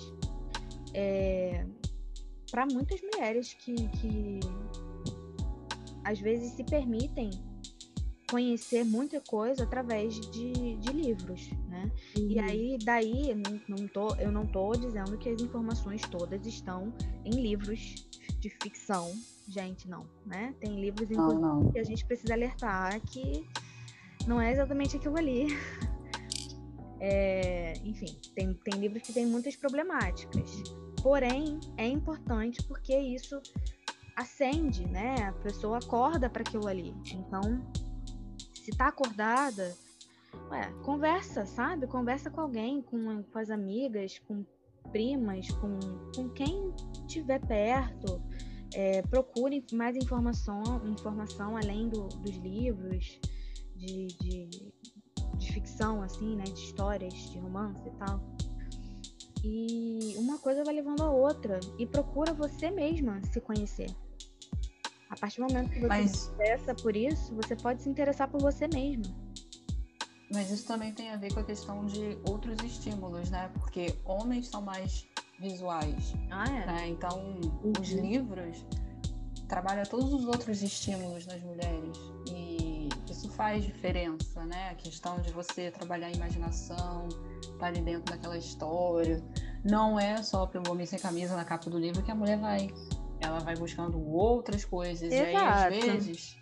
é, 0.93 1.65
para 2.51 2.65
muitas 2.65 3.01
mulheres 3.01 3.53
que, 3.53 3.73
que 3.89 4.39
às 6.03 6.19
vezes 6.19 6.51
se 6.53 6.63
permitem 6.63 7.31
conhecer 8.29 8.83
muita 8.83 9.21
coisa 9.21 9.63
através 9.63 10.19
de, 10.31 10.75
de 10.77 10.91
livros, 10.91 11.51
né? 11.67 11.91
Uhum. 12.17 12.31
E 12.31 12.39
aí, 12.39 12.77
daí, 12.83 13.35
não, 13.35 13.77
não 13.77 13.87
tô, 13.87 14.15
eu 14.15 14.31
não 14.31 14.45
tô 14.47 14.71
dizendo 14.71 15.17
que 15.19 15.29
as 15.29 15.39
informações 15.39 16.01
todas 16.09 16.45
estão 16.47 16.91
em 17.23 17.41
livros 17.41 18.07
de 18.39 18.49
ficção, 18.49 19.13
gente, 19.47 19.89
não, 19.89 20.07
né? 20.25 20.53
Tem 20.59 20.79
livros 20.79 21.09
não, 21.09 21.39
não. 21.39 21.71
que 21.71 21.79
a 21.79 21.83
gente 21.83 22.05
precisa 22.05 22.33
alertar 22.33 22.99
que 23.01 23.47
não 24.27 24.39
é 24.39 24.51
exatamente 24.51 24.97
aquilo 24.97 25.17
ali. 25.17 25.47
É, 27.05 27.73
enfim, 27.83 28.17
tem, 28.33 28.53
tem 28.53 28.79
livros 28.79 29.03
que 29.03 29.11
têm 29.11 29.25
muitas 29.25 29.57
problemáticas. 29.57 30.63
Porém, 31.01 31.59
é 31.75 31.85
importante 31.85 32.63
porque 32.63 32.97
isso 32.97 33.41
acende, 34.15 34.87
né? 34.87 35.15
A 35.27 35.33
pessoa 35.33 35.79
acorda 35.79 36.29
para 36.29 36.43
aquilo 36.43 36.65
ali. 36.65 36.95
Então, 37.13 37.41
se 38.53 38.71
tá 38.71 38.87
acordada, 38.87 39.75
ué, 40.49 40.71
conversa, 40.83 41.45
sabe? 41.45 41.87
Conversa 41.87 42.29
com 42.29 42.39
alguém, 42.39 42.81
com, 42.81 43.21
com 43.21 43.37
as 43.37 43.49
amigas, 43.49 44.19
com 44.19 44.45
primas, 44.91 45.49
com, 45.51 45.79
com 46.15 46.29
quem 46.29 46.73
estiver 47.05 47.39
perto 47.45 48.21
é, 48.73 49.01
procure 49.03 49.63
mais 49.71 49.95
informação, 49.95 50.81
informação 50.87 51.55
além 51.57 51.89
do, 51.89 52.07
dos 52.07 52.35
livros 52.37 53.19
de, 53.75 54.07
de, 54.07 54.73
de, 55.37 55.53
ficção, 55.53 56.01
assim, 56.01 56.35
né? 56.35 56.43
De 56.43 56.59
histórias, 56.59 57.13
de 57.13 57.37
romance 57.39 57.81
e 57.87 57.91
tal. 57.91 58.21
E 59.43 60.15
uma 60.17 60.39
coisa 60.39 60.63
vai 60.63 60.73
levando 60.73 61.01
a 61.01 61.11
outra. 61.11 61.59
E 61.77 61.85
procura 61.85 62.33
você 62.33 62.71
mesma 62.71 63.21
se 63.25 63.41
conhecer. 63.41 63.93
A 65.09 65.15
partir 65.15 65.41
do 65.41 65.47
momento 65.47 65.69
que 65.69 65.79
você 65.79 65.87
Mas... 65.87 66.11
se 66.11 66.31
interessa 66.31 66.73
por 66.75 66.95
isso, 66.95 67.35
você 67.35 67.55
pode 67.55 67.83
se 67.83 67.89
interessar 67.89 68.29
por 68.29 68.41
você 68.41 68.67
mesma. 68.67 69.13
Mas 70.33 70.49
isso 70.49 70.65
também 70.65 70.91
tem 70.91 71.11
a 71.11 71.17
ver 71.17 71.31
com 71.31 71.41
a 71.41 71.43
questão 71.43 71.85
de 71.85 72.17
outros 72.27 72.57
estímulos, 72.63 73.29
né? 73.29 73.51
Porque 73.53 73.95
homens 74.03 74.47
são 74.47 74.63
mais 74.63 75.07
visuais. 75.39 76.13
Ah, 76.29 76.45
é? 76.47 76.65
Né? 76.65 76.87
Então, 76.89 77.19
uhum. 77.63 77.73
os 77.79 77.89
livros 77.91 78.65
trabalham 79.47 79.83
todos 79.83 80.13
os 80.13 80.25
outros 80.25 80.61
estímulos 80.63 81.25
nas 81.25 81.41
mulheres. 81.41 81.97
E 82.31 82.89
isso 83.09 83.29
faz 83.29 83.63
diferença, 83.63 84.43
né? 84.45 84.69
A 84.71 84.75
questão 84.75 85.19
de 85.19 85.31
você 85.31 85.69
trabalhar 85.71 86.07
a 86.07 86.11
imaginação, 86.11 87.07
estar 87.41 87.57
tá 87.59 87.65
ali 87.67 87.81
dentro 87.81 88.11
daquela 88.11 88.37
história. 88.37 89.23
Não 89.63 89.99
é 89.99 90.21
só 90.23 90.45
pelo 90.45 90.71
homem 90.71 90.85
sem 90.85 90.99
camisa 90.99 91.35
na 91.35 91.45
capa 91.45 91.69
do 91.69 91.77
livro 91.77 92.01
que 92.01 92.11
a 92.11 92.15
mulher 92.15 92.37
vai. 92.37 92.69
Ela 93.19 93.39
vai 93.39 93.55
buscando 93.55 94.01
outras 94.11 94.65
coisas. 94.65 95.11
Exato. 95.11 95.31
E 95.31 95.35
aí, 95.35 95.35
às 95.35 95.85
vezes, 95.85 96.37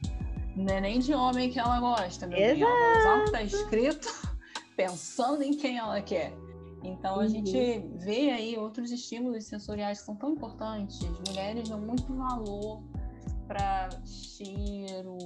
não 0.55 0.73
é 0.73 0.81
nem 0.81 0.99
de 0.99 1.13
homem 1.13 1.49
que 1.49 1.59
ela 1.59 1.79
gosta, 1.79 2.25
meu 2.27 2.37
Exato. 2.37 2.59
bem. 2.59 2.63
Ela 2.63 2.79
vai 2.79 2.99
usar 2.99 3.21
o 3.21 3.25
que 3.25 3.31
tá 3.31 3.43
escrito 3.43 4.37
pensando 4.75 5.43
em 5.43 5.55
quem 5.55 5.77
ela 5.77 6.01
quer. 6.01 6.33
Então 6.83 7.15
a 7.15 7.19
uhum. 7.19 7.29
gente 7.29 7.85
vê 7.97 8.31
aí 8.31 8.57
outros 8.57 8.91
estímulos 8.91 9.45
sensoriais 9.45 9.99
que 9.99 10.05
são 10.05 10.15
tão 10.15 10.31
importantes. 10.31 10.99
Mulheres 11.27 11.69
dão 11.69 11.79
muito 11.79 12.13
valor 12.13 12.81
para 13.47 13.89
cheiro, 14.05 15.17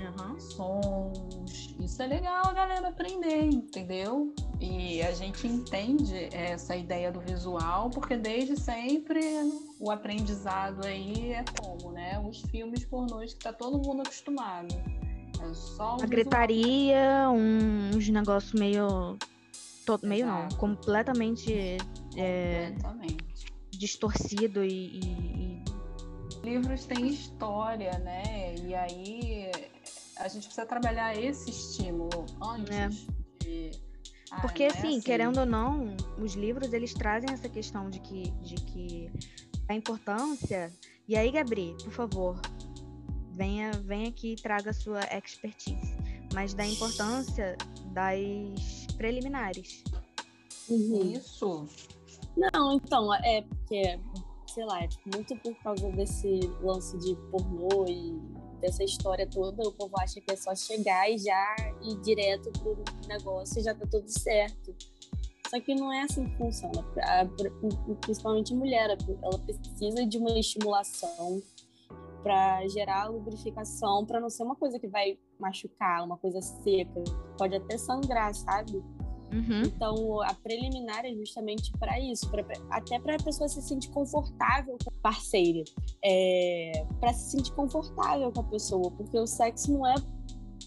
uhum. 0.00 0.40
sons. 0.40 1.76
Isso 1.78 2.02
é 2.02 2.06
legal 2.06 2.46
a 2.46 2.52
galera 2.52 2.88
aprender, 2.88 3.44
entendeu? 3.44 4.34
E 4.60 5.00
a 5.02 5.12
gente 5.12 5.46
entende 5.46 6.28
essa 6.32 6.76
ideia 6.76 7.10
do 7.10 7.20
visual, 7.20 7.90
porque 7.90 8.16
desde 8.16 8.58
sempre 8.58 9.20
o 9.78 9.90
aprendizado 9.90 10.84
aí 10.84 11.32
é 11.32 11.44
como, 11.60 11.92
né? 11.92 12.18
Os 12.26 12.40
filmes 12.42 12.84
pornôs 12.84 13.34
que 13.34 13.40
tá 13.40 13.52
todo 13.52 13.78
mundo 13.78 14.02
acostumado. 14.02 14.74
É 15.42 15.54
só 15.54 15.96
a 16.00 16.06
gritaria, 16.06 17.28
uns 17.30 18.08
negócios 18.08 18.52
meio. 18.52 19.16
Todo, 19.90 20.06
meio 20.06 20.24
não, 20.24 20.48
completamente, 20.50 21.52
é, 22.16 22.72
distorcido 23.72 24.62
e, 24.62 25.00
e, 25.00 25.00
e, 25.00 25.64
Livros 26.44 26.84
têm 26.86 27.08
história, 27.08 27.98
né? 27.98 28.54
E 28.62 28.72
aí 28.72 29.50
a 30.16 30.28
gente 30.28 30.44
precisa 30.44 30.64
trabalhar 30.64 31.16
esse 31.20 31.50
estímulo 31.50 32.24
antes 32.40 32.72
é. 32.72 32.88
de. 33.44 33.70
Ah, 34.30 34.42
Porque, 34.42 34.68
né? 34.68 34.70
assim, 34.72 34.88
assim, 34.90 35.00
querendo 35.00 35.40
ou 35.40 35.46
não, 35.46 35.96
os 36.22 36.34
livros 36.34 36.72
eles 36.72 36.94
trazem 36.94 37.32
essa 37.32 37.48
questão 37.48 37.90
de 37.90 37.98
que, 37.98 38.30
de 38.42 38.54
que 38.54 39.10
a 39.68 39.74
importância. 39.74 40.72
E 41.08 41.16
aí, 41.16 41.32
Gabri, 41.32 41.74
por 41.82 41.92
favor, 41.92 42.40
venha, 43.32 43.72
venha 43.72 44.08
aqui 44.08 44.34
e 44.34 44.36
traga 44.36 44.70
a 44.70 44.72
sua 44.72 45.00
expertise. 45.12 45.98
Mas 46.32 46.54
da 46.54 46.64
importância 46.64 47.56
das 47.92 48.79
preliminares. 49.00 49.82
Uhum. 50.68 51.12
Isso. 51.12 51.66
Não, 52.36 52.74
então, 52.74 53.12
é 53.14 53.40
porque, 53.40 53.98
sei 54.46 54.64
lá, 54.66 54.84
é 54.84 54.88
muito 55.14 55.34
por 55.36 55.54
causa 55.62 55.90
desse 55.92 56.40
lance 56.62 56.98
de 56.98 57.16
pornô 57.30 57.86
e 57.88 58.20
dessa 58.60 58.84
história 58.84 59.26
toda, 59.26 59.66
o 59.66 59.72
povo 59.72 59.94
acha 59.98 60.20
que 60.20 60.30
é 60.30 60.36
só 60.36 60.54
chegar 60.54 61.10
e 61.10 61.16
já 61.16 61.56
ir 61.82 61.98
direto 62.02 62.50
pro 62.60 62.76
negócio 63.08 63.58
e 63.58 63.62
já 63.62 63.74
tá 63.74 63.86
tudo 63.90 64.06
certo. 64.06 64.76
Só 65.48 65.58
que 65.58 65.74
não 65.74 65.90
é 65.90 66.02
assim 66.02 66.28
que 66.28 66.36
funciona. 66.36 66.84
Principalmente 68.02 68.54
mulher, 68.54 68.96
ela 69.22 69.38
precisa 69.38 70.06
de 70.06 70.18
uma 70.18 70.38
estimulação 70.38 71.42
para 72.22 72.66
gerar 72.68 73.08
lubrificação, 73.08 74.04
para 74.06 74.20
não 74.20 74.28
ser 74.30 74.42
uma 74.42 74.56
coisa 74.56 74.78
que 74.78 74.88
vai 74.88 75.18
machucar, 75.38 76.04
uma 76.04 76.16
coisa 76.16 76.40
seca, 76.40 77.02
pode 77.38 77.56
até 77.56 77.78
sangrar, 77.78 78.34
sabe? 78.34 78.82
Uhum. 79.32 79.62
Então, 79.64 80.22
a 80.22 80.34
preliminar 80.34 81.04
é 81.04 81.14
justamente 81.14 81.70
para 81.78 82.00
isso, 82.00 82.28
pra, 82.30 82.44
até 82.70 82.98
para 82.98 83.14
a 83.14 83.22
pessoa 83.22 83.48
se 83.48 83.62
sentir 83.62 83.90
confortável 83.90 84.76
com 84.82 84.90
a 84.90 85.02
parceira, 85.02 85.62
é, 86.04 86.84
para 86.98 87.12
se 87.12 87.30
sentir 87.30 87.52
confortável 87.54 88.32
com 88.32 88.40
a 88.40 88.44
pessoa, 88.44 88.90
porque 88.90 89.18
o 89.18 89.26
sexo 89.26 89.72
não 89.72 89.86
é 89.86 89.94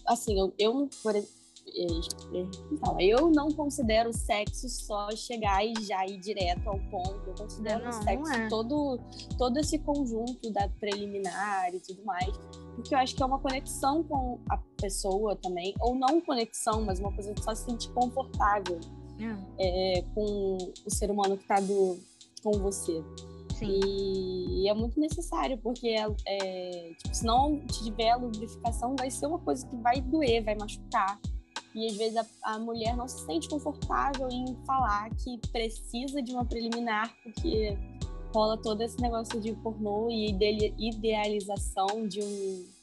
assim, 0.06 0.38
eu, 0.38 0.54
eu 0.58 0.88
por 1.02 1.14
exemplo, 1.14 1.43
então, 1.74 3.00
eu 3.00 3.30
não 3.30 3.50
considero 3.50 4.12
sexo 4.12 4.68
só 4.68 5.10
chegar 5.10 5.64
e 5.64 5.74
já 5.82 6.06
ir 6.06 6.18
direto 6.18 6.68
ao 6.68 6.78
ponto. 6.90 7.20
Eu 7.26 7.34
considero 7.34 7.84
não, 7.84 7.92
sexo 7.92 8.32
é. 8.32 8.48
todo, 8.48 9.00
todo 9.36 9.58
esse 9.58 9.78
conjunto 9.80 10.50
da 10.52 10.68
preliminar 10.68 11.74
e 11.74 11.80
tudo 11.80 12.04
mais. 12.04 12.32
Porque 12.76 12.94
eu 12.94 12.98
acho 12.98 13.16
que 13.16 13.22
é 13.22 13.26
uma 13.26 13.40
conexão 13.40 14.04
com 14.04 14.38
a 14.48 14.56
pessoa 14.80 15.34
também. 15.36 15.74
Ou 15.80 15.96
não 15.96 16.20
conexão, 16.20 16.82
mas 16.82 17.00
uma 17.00 17.12
coisa 17.12 17.34
que 17.34 17.42
só 17.42 17.54
se 17.54 17.64
sente 17.64 17.88
confortável 17.90 18.78
é. 19.58 19.98
É, 19.98 20.02
com 20.14 20.58
o 20.86 20.90
ser 20.90 21.10
humano 21.10 21.36
que 21.36 21.42
está 21.42 21.56
com 22.42 22.52
você. 22.52 23.02
Sim. 23.54 23.80
E 23.84 24.68
é 24.68 24.74
muito 24.74 24.98
necessário, 24.98 25.58
porque 25.58 25.88
é, 25.88 26.06
é, 26.26 26.92
tipo, 26.98 27.14
se 27.14 27.24
não 27.24 27.60
tiver 27.66 28.14
lubrificação, 28.16 28.94
vai 28.98 29.10
ser 29.10 29.26
uma 29.26 29.38
coisa 29.38 29.66
que 29.66 29.76
vai 29.76 30.00
doer, 30.00 30.42
vai 30.44 30.54
machucar. 30.54 31.20
E 31.74 31.86
às 31.86 31.96
vezes 31.96 32.16
a, 32.16 32.26
a, 32.42 32.58
mulher 32.58 32.96
não 32.96 33.08
se 33.08 33.24
sente 33.26 33.48
confortável 33.48 34.28
em 34.30 34.56
falar 34.64 35.10
que 35.16 35.38
precisa 35.50 36.22
de 36.22 36.32
uma 36.32 36.44
preliminar, 36.44 37.12
porque 37.22 37.76
rola 38.32 38.56
todo 38.56 38.80
esse 38.80 39.00
negócio 39.00 39.40
de 39.40 39.52
pornô 39.54 40.08
e 40.08 40.30
idealização 40.78 42.06
de 42.06 42.22
um 42.22 42.74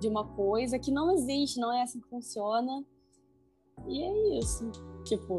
de 0.00 0.08
uma 0.08 0.26
coisa 0.34 0.80
que 0.80 0.90
não 0.90 1.12
existe, 1.12 1.60
não 1.60 1.72
é 1.72 1.82
assim 1.82 2.00
que 2.00 2.08
funciona. 2.08 2.84
E 3.86 4.02
é 4.02 4.38
isso. 4.38 4.68
Tipo. 5.04 5.36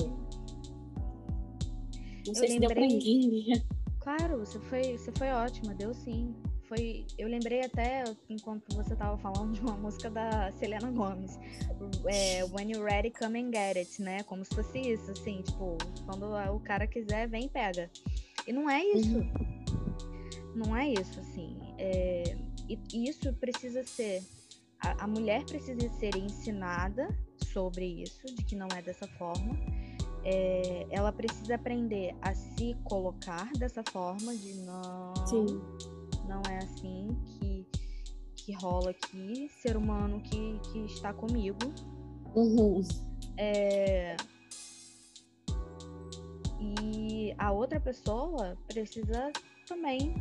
Não 2.26 2.34
sei 2.34 2.46
Eu 2.46 2.52
se 2.54 2.60
lembrei... 2.60 2.60
deu 2.60 2.70
pra 2.70 2.86
entender. 2.86 3.66
Claro, 4.00 4.39
você 4.39 4.60
foi, 4.62 4.98
você 4.98 5.12
foi 5.18 5.30
ótima, 5.32 5.74
deu 5.74 5.94
sim 5.94 6.34
foi. 6.68 7.05
Eu 7.18 7.28
lembrei 7.28 7.61
até, 7.61 8.03
enquanto 8.30 8.76
você 8.76 8.93
estava 8.93 9.18
falando, 9.18 9.53
de 9.53 9.61
uma 9.61 9.76
música 9.78 10.09
da 10.09 10.51
Selena 10.53 10.91
Gomez. 10.91 11.39
É, 12.07 12.43
When 12.45 12.72
You're 12.72 12.89
Ready, 12.89 13.11
Come 13.11 13.39
and 13.39 13.51
Get 13.51 13.78
It, 13.78 14.01
né? 14.01 14.24
Como 14.24 14.43
se 14.43 14.53
fosse 14.53 14.80
isso, 14.80 15.11
assim, 15.11 15.41
tipo, 15.41 15.78
quando 16.05 16.26
o 16.53 16.59
cara 16.59 16.88
quiser, 16.88 17.28
vem 17.28 17.45
e 17.45 17.49
pega. 17.49 17.89
E 18.47 18.53
não 18.53 18.70
é 18.70 18.84
isso. 18.84 19.18
Uhum. 19.18 19.53
Não 20.55 20.76
é 20.76 20.89
isso, 20.89 21.20
assim. 21.20 21.57
É, 21.78 22.36
e 22.68 23.09
isso 23.09 23.34
precisa 23.34 23.84
ser. 23.84 24.22
A, 24.80 25.05
a 25.05 25.07
mulher 25.07 25.43
precisa 25.45 25.89
ser 25.93 26.16
ensinada 26.16 27.07
sobre 27.51 27.86
isso, 28.03 28.26
de 28.26 28.43
que 28.43 28.55
não 28.55 28.68
é 28.76 28.82
dessa 28.82 29.07
forma. 29.07 29.57
É, 30.26 30.88
ela 30.89 31.11
precisa 31.11 31.55
aprender 31.55 32.16
a 32.22 32.34
se 32.34 32.78
colocar 32.86 33.51
dessa 33.53 33.84
forma 33.91 34.36
de 34.36 34.53
não. 34.61 35.14
Sim 35.28 35.61
não 36.28 36.42
é 36.50 36.58
assim 36.58 37.08
que, 37.26 37.68
que 38.36 38.54
rola 38.54 38.92
aqui, 38.92 39.50
ser 39.50 39.78
humano 39.78 40.22
que, 40.22 40.60
que 40.72 40.80
está 40.86 41.14
comigo. 41.14 41.60
Uhum. 42.36 42.82
É... 43.38 44.16
E 46.60 47.34
a 47.38 47.52
outra 47.52 47.80
pessoa 47.80 48.58
precisa 48.68 49.32
também 49.68 50.14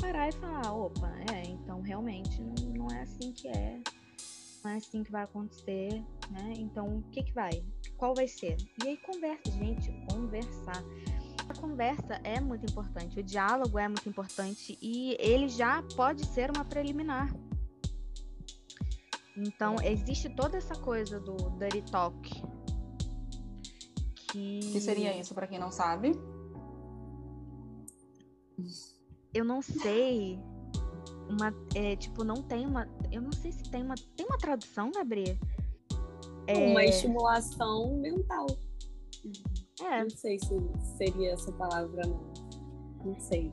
parar 0.00 0.28
e 0.28 0.32
falar, 0.32 0.72
opa, 0.72 1.12
é, 1.32 1.42
então 1.42 1.80
realmente 1.80 2.40
não, 2.40 2.54
não 2.70 2.96
é 2.96 3.02
assim 3.02 3.32
que 3.32 3.48
é, 3.48 3.80
não 4.62 4.70
é 4.70 4.76
assim 4.76 5.02
que 5.02 5.10
vai 5.10 5.24
acontecer, 5.24 6.02
né? 6.30 6.54
Então 6.56 6.98
o 6.98 7.02
que 7.10 7.22
que 7.22 7.32
vai? 7.32 7.62
Qual 7.96 8.14
vai 8.14 8.28
ser? 8.28 8.56
E 8.84 8.88
aí 8.88 8.96
conversa, 8.98 9.50
gente, 9.50 9.92
conversar. 10.10 10.82
A 11.48 11.54
conversa 11.54 12.20
é 12.24 12.40
muito 12.40 12.66
importante, 12.66 13.18
o 13.18 13.22
diálogo 13.22 13.78
é 13.78 13.88
muito 13.88 14.08
importante 14.08 14.78
e 14.82 15.16
ele 15.18 15.48
já 15.48 15.82
pode 15.96 16.26
ser 16.26 16.50
uma 16.50 16.64
preliminar. 16.64 17.34
Então, 19.36 19.76
existe 19.82 20.28
toda 20.28 20.58
essa 20.58 20.74
coisa 20.74 21.20
do 21.20 21.36
dirty 21.58 21.82
talk. 21.90 22.28
Que, 24.32 24.60
que 24.60 24.80
seria 24.80 25.18
isso 25.18 25.32
para 25.34 25.46
quem 25.46 25.58
não 25.58 25.70
sabe? 25.70 26.12
Eu 29.32 29.44
não 29.44 29.62
sei. 29.62 30.38
Uma, 31.28 31.54
é, 31.74 31.94
tipo, 31.96 32.24
não 32.24 32.42
tem 32.42 32.66
uma. 32.66 32.88
Eu 33.12 33.22
não 33.22 33.32
sei 33.32 33.52
se 33.52 33.62
tem 33.64 33.82
uma. 33.82 33.94
Tem 34.16 34.26
uma 34.26 34.38
tradução, 34.38 34.90
Gabriel? 34.90 35.36
É... 36.46 36.70
Uma 36.70 36.84
estimulação 36.84 37.96
mental. 37.98 38.46
É. 39.82 40.02
Não 40.02 40.10
sei 40.10 40.38
se 40.38 40.48
seria 40.96 41.32
essa 41.32 41.52
palavra, 41.52 42.02
não. 42.06 42.32
Não 43.04 43.20
sei. 43.20 43.52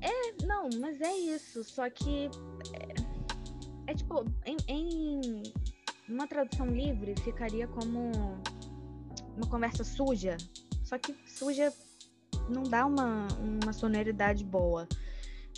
É, 0.00 0.44
não, 0.44 0.68
mas 0.80 1.00
é 1.00 1.12
isso. 1.14 1.64
Só 1.64 1.88
que. 1.90 2.28
É, 2.72 3.90
é 3.92 3.94
tipo, 3.94 4.24
em, 4.44 4.56
em 4.68 5.42
uma 6.08 6.26
tradução 6.26 6.66
livre 6.66 7.14
ficaria 7.22 7.66
como 7.66 8.10
uma 9.36 9.46
conversa 9.48 9.84
suja, 9.84 10.36
Só 10.82 10.98
que 10.98 11.14
suja 11.26 11.72
não 12.48 12.62
dá 12.62 12.86
uma, 12.86 13.26
uma 13.40 13.72
sonoridade 13.72 14.44
boa. 14.44 14.88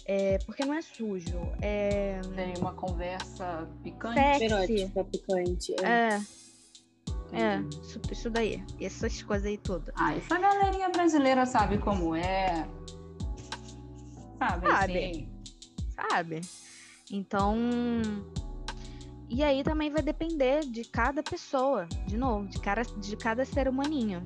É, 0.06 0.38
porque 0.38 0.64
não 0.64 0.72
é 0.72 0.80
sujo. 0.80 1.38
É... 1.60 2.20
Tem 2.34 2.54
uma 2.58 2.72
conversa 2.72 3.68
picante. 3.82 4.14
Sexy. 4.18 4.44
Erótica, 4.44 5.04
picante. 5.04 5.74
É. 5.84 6.14
É, 6.14 6.20
isso, 7.82 8.00
isso 8.10 8.30
daí. 8.30 8.64
Essas 8.80 9.22
coisas 9.22 9.46
aí 9.46 9.58
tudo. 9.58 9.92
Ah, 9.94 10.14
essa 10.14 10.38
galerinha 10.38 10.88
brasileira 10.88 11.44
sabe 11.46 11.78
como 11.78 12.14
é. 12.14 12.66
Sabe, 14.38 14.66
Sabe. 14.66 15.04
assim. 15.04 15.28
sabe? 15.90 16.40
Então. 17.10 17.56
E 19.28 19.42
aí 19.42 19.62
também 19.62 19.90
vai 19.90 20.02
depender 20.02 20.60
de 20.60 20.84
cada 20.84 21.22
pessoa, 21.22 21.86
de 22.06 22.16
novo, 22.16 22.48
de, 22.48 22.58
cara, 22.60 22.82
de 22.82 23.16
cada 23.16 23.44
ser 23.44 23.68
humaninho. 23.68 24.22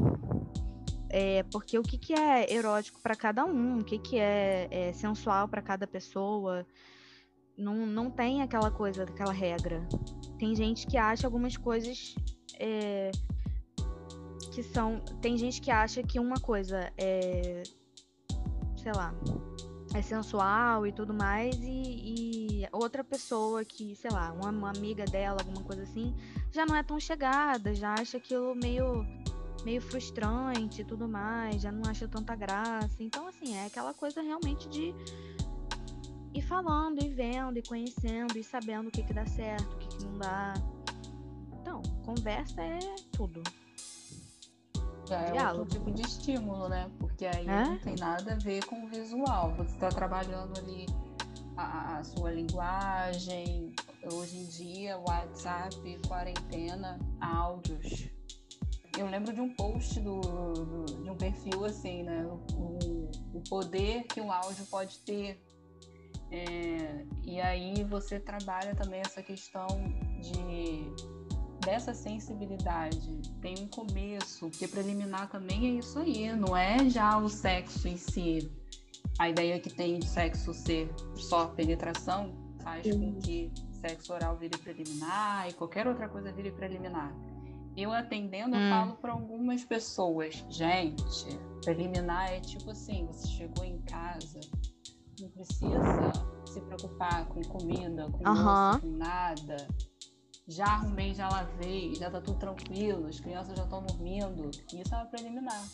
É, 1.11 1.43
porque 1.51 1.79
o 1.79 1.83
que, 1.83 1.99
que 1.99 2.15
é 2.15 2.51
erótico 2.53 3.01
para 3.03 3.17
cada 3.17 3.45
um, 3.45 3.79
o 3.79 3.85
que, 3.85 3.99
que 3.99 4.19
é, 4.19 4.69
é 4.71 4.93
sensual 4.93 5.49
para 5.49 5.61
cada 5.61 5.87
pessoa, 5.87 6.65
não, 7.59 7.85
não 7.85 8.11
tem 8.11 8.43
aquela 8.43 8.71
coisa, 8.71 9.03
aquela 9.03 9.33
regra. 9.33 9.87
Tem 10.39 10.55
gente 10.55 10.87
que 10.87 10.97
acha 10.97 11.27
algumas 11.27 11.57
coisas 11.57 12.15
é, 12.63 13.11
que 14.53 14.63
são. 14.63 15.01
Tem 15.21 15.37
gente 15.37 15.61
que 15.61 15.71
acha 15.71 16.03
que 16.03 16.21
uma 16.21 16.39
coisa 16.39 16.93
é. 16.97 17.65
sei 18.77 18.93
lá, 18.93 19.13
é 19.95 20.01
sensual 20.01 20.87
e 20.87 20.93
tudo 20.93 21.13
mais, 21.13 21.57
e, 21.61 22.63
e 22.63 22.69
outra 22.73 23.03
pessoa 23.03 23.65
que, 23.65 23.97
sei 23.97 24.11
lá, 24.11 24.33
uma, 24.33 24.51
uma 24.51 24.71
amiga 24.71 25.05
dela, 25.05 25.39
alguma 25.41 25.63
coisa 25.63 25.83
assim, 25.83 26.15
já 26.51 26.65
não 26.65 26.77
é 26.77 26.83
tão 26.83 27.01
chegada, 27.01 27.75
já 27.75 27.95
acha 27.95 28.17
aquilo 28.17 28.55
meio 28.55 29.05
meio 29.65 29.81
frustrante 29.81 30.83
e 30.83 30.85
tudo 30.85 31.09
mais, 31.09 31.63
já 31.63 31.71
não 31.71 31.89
acha 31.89 32.09
tanta 32.09 32.35
graça. 32.35 32.97
Então, 33.01 33.29
assim, 33.29 33.55
é 33.57 33.67
aquela 33.67 33.95
coisa 33.95 34.21
realmente 34.21 34.69
de 34.69 34.93
ir 36.35 36.43
falando 36.43 37.01
e 37.01 37.09
vendo 37.09 37.59
e 37.59 37.63
conhecendo 37.63 38.37
e 38.37 38.43
sabendo 38.43 38.89
o 38.89 38.91
que 38.91 39.05
que 39.05 39.13
dá 39.13 39.25
certo, 39.25 39.75
o 39.75 39.79
que 39.79 39.89
que 39.89 40.05
não 40.05 40.19
dá. 40.19 40.55
Então, 41.63 41.81
conversa 42.05 42.61
é 42.61 42.79
tudo. 43.13 43.41
Já 45.07 45.21
é 45.21 45.31
Diálogo. 45.33 45.61
outro 45.61 45.79
tipo 45.79 45.91
de 45.93 46.03
estímulo, 46.03 46.69
né? 46.69 46.91
Porque 46.99 47.25
aí 47.27 47.47
É? 47.47 47.65
não 47.65 47.79
tem 47.79 47.95
nada 47.97 48.33
a 48.33 48.37
ver 48.37 48.65
com 48.67 48.85
o 48.85 48.89
visual. 48.89 49.55
Você 49.57 49.75
está 49.75 49.89
trabalhando 49.89 50.59
ali 50.59 50.87
a, 51.57 51.99
a 51.99 52.05
sua 52.05 52.31
linguagem. 52.33 53.73
Hoje 54.13 54.39
em 54.39 54.47
dia, 54.47 54.99
WhatsApp, 54.99 55.77
quarentena, 56.09 56.99
áudios. 57.21 58.09
Eu 58.99 59.07
lembro 59.09 59.33
de 59.33 59.41
um 59.41 59.55
post 59.55 60.01
do, 60.01 60.21
do- 60.21 61.03
de 61.03 61.09
um 61.11 61.17
perfil 61.17 61.65
assim, 61.65 62.03
né? 62.03 62.27
O, 62.55 63.11
o 63.35 63.43
poder 63.49 64.03
que 64.05 64.21
um 64.21 64.31
áudio 64.33 64.67
pode 64.67 64.99
ter. 65.01 65.41
É, 66.31 67.05
e 67.23 67.41
aí 67.41 67.85
você 67.85 68.19
trabalha 68.19 68.75
também 68.75 69.01
essa 69.01 69.23
questão 69.23 69.67
de 70.21 70.91
dessa 71.65 71.95
sensibilidade. 71.95 73.23
Tem 73.41 73.55
um 73.59 73.69
começo, 73.69 74.49
porque 74.51 74.69
preliminar 74.69 75.29
também 75.31 75.67
é 75.67 75.79
isso 75.79 75.99
aí, 75.99 76.35
não 76.37 76.57
é 76.57 76.89
já 76.89 77.17
o 77.19 77.29
sexo 77.29 77.89
em 77.89 77.97
si. 77.97 78.51
A 79.19 79.29
ideia 79.29 79.59
que 79.61 79.71
tem 79.71 79.99
de 79.99 80.07
sexo 80.09 80.53
ser 80.55 80.93
só 81.15 81.47
penetração 81.49 82.33
faz 82.63 82.91
com 82.91 82.97
Uhum. 82.99 83.19
que 83.21 83.53
sexo 83.81 84.13
oral 84.13 84.37
vire 84.37 84.57
preliminar 84.59 85.49
e 85.49 85.53
qualquer 85.53 85.87
outra 85.87 86.09
coisa 86.09 86.33
vire 86.33 86.51
preliminar. 86.53 87.13
Eu 87.77 87.91
atendendo, 87.93 88.55
eu 88.57 88.61
Hum. 88.61 88.69
falo 88.69 88.97
para 88.97 89.13
algumas 89.13 89.65
pessoas, 89.65 90.45
gente, 90.51 91.27
preliminar 91.65 92.31
é 92.33 92.41
tipo 92.41 92.71
assim, 92.71 93.07
você 93.07 93.27
chegou 93.29 93.65
em 93.65 93.79
casa, 93.83 94.41
não 95.21 95.29
precisa 95.31 96.13
se 96.47 96.61
preocupar 96.61 97.27
com 97.27 97.41
comida, 97.43 98.09
com 98.11 98.29
Aham. 98.29 98.71
louça, 98.73 98.81
com 98.87 98.93
nada. 98.97 99.57
Já 100.55 100.67
arrumei, 100.67 101.15
já 101.15 101.29
lavei, 101.29 101.95
já 101.95 102.11
tá 102.11 102.21
tudo 102.21 102.39
tranquilo, 102.39 103.07
as 103.07 103.19
crianças 103.19 103.57
já 103.57 103.65
estão 103.65 103.83
dormindo. 103.83 104.51
Isso 104.73 104.95
é 104.95 104.97
uma 104.99 105.07
preliminar. 105.07 105.65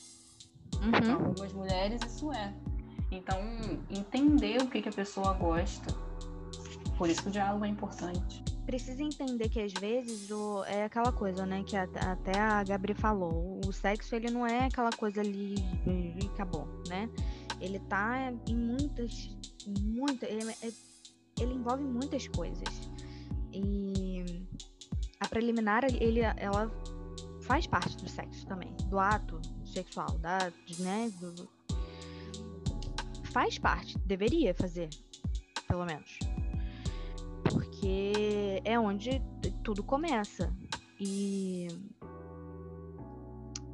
Para 0.91 1.07
Uhum. 1.07 1.27
algumas 1.27 1.53
mulheres, 1.53 2.01
isso 2.07 2.33
é. 2.33 2.55
Então, 3.11 3.39
entender 3.91 4.63
o 4.63 4.69
que, 4.69 4.81
que 4.83 4.89
a 4.89 4.93
pessoa 4.93 5.33
gosta. 5.33 5.93
Por 6.97 7.09
isso 7.09 7.23
que 7.23 7.29
o 7.29 7.33
diálogo 7.33 7.65
é 7.65 7.69
importante. 7.69 8.45
Precisa 8.67 9.03
entender 9.03 9.49
que 9.49 9.61
às 9.61 9.73
vezes 9.73 10.31
o, 10.31 10.63
é 10.65 10.85
aquela 10.85 11.11
coisa, 11.11 11.45
né, 11.47 11.65
que 11.65 11.75
a- 11.77 11.89
até 12.13 12.39
a 12.39 12.63
Gabri 12.63 12.95
falou. 12.95 13.61
O 13.67 13.73
sexo, 13.73 14.15
ele 14.15 14.31
não 14.31 14.47
é 14.47 14.67
aquela 14.67 14.91
coisa 14.91 15.21
ali 15.23 15.55
e 15.87 16.27
acabou, 16.35 16.69
né? 16.87 17.09
Ele 17.61 17.79
tá 17.81 18.31
em 18.47 18.55
muitas, 18.55 19.31
muita, 19.67 20.27
ele, 20.27 20.53
é- 20.63 20.73
ele 21.41 21.55
envolve 21.55 21.83
muitas 21.83 22.29
coisas. 22.29 22.69
E 23.53 24.08
a 25.21 25.29
preliminar, 25.29 25.85
ele, 25.85 26.21
ela 26.21 26.71
faz 27.43 27.67
parte 27.67 27.97
do 27.97 28.09
sexo 28.09 28.47
também, 28.47 28.75
do 28.89 28.99
ato 28.99 29.41
sexual, 29.65 30.19
da, 30.19 30.53
né, 30.79 31.11
do, 31.21 31.49
faz 33.33 33.59
parte, 33.59 33.97
deveria 33.99 34.55
fazer, 34.55 34.89
pelo 35.67 35.85
menos. 35.85 36.19
Porque 37.45 38.61
é 38.65 38.79
onde 38.79 39.23
tudo 39.63 39.83
começa. 39.83 40.53
E 41.01 41.69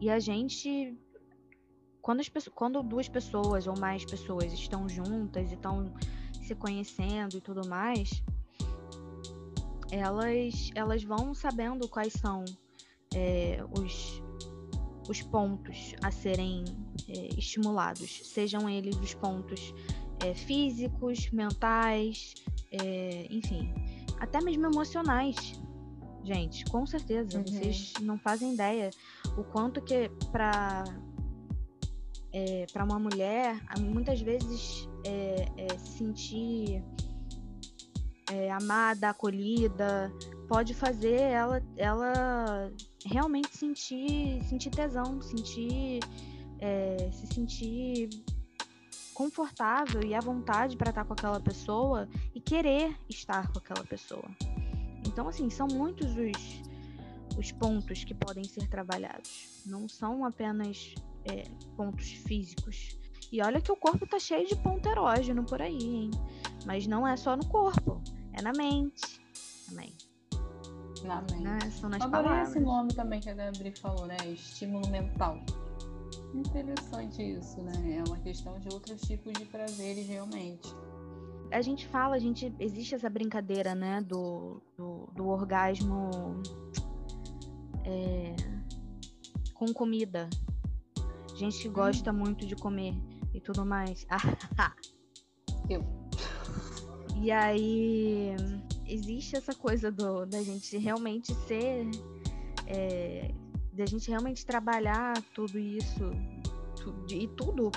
e 0.01 0.11
a 0.11 0.19
gente 0.19 0.95
quando, 2.03 2.21
as, 2.21 2.29
quando 2.55 2.83
duas 2.83 3.09
pessoas 3.09 3.67
ou 3.67 3.79
mais 3.79 4.05
pessoas 4.05 4.53
estão 4.53 4.87
juntas 4.87 5.51
e 5.51 5.55
estão 5.55 5.91
se 6.43 6.55
conhecendo 6.55 7.39
e 7.39 7.41
tudo 7.41 7.67
mais, 7.67 8.23
elas, 9.95 10.71
elas 10.75 11.03
vão 11.05 11.35
sabendo 11.35 11.89
quais 11.89 12.13
são 12.13 12.45
é, 13.15 13.59
os, 13.79 14.23
os 15.09 15.23
pontos 15.23 15.95
a 16.03 16.11
serem 16.11 16.65
é, 17.09 17.29
estimulados, 17.39 18.21
sejam 18.25 18.69
eles 18.69 18.97
os 18.97 19.15
pontos 19.15 19.73
é, 20.25 20.35
físicos, 20.35 21.31
mentais, 21.31 22.35
é, 22.73 23.27
enfim, 23.31 23.73
até 24.19 24.41
mesmo 24.41 24.67
emocionais. 24.67 25.61
Gente, 26.25 26.65
com 26.67 26.87
certeza, 26.87 27.39
Uhum. 27.39 27.45
vocês 27.47 27.93
não 28.01 28.19
fazem 28.19 28.55
ideia 28.55 28.91
o 29.37 29.45
quanto 29.45 29.81
que 29.83 30.09
para 30.33 30.85
é, 32.33 32.67
para 32.73 32.83
uma 32.85 32.99
mulher, 32.99 33.61
muitas 33.79 34.21
vezes 34.21 34.89
é, 35.05 35.47
é, 35.57 35.79
se 35.79 35.99
sentir 35.99 36.83
é, 38.35 38.51
amada, 38.51 39.11
acolhida, 39.11 40.13
pode 40.49 40.75
fazer 40.75 41.21
ela, 41.21 41.63
ela 41.77 42.73
realmente 43.07 43.57
sentir, 43.57 44.43
sentir 44.45 44.71
tesão, 44.71 45.23
sentir, 45.23 46.01
é, 46.59 47.11
se 47.13 47.27
sentir 47.29 48.11
confortável 49.15 50.03
e 50.03 50.15
à 50.15 50.21
vontade 50.21 50.77
para 50.77 50.91
estar 50.91 51.05
com 51.05 51.13
aquela 51.13 51.39
pessoa 51.39 52.09
e 52.35 52.41
querer 52.41 52.97
estar 53.09 53.53
com 53.53 53.59
aquela 53.59 53.85
pessoa. 53.85 54.29
Então, 55.07 55.29
assim, 55.29 55.49
são 55.49 55.69
muitos 55.69 56.17
os, 56.17 56.63
os 57.39 57.53
pontos 57.53 58.03
que 58.03 58.15
podem 58.15 58.43
ser 58.43 58.67
trabalhados. 58.69 59.63
Não 59.65 59.89
são 59.89 60.25
apenas 60.25 60.93
é, 61.25 61.45
pontos 61.77 62.11
físicos. 62.11 62.99
E 63.31 63.41
olha 63.41 63.61
que 63.61 63.71
o 63.71 63.77
corpo 63.77 64.07
tá 64.07 64.19
cheio 64.19 64.47
de 64.47 64.57
ponto 64.57 64.89
erógeno 64.89 65.45
por 65.45 65.63
aí, 65.63 65.79
hein? 65.79 66.11
Mas 66.67 66.87
não 66.87 67.07
é 67.07 67.17
só 67.17 67.37
no 67.37 67.47
corpo, 67.47 68.03
é 68.37 68.43
na 68.43 68.53
mente 68.53 69.21
também, 69.69 69.93
Na 71.05 71.23
mente. 71.23 71.71
São 71.73 71.89
nas 71.89 72.01
Adorei 72.03 72.25
palavras. 72.25 72.49
esse 72.51 72.61
nome 72.61 72.95
também 72.95 73.21
que 73.21 73.31
a 73.31 73.35
Gabriel 73.35 73.77
falou, 73.77 74.07
né? 74.07 74.17
Estímulo 74.27 74.89
mental. 74.89 75.39
Interessante 76.35 77.23
isso, 77.23 77.63
né? 77.63 77.73
É 77.99 78.05
uma 78.09 78.19
questão 78.19 78.59
de 78.59 78.69
outros 78.73 79.01
tipos 79.03 79.33
de 79.35 79.45
prazeres, 79.47 80.07
realmente. 80.07 80.69
A 81.53 81.63
gente 81.63 81.87
fala, 81.87 82.17
a 82.17 82.19
gente 82.19 82.53
existe 82.59 82.95
essa 82.95 83.09
brincadeira, 83.09 83.75
né, 83.75 84.01
do, 84.01 84.61
do, 84.77 85.09
do 85.15 85.29
orgasmo 85.29 86.43
é, 87.85 88.35
com 89.53 89.73
comida. 89.73 90.29
Gente 91.37 91.63
que 91.63 91.69
gosta 91.69 92.13
muito 92.13 92.45
de 92.47 92.57
comer 92.57 92.95
e 93.33 93.41
tudo 93.41 93.65
mais. 93.65 94.07
Eu. 95.71 96.04
E 97.25 97.31
aí 97.33 98.37
existe 98.87 99.35
essa 99.35 99.55
coisa 99.55 99.91
do, 99.91 100.27
da 100.27 100.43
gente 100.43 100.77
realmente 100.77 101.35
ser. 101.47 101.87
É, 102.67 103.31
da 103.73 103.87
gente 103.87 104.11
realmente 104.11 104.45
trabalhar 104.45 105.15
tudo 105.35 105.59
isso. 105.59 106.11
tu- 106.77 107.07
e 107.11 107.27
tudo. 107.29 107.73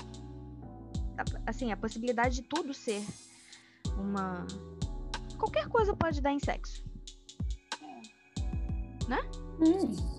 Assim, 1.46 1.72
a 1.72 1.78
possibilidade 1.78 2.34
de 2.36 2.42
tudo 2.42 2.74
ser 2.74 3.02
uma. 3.96 4.46
Qualquer 5.38 5.66
coisa 5.68 5.96
pode 5.96 6.20
dar 6.20 6.32
em 6.32 6.38
sexo. 6.38 6.84
Hum. 9.60 10.17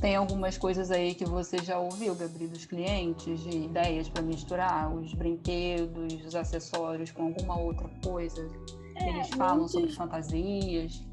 Tem 0.00 0.16
algumas 0.16 0.56
coisas 0.56 0.90
aí 0.90 1.14
que 1.14 1.24
você 1.24 1.58
já 1.58 1.78
ouviu, 1.78 2.14
Gabriel, 2.14 2.50
dos 2.50 2.64
clientes, 2.64 3.40
de 3.40 3.56
ideias 3.64 4.08
para 4.08 4.22
misturar 4.22 4.94
os 4.94 5.12
brinquedos, 5.14 6.14
os 6.24 6.34
acessórios 6.34 7.10
com 7.10 7.24
alguma 7.24 7.58
outra 7.58 7.88
coisa? 8.04 8.48
É, 8.96 9.10
Eles 9.10 9.28
falam 9.30 9.56
muitos, 9.56 9.72
sobre 9.72 9.92
fantasias. 9.92 11.04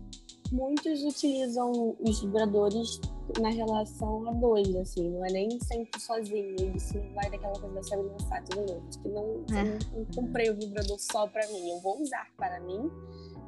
Muitos 0.51 1.03
utilizam 1.03 1.95
os 1.99 2.21
vibradores 2.21 2.99
na 3.39 3.49
relação 3.49 4.29
a 4.29 4.33
dois, 4.33 4.75
assim, 4.75 5.09
não 5.09 5.25
é 5.25 5.31
nem 5.31 5.59
sempre 5.59 5.99
sozinho. 5.99 6.55
Isso 6.75 6.97
não 6.97 7.13
vai 7.13 7.29
daquela 7.29 7.59
coisa 7.59 7.75
da 7.75 7.83
Sabrina 7.83 8.19
Sato 8.19 8.49
de 8.49 8.73
novo. 8.73 8.87
Que 9.01 9.09
não, 9.09 9.57
é. 9.57 9.63
não, 9.63 9.99
não 9.99 10.05
comprei 10.15 10.49
o 10.49 10.55
vibrador 10.55 10.99
só 10.99 11.27
para 11.27 11.47
mim. 11.47 11.71
Eu 11.71 11.79
vou 11.79 12.01
usar 12.01 12.27
para 12.37 12.59
mim, 12.59 12.91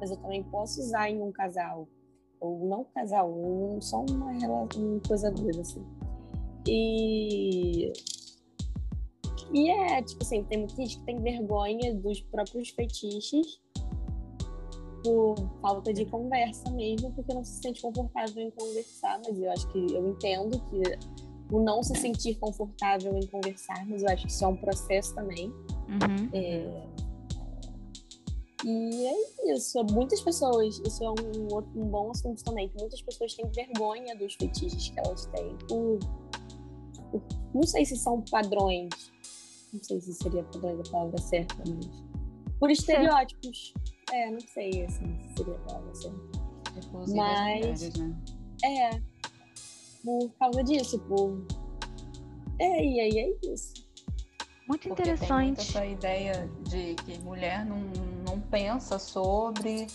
mas 0.00 0.10
eu 0.10 0.16
também 0.16 0.42
posso 0.44 0.80
usar 0.80 1.08
em 1.08 1.22
um 1.22 1.30
casal 1.30 1.88
ou 2.40 2.66
não 2.66 2.84
casal, 2.94 3.30
um, 3.30 3.80
só 3.80 4.04
uma, 4.08 4.30
uma 4.32 4.68
coisa 5.06 5.30
doida, 5.30 5.60
assim. 5.60 5.84
E. 6.66 7.92
E 9.50 9.70
é, 9.70 10.02
tipo 10.02 10.22
assim, 10.22 10.44
tem 10.44 10.58
muita 10.58 10.76
gente 10.76 10.98
que 10.98 11.04
tem 11.04 11.22
vergonha 11.22 11.94
dos 11.94 12.20
próprios 12.20 12.68
fetiches 12.68 13.58
por 15.02 15.36
falta 15.62 15.92
de 15.92 16.04
conversa 16.04 16.70
mesmo, 16.70 17.10
porque 17.12 17.32
não 17.32 17.42
se 17.42 17.62
sente 17.62 17.80
confortável 17.80 18.42
em 18.42 18.50
conversar, 18.50 19.18
mas 19.24 19.40
eu 19.40 19.50
acho 19.50 19.66
que 19.68 19.78
eu 19.94 20.06
entendo 20.10 20.60
que 20.68 20.82
o 21.50 21.60
não 21.60 21.82
se 21.82 21.94
sentir 21.94 22.34
confortável 22.38 23.16
em 23.16 23.26
conversar, 23.26 23.86
mas 23.86 24.02
eu 24.02 24.08
acho 24.10 24.26
que 24.26 24.32
isso 24.32 24.44
é 24.44 24.48
um 24.48 24.56
processo 24.56 25.14
também. 25.14 25.48
Uhum. 25.48 26.28
É, 26.32 26.86
e 28.64 29.06
é 29.06 29.52
isso. 29.54 29.82
Muitas 29.92 30.20
pessoas, 30.20 30.80
isso 30.84 31.04
é 31.04 31.10
um, 31.10 31.48
outro, 31.52 31.70
um 31.76 31.88
bom 31.88 32.10
assunto 32.10 32.42
também, 32.42 32.68
que 32.68 32.78
muitas 32.78 33.00
pessoas 33.02 33.34
têm 33.34 33.48
vergonha 33.50 34.16
dos 34.16 34.34
fetiches 34.34 34.90
que 34.90 34.98
elas 34.98 35.26
têm. 35.26 35.56
Não 37.54 37.62
sei 37.62 37.84
se 37.84 37.96
são 37.96 38.22
padrões, 38.22 39.12
não 39.72 39.82
sei 39.82 40.00
se 40.00 40.12
seria 40.14 40.42
padrões 40.44 40.88
a 40.88 40.90
palavra 40.90 41.18
certa, 41.18 41.54
mas. 41.66 41.88
Por 42.58 42.70
estereótipos. 42.70 43.74
É, 44.10 44.30
não 44.30 44.40
sei 44.40 44.86
assim, 44.86 45.18
se 45.20 45.36
seria 45.36 45.54
a 45.54 45.58
palavra 45.58 45.94
certa. 45.94 46.18
Mas. 46.94 47.10
Mulheres, 47.10 47.94
né? 47.98 48.16
É. 48.64 49.02
Por 50.02 50.30
causa 50.38 50.64
disso, 50.64 50.98
por. 51.00 51.46
É, 52.58 52.82
e 52.82 53.00
aí 53.00 53.18
é 53.18 53.52
isso. 53.52 53.86
Muito 54.68 54.88
Porque 54.88 55.02
interessante. 55.02 55.72
Tem 55.72 55.82
essa 55.82 55.86
ideia 55.86 56.50
de 56.62 56.94
que 56.96 57.18
mulher 57.20 57.64
não 57.64 57.78
não 58.28 58.38
pensa 58.38 58.98
sobre, 58.98 59.86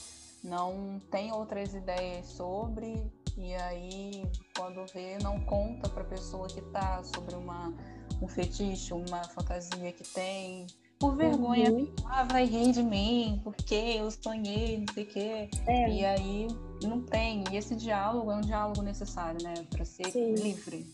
não 0.44 1.00
tem 1.12 1.32
outras 1.32 1.76
ideias 1.76 2.26
sobre, 2.26 3.06
e 3.38 3.54
aí 3.54 4.26
quando 4.58 4.84
vê 4.92 5.20
não 5.22 5.40
conta 5.42 5.88
para 5.88 6.02
a 6.02 6.06
pessoa 6.06 6.48
que 6.48 6.62
tá 6.62 7.04
sobre 7.04 7.36
uma 7.36 7.72
um 8.20 8.28
fetiche, 8.28 8.94
uma 8.94 9.24
fantasia 9.26 9.92
que 9.92 10.04
tem, 10.04 10.66
por 10.98 11.16
vergonha, 11.18 11.70
uhum. 11.70 11.94
ah, 12.06 12.24
vai 12.24 12.46
rir 12.46 12.72
de 12.72 12.82
mim, 12.82 13.42
porque 13.44 13.76
eu 13.76 14.10
sonhei, 14.10 14.78
não 14.78 14.94
sei 14.94 15.04
o 15.04 15.08
quê. 15.08 15.50
É. 15.68 15.90
E 15.90 16.06
aí 16.06 16.48
não 16.82 17.02
tem. 17.02 17.44
E 17.52 17.58
esse 17.58 17.76
diálogo 17.76 18.32
é 18.32 18.36
um 18.38 18.42
diálogo 18.42 18.82
necessário, 18.82 19.44
né? 19.44 19.54
Para 19.70 19.84
ser 19.84 20.10
Sim. 20.12 20.34
livre. 20.36 20.88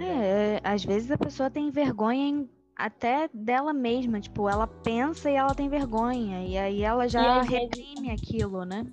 É, 0.00 0.60
às 0.64 0.84
vezes 0.84 1.10
a 1.10 1.16
pessoa 1.16 1.48
tem 1.48 1.70
vergonha 1.70 2.28
em 2.28 2.50
até 2.76 3.28
dela 3.32 3.72
mesma, 3.72 4.20
tipo, 4.20 4.48
ela 4.48 4.66
pensa 4.66 5.30
e 5.30 5.34
ela 5.34 5.54
tem 5.54 5.68
vergonha, 5.68 6.44
e 6.46 6.58
aí 6.58 6.82
ela 6.82 7.08
já 7.08 7.40
reprime 7.42 8.08
vezes... 8.08 8.22
aquilo, 8.22 8.64
né? 8.64 8.86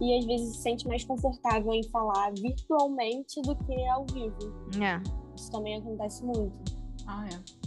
E 0.00 0.18
às 0.18 0.24
vezes 0.24 0.56
se 0.56 0.62
sente 0.62 0.88
mais 0.88 1.04
confortável 1.04 1.74
em 1.74 1.82
falar 1.90 2.32
virtualmente 2.32 3.42
do 3.42 3.54
que 3.54 3.86
ao 3.88 4.06
vivo. 4.06 4.38
É. 4.82 5.00
Isso 5.36 5.50
também 5.50 5.76
acontece 5.76 6.24
muito. 6.24 6.56
Ah, 7.06 7.26
é. 7.26 7.60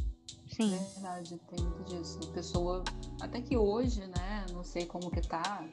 Sim. 0.51 0.77
Verdade, 0.95 1.39
tem 1.47 1.63
muito 1.63 1.83
disso. 1.83 2.19
A 2.27 2.33
pessoa, 2.33 2.83
até 3.21 3.39
que 3.39 3.55
hoje, 3.55 4.01
né, 4.07 4.45
não 4.51 4.63
sei 4.63 4.85
como 4.85 5.11
que 5.11 5.21
tá, 5.21 5.63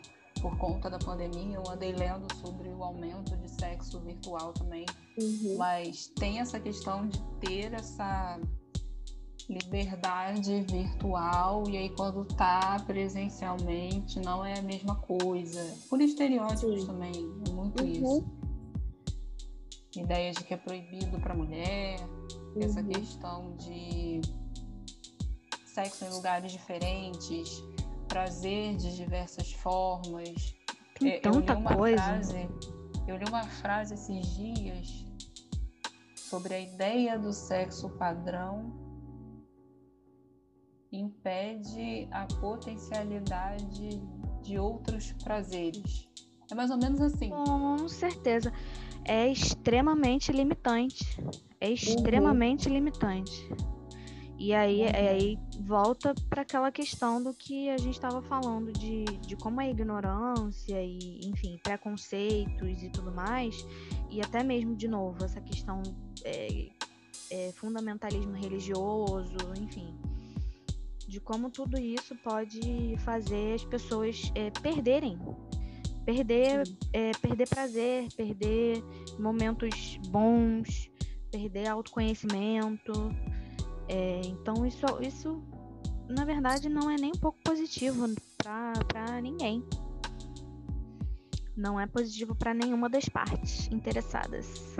por 0.40 0.56
conta 0.58 0.88
da 0.88 0.98
pandemia, 0.98 1.56
eu 1.56 1.70
andei 1.70 1.92
lendo 1.92 2.26
sobre 2.36 2.68
o 2.68 2.82
aumento 2.82 3.36
de 3.36 3.48
sexo 3.48 4.00
virtual 4.00 4.52
também. 4.52 4.86
Uhum. 5.18 5.56
Mas 5.56 6.08
tem 6.08 6.40
essa 6.40 6.58
questão 6.58 7.06
de 7.08 7.20
ter 7.40 7.72
essa 7.74 8.40
liberdade 9.48 10.62
virtual 10.62 11.68
e 11.68 11.76
aí 11.76 11.90
quando 11.90 12.24
tá 12.24 12.76
presencialmente 12.86 14.20
não 14.20 14.44
é 14.44 14.58
a 14.58 14.62
mesma 14.62 14.94
coisa. 14.96 15.76
Por 15.88 16.00
estereótipos 16.00 16.82
Sim. 16.82 16.86
também, 16.86 17.12
é 17.48 17.50
muito 17.50 17.82
uhum. 17.82 17.88
isso. 17.90 18.24
Ideia 19.96 20.32
de 20.32 20.44
que 20.44 20.54
é 20.54 20.56
proibido 20.56 21.18
para 21.18 21.34
mulher, 21.34 22.00
uhum. 22.54 22.62
essa 22.62 22.82
questão 22.82 23.56
de 23.56 24.20
sexo 25.66 26.04
em 26.04 26.10
lugares 26.10 26.52
diferentes, 26.52 27.62
prazer 28.10 28.76
de 28.76 28.96
diversas 28.96 29.52
formas. 29.52 30.54
Tem 30.98 31.12
é, 31.12 31.20
tanta 31.20 31.56
coisa. 31.56 32.02
Frase, 32.02 32.48
eu 33.06 33.16
li 33.16 33.24
uma 33.28 33.44
frase 33.44 33.94
esses 33.94 34.26
dias 34.34 35.06
sobre 36.16 36.54
a 36.54 36.60
ideia 36.60 37.18
do 37.18 37.32
sexo 37.32 37.88
padrão 37.90 38.72
impede 40.92 42.08
a 42.10 42.26
potencialidade 42.40 44.02
de 44.42 44.58
outros 44.58 45.12
prazeres. 45.22 46.08
É 46.50 46.54
mais 46.54 46.70
ou 46.70 46.78
menos 46.78 47.00
assim. 47.00 47.30
Com 47.30 47.88
certeza. 47.88 48.52
É 49.04 49.28
extremamente 49.28 50.32
limitante. 50.32 51.04
É 51.60 51.68
uhum. 51.68 51.74
extremamente 51.74 52.68
uhum. 52.68 52.74
limitante. 52.74 53.48
E 54.40 54.54
aí, 54.54 54.80
uhum. 54.80 54.86
aí 54.86 55.38
volta 55.60 56.14
para 56.30 56.40
aquela 56.40 56.72
questão 56.72 57.22
do 57.22 57.34
que 57.34 57.68
a 57.68 57.76
gente 57.76 57.92
estava 57.92 58.22
falando 58.22 58.72
de, 58.72 59.04
de 59.04 59.36
como 59.36 59.60
a 59.60 59.68
ignorância 59.68 60.82
e, 60.82 61.20
enfim, 61.26 61.60
preconceitos 61.62 62.82
e 62.82 62.88
tudo 62.88 63.12
mais, 63.12 63.66
e 64.08 64.18
até 64.22 64.42
mesmo, 64.42 64.74
de 64.74 64.88
novo, 64.88 65.22
essa 65.22 65.42
questão 65.42 65.82
é, 66.24 66.68
é, 67.30 67.52
fundamentalismo 67.52 68.32
religioso, 68.32 69.36
enfim, 69.60 69.94
de 71.06 71.20
como 71.20 71.50
tudo 71.50 71.78
isso 71.78 72.16
pode 72.16 72.96
fazer 73.04 73.56
as 73.56 73.64
pessoas 73.64 74.32
é, 74.34 74.50
perderem, 74.62 75.18
perder, 76.06 76.62
é, 76.94 77.10
perder 77.20 77.46
prazer, 77.46 78.08
perder 78.16 78.82
momentos 79.18 79.98
bons, 80.08 80.90
perder 81.30 81.68
autoconhecimento. 81.68 82.92
É, 83.92 84.20
então 84.24 84.64
isso, 84.64 84.86
isso 85.00 85.42
na 86.08 86.24
verdade 86.24 86.68
não 86.68 86.88
é 86.88 86.94
nem 86.94 87.10
um 87.10 87.18
pouco 87.18 87.38
positivo 87.42 88.06
para 88.38 89.20
ninguém. 89.20 89.64
Não 91.56 91.78
é 91.78 91.88
positivo 91.88 92.36
para 92.36 92.54
nenhuma 92.54 92.88
das 92.88 93.08
partes 93.08 93.66
interessadas. 93.72 94.76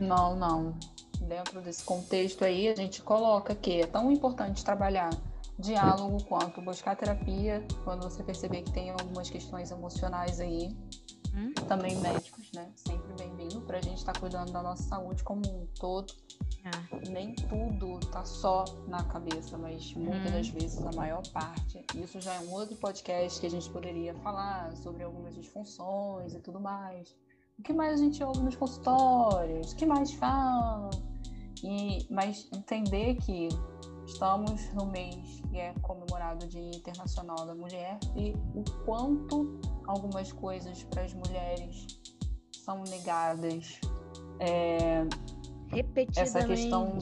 Não, 0.00 0.36
não. 0.36 0.78
Dentro 1.20 1.60
desse 1.60 1.84
contexto 1.84 2.44
aí, 2.44 2.68
a 2.68 2.76
gente 2.76 3.02
coloca 3.02 3.56
que 3.56 3.80
é 3.80 3.86
tão 3.86 4.12
importante 4.12 4.64
trabalhar 4.64 5.10
diálogo 5.58 6.22
quanto 6.24 6.62
buscar 6.62 6.94
terapia 6.94 7.66
quando 7.82 8.04
você 8.04 8.22
perceber 8.22 8.62
que 8.62 8.72
tem 8.72 8.90
algumas 8.90 9.28
questões 9.28 9.72
emocionais 9.72 10.38
aí. 10.38 10.76
Hum? 11.34 11.52
Também 11.66 11.96
médicos, 11.96 12.37
né? 12.58 12.72
Sempre 12.74 13.14
bem-vindo 13.16 13.60
para 13.60 13.78
a 13.78 13.80
gente 13.80 13.98
estar 13.98 14.12
tá 14.12 14.20
cuidando 14.20 14.52
da 14.52 14.60
nossa 14.60 14.82
saúde 14.82 15.22
como 15.22 15.42
um 15.46 15.66
todo. 15.78 16.12
É. 16.64 17.08
Nem 17.08 17.34
tudo 17.34 18.00
tá 18.10 18.24
só 18.24 18.64
na 18.88 19.04
cabeça, 19.04 19.56
mas 19.56 19.94
muitas 19.94 20.30
hum. 20.30 20.34
das 20.34 20.48
vezes, 20.48 20.84
a 20.84 20.92
maior 20.92 21.22
parte. 21.28 21.84
Isso 21.94 22.20
já 22.20 22.34
é 22.34 22.40
um 22.40 22.52
outro 22.52 22.74
podcast 22.76 23.40
que 23.40 23.46
a 23.46 23.50
gente 23.50 23.70
poderia 23.70 24.12
falar 24.16 24.76
sobre 24.76 25.04
algumas 25.04 25.34
disfunções 25.36 26.34
e 26.34 26.40
tudo 26.40 26.60
mais. 26.60 27.14
O 27.58 27.62
que 27.62 27.72
mais 27.72 28.00
a 28.00 28.02
gente 28.02 28.22
ouve 28.22 28.40
nos 28.40 28.56
consultórios? 28.56 29.72
O 29.72 29.76
que 29.76 29.86
mais 29.86 30.12
fala? 30.14 30.90
E, 31.62 32.06
mas 32.10 32.48
entender 32.52 33.16
que 33.16 33.48
estamos 34.04 34.72
no 34.74 34.86
mês 34.86 35.40
que 35.50 35.58
é 35.58 35.74
comemorado 35.82 36.46
Dia 36.46 36.70
Internacional 36.76 37.46
da 37.46 37.54
Mulher 37.54 37.98
e 38.16 38.32
o 38.54 38.64
quanto 38.84 39.60
algumas 39.86 40.32
coisas 40.32 40.82
para 40.84 41.02
as 41.02 41.14
mulheres 41.14 41.86
são 42.68 42.84
negadas. 42.84 43.80
É, 44.38 45.06
Essa 46.20 46.46
questão, 46.46 46.98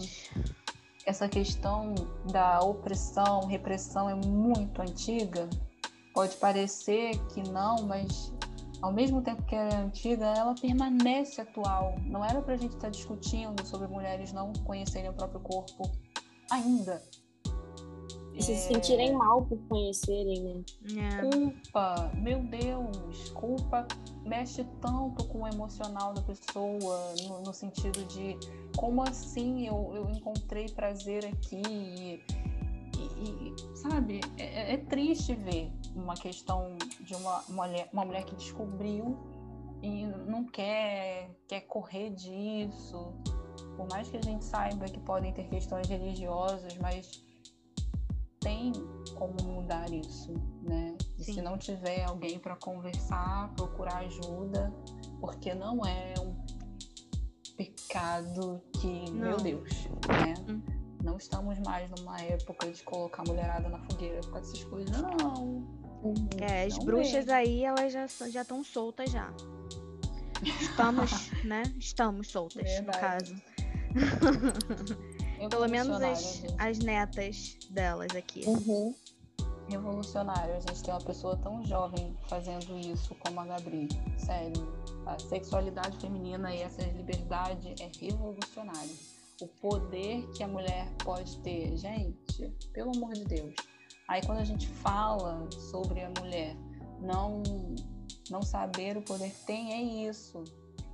essa 1.05 1.29
questão 1.29 1.95
da 2.31 2.61
opressão, 2.61 3.47
repressão 3.47 4.09
é 4.09 4.15
muito 4.15 4.81
antiga. 4.81 5.51
Pode 6.15 6.37
parecer 6.37 7.19
que 7.29 7.43
não, 7.51 7.83
mas 7.83 8.33
ao 8.81 8.93
mesmo 8.93 9.21
tempo 9.23 9.43
que 9.43 9.57
é 9.57 9.75
antiga, 9.75 10.27
ela 10.27 10.55
permanece 10.55 11.41
atual. 11.41 11.97
Não 12.05 12.25
era 12.25 12.41
para 12.41 12.55
a 12.55 12.57
gente 12.57 12.77
estar 12.77 12.87
tá 12.87 12.91
discutindo 12.91 13.67
sobre 13.67 13.89
mulheres 13.89 14.33
não 14.33 14.53
conhecerem 14.65 15.11
o 15.11 15.15
próprio 15.15 15.41
corpo 15.41 15.91
ainda. 16.49 17.03
E 18.37 18.43
se 18.43 18.53
é... 18.53 18.57
sentirem 18.57 19.15
mal 19.15 19.47
por 19.47 19.59
conhecerem, 19.67 20.43
né? 20.43 21.09
É. 21.09 21.31
Culpa, 21.31 22.13
meu 22.15 22.41
Deus, 22.43 23.31
culpa 23.31 23.87
mexe 24.25 24.65
tanto 24.81 25.25
com 25.29 25.43
o 25.43 25.49
emocional 25.49 26.13
da 26.13 26.21
pessoa, 26.21 27.15
no, 27.27 27.43
no 27.43 27.55
sentido 27.55 28.05
de 28.05 28.37
como 28.77 29.03
assim 29.03 29.67
eu, 29.67 29.93
eu 29.95 30.11
encontrei 30.11 30.69
prazer 30.69 31.25
aqui 31.25 31.63
e, 31.67 32.23
e, 32.99 33.55
e 33.55 33.77
sabe, 33.77 34.21
é, 34.37 34.75
é, 34.75 34.77
triste 34.77 35.35
ver 35.35 35.73
uma 35.95 36.15
questão 36.15 36.77
de 37.01 37.15
uma, 37.15 37.43
uma, 37.49 37.67
mulher, 37.67 37.89
uma 37.93 38.05
mulher 38.05 38.25
que 38.25 38.35
descobriu 38.35 39.17
e 39.83 40.07
não 40.07 40.45
quer, 40.45 41.31
quer 41.49 41.63
correr 41.63 42.11
disso. 42.11 43.15
Por 43.77 43.89
mais 43.89 44.09
que 44.09 44.17
a 44.17 44.23
gente 44.23 44.45
saiba 44.45 44.87
que 44.87 44.99
podem 45.01 45.33
ter 45.33 45.45
questões 45.49 45.89
religiosas, 45.89 46.77
mas 46.79 47.23
tem 48.47 48.73
como 49.17 49.35
mudar 49.43 49.93
isso, 49.93 50.33
né? 50.63 50.97
E 51.19 51.25
se 51.25 51.43
não 51.43 51.59
tiver 51.59 52.05
alguém 52.05 52.39
para 52.39 52.55
conversar, 52.55 53.53
procurar 53.57 53.99
ajuda, 53.99 54.73
porque 55.21 55.53
não 55.53 55.85
é 55.85 56.15
um 56.21 56.37
pecado 57.57 58.63
que, 58.81 59.11
não. 59.11 59.31
meu 59.31 59.37
Deus, 59.39 59.89
né? 60.07 60.35
Hum. 60.49 60.63
Não 61.03 61.17
estamos 61.17 61.59
mais 61.61 61.91
numa 61.91 62.21
época 62.21 62.71
de 62.71 62.83
colocar 62.85 63.23
a 63.23 63.25
mulherada 63.27 63.69
na 63.69 63.81
fogueira 63.81 64.21
com 64.31 64.39
essas 64.39 64.63
coisas, 64.65 64.97
não. 64.97 65.67
É, 66.41 66.67
as 66.67 66.79
bruxas 66.79 67.27
é. 67.27 67.35
aí, 67.35 67.65
elas 67.65 67.93
já 67.93 68.07
já 68.29 68.43
estão 68.43 68.63
soltas 68.63 69.11
já. 69.11 69.33
Estamos, 70.61 71.33
né? 71.43 71.65
Estamos 71.79 72.29
soltas, 72.29 72.63
Verdade. 72.63 73.33
no 73.33 74.01
caso. 74.07 75.07
Pelo 75.51 75.69
menos 75.69 76.01
as, 76.03 76.43
as 76.59 76.79
netas 76.79 77.59
delas 77.71 78.15
aqui. 78.15 78.45
Uhum. 78.47 78.95
Revolucionário, 79.69 80.55
a 80.55 80.61
gente 80.61 80.83
tem 80.83 80.95
uma 80.95 81.01
pessoa 81.01 81.37
tão 81.39 81.65
jovem 81.67 82.17
fazendo 82.29 82.79
isso 82.79 83.15
como 83.17 83.41
a 83.41 83.47
Gabriel. 83.47 83.89
Sério, 84.17 84.73
a 85.07 85.19
sexualidade 85.19 85.99
feminina 85.99 86.55
e 86.55 86.63
essa 86.63 86.83
liberdade 86.83 87.75
é 87.81 87.91
revolucionária. 88.01 88.95
O 89.41 89.49
poder 89.61 90.27
que 90.31 90.43
a 90.43 90.49
mulher 90.49 90.91
pode 91.05 91.37
ter, 91.39 91.77
gente, 91.77 92.49
pelo 92.73 92.97
amor 92.97 93.13
de 93.13 93.25
Deus. 93.25 93.55
Aí 94.09 94.25
quando 94.25 94.39
a 94.39 94.45
gente 94.45 94.69
fala 94.69 95.49
sobre 95.51 96.01
a 96.01 96.11
mulher 96.21 96.57
não 97.01 97.43
não 98.31 98.43
saber 98.43 98.97
o 98.97 99.03
poder 99.03 99.31
que 99.31 99.47
tem, 99.47 99.73
é 99.73 100.09
isso. 100.09 100.43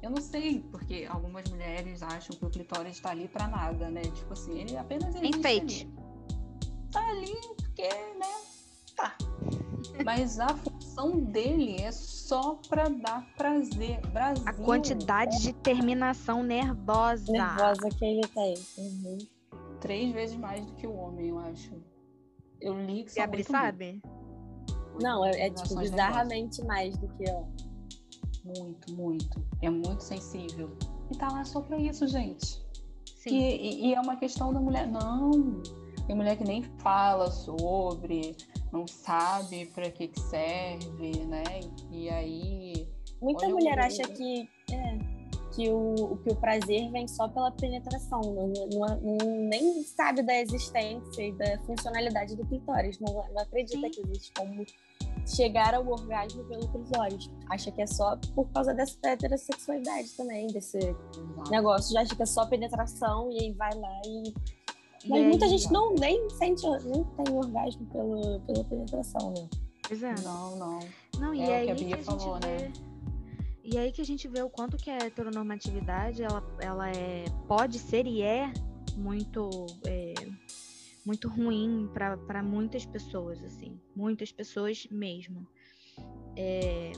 Eu 0.02 0.10
não 0.10 0.20
sei, 0.20 0.60
porque 0.70 1.06
algumas 1.08 1.48
mulheres 1.48 2.02
acham 2.02 2.36
que 2.36 2.44
o 2.44 2.50
clitóris 2.50 2.96
está 2.96 3.10
ali 3.10 3.28
para 3.28 3.46
nada, 3.46 3.88
né? 3.88 4.02
Tipo 4.02 4.32
assim, 4.32 4.58
ele 4.58 4.76
apenas 4.76 5.14
existe 5.14 5.38
Enfeite. 5.38 5.84
Ali. 5.86 6.90
Tá 6.90 7.08
ali 7.08 7.40
porque, 7.56 7.88
né? 7.88 8.34
Tá. 8.96 9.16
Mas 10.04 10.40
a 10.40 10.48
função 10.48 11.20
dele 11.20 11.80
é 11.80 11.92
só 11.92 12.58
para 12.68 12.88
dar 12.88 13.26
prazer. 13.36 14.00
Brasil. 14.08 14.44
A 14.46 14.52
quantidade 14.52 15.40
de 15.40 15.52
terminação 15.52 16.42
nervosa. 16.42 17.30
Nervosa 17.30 17.88
que 17.90 18.04
ele 18.04 18.26
tem. 18.26 18.54
Uhum. 18.78 19.18
Três 19.80 20.12
vezes 20.12 20.36
mais 20.36 20.66
do 20.66 20.72
que 20.74 20.86
o 20.86 20.94
homem, 20.94 21.28
eu 21.28 21.38
acho. 21.38 21.72
Eu 22.60 22.74
li 22.74 23.04
que 23.04 23.12
são 23.12 23.22
Gabriel 23.22 23.46
sabe? 23.46 24.02
Não, 25.00 25.24
é, 25.24 25.46
é 25.46 25.50
tipo 25.50 25.76
bizarramente 25.76 26.58
nervosas. 26.58 26.66
mais 26.66 26.96
do 26.98 27.08
que 27.08 27.24
ó. 27.30 27.44
Muito, 28.44 28.92
muito. 28.92 29.44
É 29.60 29.70
muito 29.70 30.02
sensível. 30.02 30.70
E 31.10 31.16
tá 31.16 31.28
lá 31.28 31.44
só 31.44 31.60
pra 31.60 31.78
isso, 31.78 32.06
gente. 32.06 32.60
Sim. 33.16 33.38
E, 33.38 33.86
e 33.86 33.94
é 33.94 34.00
uma 34.00 34.16
questão 34.16 34.52
da 34.52 34.60
mulher. 34.60 34.86
Não. 34.86 35.62
Tem 36.06 36.16
mulher 36.16 36.36
que 36.36 36.44
nem 36.44 36.62
fala 36.80 37.30
sobre, 37.30 38.36
não 38.72 38.86
sabe 38.86 39.66
para 39.66 39.90
que, 39.90 40.08
que 40.08 40.20
serve, 40.20 41.24
né? 41.26 41.44
E 41.90 42.08
aí. 42.08 42.88
Muita 43.20 43.48
mulher 43.48 43.78
o... 43.78 43.82
acha 43.82 44.02
que, 44.02 44.48
é, 44.72 44.98
que, 45.54 45.70
o, 45.70 46.18
que 46.24 46.32
o 46.32 46.34
prazer 46.34 46.90
vem 46.90 47.06
só 47.06 47.28
pela 47.28 47.52
penetração, 47.52 48.20
não, 48.20 48.98
não, 48.98 49.16
nem 49.48 49.82
sabe 49.84 50.22
da 50.22 50.40
existência 50.40 51.22
e 51.22 51.32
da 51.32 51.58
funcionalidade 51.60 52.34
do 52.34 52.44
clitóris, 52.46 52.98
não, 52.98 53.12
não 53.14 53.38
acredita 53.38 53.86
Sim. 53.86 53.90
que 53.90 54.00
existe 54.00 54.32
como 54.36 54.66
chegar 55.26 55.74
ao 55.74 55.86
orgasmo 55.86 56.44
pelo 56.44 56.68
clitóris. 56.68 57.30
Acha 57.48 57.70
que 57.70 57.82
é 57.82 57.86
só 57.86 58.16
por 58.34 58.48
causa 58.50 58.74
dessa 58.74 58.98
heterossexualidade 59.04 60.10
também, 60.16 60.46
desse 60.48 60.78
Exato. 60.78 61.50
negócio. 61.50 61.92
Já 61.92 62.02
acha 62.02 62.14
que 62.14 62.22
é 62.22 62.26
só 62.26 62.46
penetração 62.46 63.30
e 63.30 63.44
aí 63.44 63.52
vai 63.52 63.74
lá 63.74 64.00
e. 64.06 64.34
Mas 65.08 65.20
e 65.20 65.24
muita 65.24 65.44
aí, 65.46 65.50
gente 65.50 65.72
não 65.72 65.94
nem 65.94 66.30
sente, 66.30 66.62
nem 66.84 67.04
tem 67.04 67.34
orgasmo 67.34 67.84
pelo, 67.86 68.40
pela 68.40 68.64
penetração, 68.64 69.32
né? 69.32 69.48
Pois 69.88 70.02
é. 70.02 70.14
Não, 70.22 70.56
não. 70.56 70.78
Não, 71.18 71.34
e 71.34 71.42
é 71.42 71.56
aí 71.56 71.66
que 71.66 71.72
a 71.72 71.74
Bia 71.74 71.96
que 71.96 72.02
a 72.02 72.04
falou, 72.04 72.34
né? 72.36 72.56
Vê... 72.58 72.72
E 73.64 73.78
aí 73.78 73.92
que 73.92 74.00
a 74.00 74.04
gente 74.04 74.26
vê 74.28 74.42
o 74.42 74.50
quanto 74.50 74.76
que 74.76 74.90
a 74.90 74.96
heteronormatividade 74.96 76.22
ela, 76.22 76.42
ela 76.60 76.90
é, 76.90 77.24
pode 77.46 77.78
ser 77.78 78.06
e 78.06 78.22
é 78.22 78.52
muito 78.96 79.66
é, 79.86 80.11
muito 81.04 81.28
ruim 81.28 81.88
para 81.92 82.42
muitas 82.42 82.84
pessoas, 82.84 83.42
assim, 83.42 83.78
muitas 83.94 84.30
pessoas 84.32 84.86
mesmo. 84.90 85.46
É... 86.36 86.92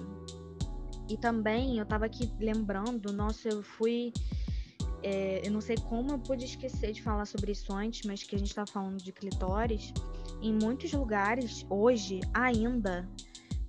E 1.08 1.16
também 1.18 1.76
eu 1.76 1.82
estava 1.82 2.06
aqui 2.06 2.30
lembrando, 2.38 3.12
nossa, 3.12 3.48
eu 3.48 3.62
fui. 3.62 4.12
É, 5.02 5.46
eu 5.46 5.52
não 5.52 5.60
sei 5.60 5.76
como 5.76 6.12
eu 6.12 6.18
pude 6.18 6.46
esquecer 6.46 6.92
de 6.92 7.02
falar 7.02 7.26
sobre 7.26 7.52
isso 7.52 7.70
antes, 7.74 8.06
mas 8.06 8.22
que 8.22 8.34
a 8.34 8.38
gente 8.38 8.48
está 8.48 8.66
falando 8.66 9.02
de 9.02 9.12
clitóris. 9.12 9.92
Em 10.40 10.52
muitos 10.54 10.92
lugares, 10.94 11.64
hoje, 11.68 12.20
ainda, 12.32 13.06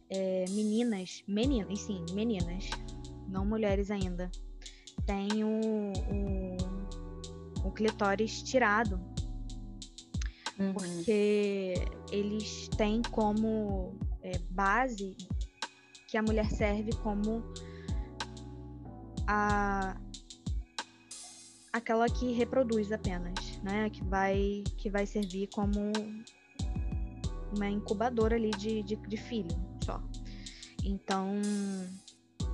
é, 0.10 0.46
meninas, 0.52 1.24
meninas, 1.28 1.82
sim, 1.82 2.06
meninas, 2.14 2.70
não 3.28 3.46
mulheres 3.46 3.92
ainda, 3.92 4.32
têm 5.06 5.44
o, 5.44 5.60
o, 6.14 7.68
o 7.68 7.72
clitóris 7.72 8.42
tirado 8.42 8.98
uhum. 10.60 10.74
porque 10.74 11.76
eles 12.12 12.68
têm 12.70 13.01
como 13.12 13.95
é, 14.22 14.38
base 14.49 15.16
que 16.08 16.18
a 16.18 16.22
mulher 16.22 16.49
serve 16.49 16.93
como 17.03 17.43
a 19.28 19.97
aquela 21.74 22.08
que 22.08 22.32
reproduz 22.32 22.91
apenas, 22.91 23.60
né? 23.62 23.89
Que 23.89 24.03
vai 24.06 24.64
que 24.78 24.89
vai 24.89 25.06
servir 25.06 25.47
como 25.47 25.91
uma 27.56 27.70
incubadora 27.70 28.36
ali 28.36 28.51
de, 28.51 28.82
de, 28.84 28.95
de 28.95 29.18
filho 29.18 29.56
só. 29.84 30.01
Então 30.84 31.41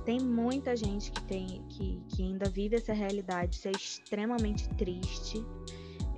tem 0.04 0.18
muita 0.18 0.76
gente 0.76 1.12
que 1.12 1.22
tem 1.22 1.62
que, 1.68 2.02
que 2.08 2.22
ainda 2.22 2.48
vive 2.48 2.76
essa 2.76 2.92
realidade, 2.92 3.56
isso 3.56 3.68
é 3.68 3.72
extremamente 3.72 4.68
triste, 4.70 5.44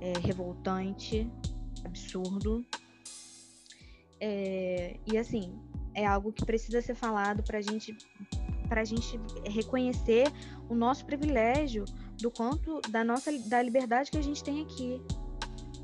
é, 0.01 0.13
revoltante, 0.19 1.29
absurdo. 1.85 2.65
É, 4.19 4.97
e 5.05 5.17
assim, 5.17 5.53
é 5.93 6.05
algo 6.05 6.31
que 6.31 6.45
precisa 6.45 6.81
ser 6.81 6.95
falado 6.95 7.43
para 7.43 7.61
gente, 7.61 7.97
a 8.69 8.83
gente 8.83 9.19
reconhecer 9.49 10.25
o 10.69 10.75
nosso 10.75 11.05
privilégio 11.05 11.85
do 12.21 12.31
quanto 12.31 12.81
da 12.89 13.03
nossa 13.03 13.31
da 13.47 13.61
liberdade 13.61 14.11
que 14.11 14.17
a 14.17 14.23
gente 14.23 14.43
tem 14.43 14.61
aqui. 14.61 15.01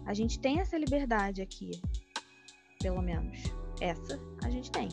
A 0.05 0.13
gente 0.13 0.39
tem 0.39 0.59
essa 0.59 0.77
liberdade 0.77 1.41
aqui, 1.41 1.71
pelo 2.81 3.01
menos. 3.01 3.39
Essa 3.79 4.19
a 4.43 4.49
gente 4.49 4.71
tem. 4.71 4.89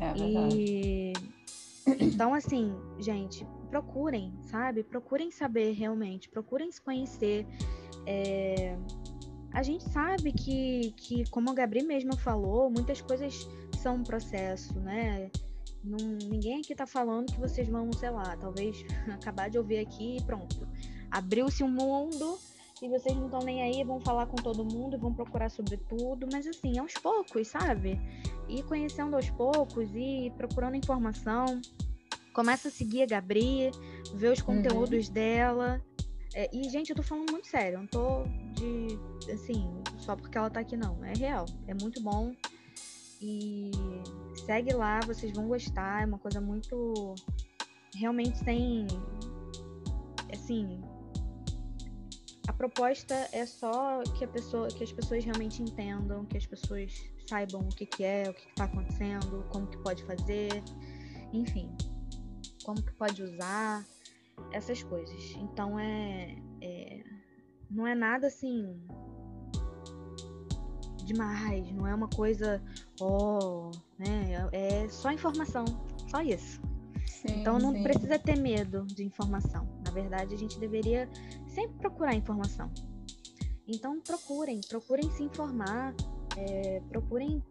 É 0.00 0.12
e 0.16 1.12
então 2.00 2.32
assim, 2.32 2.74
gente, 2.98 3.46
procurem, 3.68 4.32
sabe? 4.42 4.82
Procurem 4.82 5.30
saber 5.30 5.72
realmente, 5.72 6.28
procurem 6.28 6.70
se 6.70 6.80
conhecer. 6.80 7.46
É 8.06 8.76
a 9.54 9.62
gente 9.62 9.88
sabe 9.90 10.32
que, 10.32 10.92
que 10.96 11.30
como 11.30 11.48
a 11.48 11.54
Gabriel 11.54 11.86
mesmo 11.86 12.16
falou, 12.16 12.68
muitas 12.68 13.00
coisas 13.00 13.48
são 13.80 13.96
um 13.96 14.02
processo, 14.02 14.78
né? 14.80 15.30
Não, 15.82 15.98
ninguém 15.98 16.60
aqui 16.60 16.74
tá 16.74 16.86
falando 16.86 17.32
que 17.32 17.38
vocês 17.38 17.68
vão, 17.68 17.92
sei 17.92 18.10
lá, 18.10 18.36
talvez 18.36 18.84
acabar 19.12 19.48
de 19.48 19.56
ouvir 19.56 19.78
aqui 19.78 20.16
e 20.16 20.22
pronto. 20.22 20.66
Abriu-se 21.08 21.62
um 21.62 21.70
mundo 21.70 22.36
e 22.82 22.88
vocês 22.88 23.14
não 23.16 23.26
estão 23.26 23.40
nem 23.40 23.62
aí, 23.62 23.84
vão 23.84 24.00
falar 24.00 24.26
com 24.26 24.36
todo 24.36 24.64
mundo, 24.64 24.98
vão 24.98 25.14
procurar 25.14 25.48
sobre 25.50 25.76
tudo, 25.76 26.26
mas 26.32 26.46
assim, 26.48 26.76
aos 26.78 26.94
poucos, 26.94 27.46
sabe? 27.46 28.00
E 28.48 28.60
conhecendo 28.64 29.14
aos 29.14 29.30
poucos 29.30 29.88
e 29.94 30.32
procurando 30.36 30.74
informação. 30.74 31.60
Começa 32.32 32.66
a 32.66 32.70
seguir 32.72 33.02
a 33.02 33.06
Gabriel, 33.06 33.70
ver 34.14 34.32
os 34.32 34.40
uhum. 34.40 34.46
conteúdos 34.46 35.06
uhum. 35.06 35.14
dela, 35.14 35.80
é, 36.34 36.50
e, 36.52 36.68
gente, 36.68 36.90
eu 36.90 36.96
tô 36.96 37.02
falando 37.02 37.30
muito 37.30 37.46
sério, 37.46 37.78
não 37.78 37.86
tô 37.86 38.24
de. 38.54 38.98
assim, 39.32 39.64
só 39.98 40.16
porque 40.16 40.36
ela 40.36 40.50
tá 40.50 40.60
aqui, 40.60 40.76
não. 40.76 41.02
É 41.04 41.12
real. 41.16 41.46
É 41.68 41.74
muito 41.74 42.02
bom. 42.02 42.34
E 43.22 43.70
segue 44.44 44.74
lá, 44.74 44.98
vocês 45.06 45.32
vão 45.32 45.46
gostar. 45.46 46.02
É 46.02 46.06
uma 46.06 46.18
coisa 46.18 46.40
muito. 46.40 47.14
Realmente 47.94 48.38
sem. 48.38 48.86
Assim. 50.32 50.82
a 52.48 52.52
proposta 52.52 53.14
é 53.30 53.46
só 53.46 54.02
que 54.18 54.24
a 54.24 54.28
pessoa, 54.28 54.66
que 54.66 54.82
as 54.82 54.92
pessoas 54.92 55.24
realmente 55.24 55.62
entendam, 55.62 56.24
que 56.24 56.36
as 56.36 56.44
pessoas 56.44 56.92
saibam 57.28 57.60
o 57.60 57.68
que, 57.68 57.86
que 57.86 58.02
é, 58.02 58.28
o 58.28 58.34
que 58.34 58.48
está 58.48 58.64
acontecendo, 58.64 59.46
como 59.50 59.68
que 59.68 59.78
pode 59.78 60.02
fazer, 60.04 60.50
enfim, 61.32 61.70
como 62.64 62.82
que 62.82 62.92
pode 62.94 63.22
usar 63.22 63.86
essas 64.52 64.82
coisas. 64.82 65.34
Então 65.36 65.78
é, 65.78 66.36
é 66.60 67.02
não 67.70 67.86
é 67.86 67.94
nada 67.94 68.26
assim 68.28 68.80
demais, 71.04 71.70
não 71.72 71.86
é 71.86 71.94
uma 71.94 72.08
coisa, 72.08 72.62
ó, 73.00 73.38
oh, 73.38 73.70
né? 73.98 74.48
É 74.52 74.88
só 74.88 75.12
informação, 75.12 75.64
só 76.08 76.22
isso. 76.22 76.60
Sim, 77.06 77.40
então 77.40 77.58
não 77.58 77.72
sim. 77.72 77.82
precisa 77.82 78.18
ter 78.18 78.36
medo 78.36 78.84
de 78.86 79.04
informação. 79.04 79.68
Na 79.84 79.90
verdade, 79.90 80.34
a 80.34 80.38
gente 80.38 80.58
deveria 80.58 81.08
sempre 81.46 81.76
procurar 81.78 82.14
informação. 82.14 82.70
Então 83.66 84.00
procurem, 84.00 84.60
procurem 84.68 85.10
se 85.10 85.22
informar, 85.22 85.94
é, 86.36 86.80
procurem, 86.88 87.42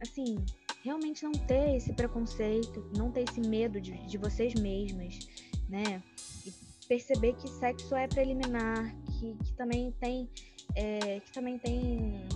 assim, 0.00 0.36
realmente 0.82 1.24
não 1.24 1.32
ter 1.32 1.76
esse 1.76 1.92
preconceito, 1.92 2.90
não 2.96 3.10
ter 3.10 3.24
esse 3.28 3.40
medo 3.40 3.80
de, 3.80 3.92
de 4.06 4.18
vocês 4.18 4.54
mesmas, 4.54 5.18
né? 5.68 6.02
E 6.46 6.52
perceber 6.88 7.34
que 7.34 7.48
sexo 7.48 7.94
é 7.94 8.06
preliminar, 8.06 8.94
que, 9.18 9.34
que 9.44 9.52
também 9.54 9.92
tem, 10.00 10.28
é, 10.76 11.20
que 11.20 11.32
também 11.32 11.58
tem 11.58 12.26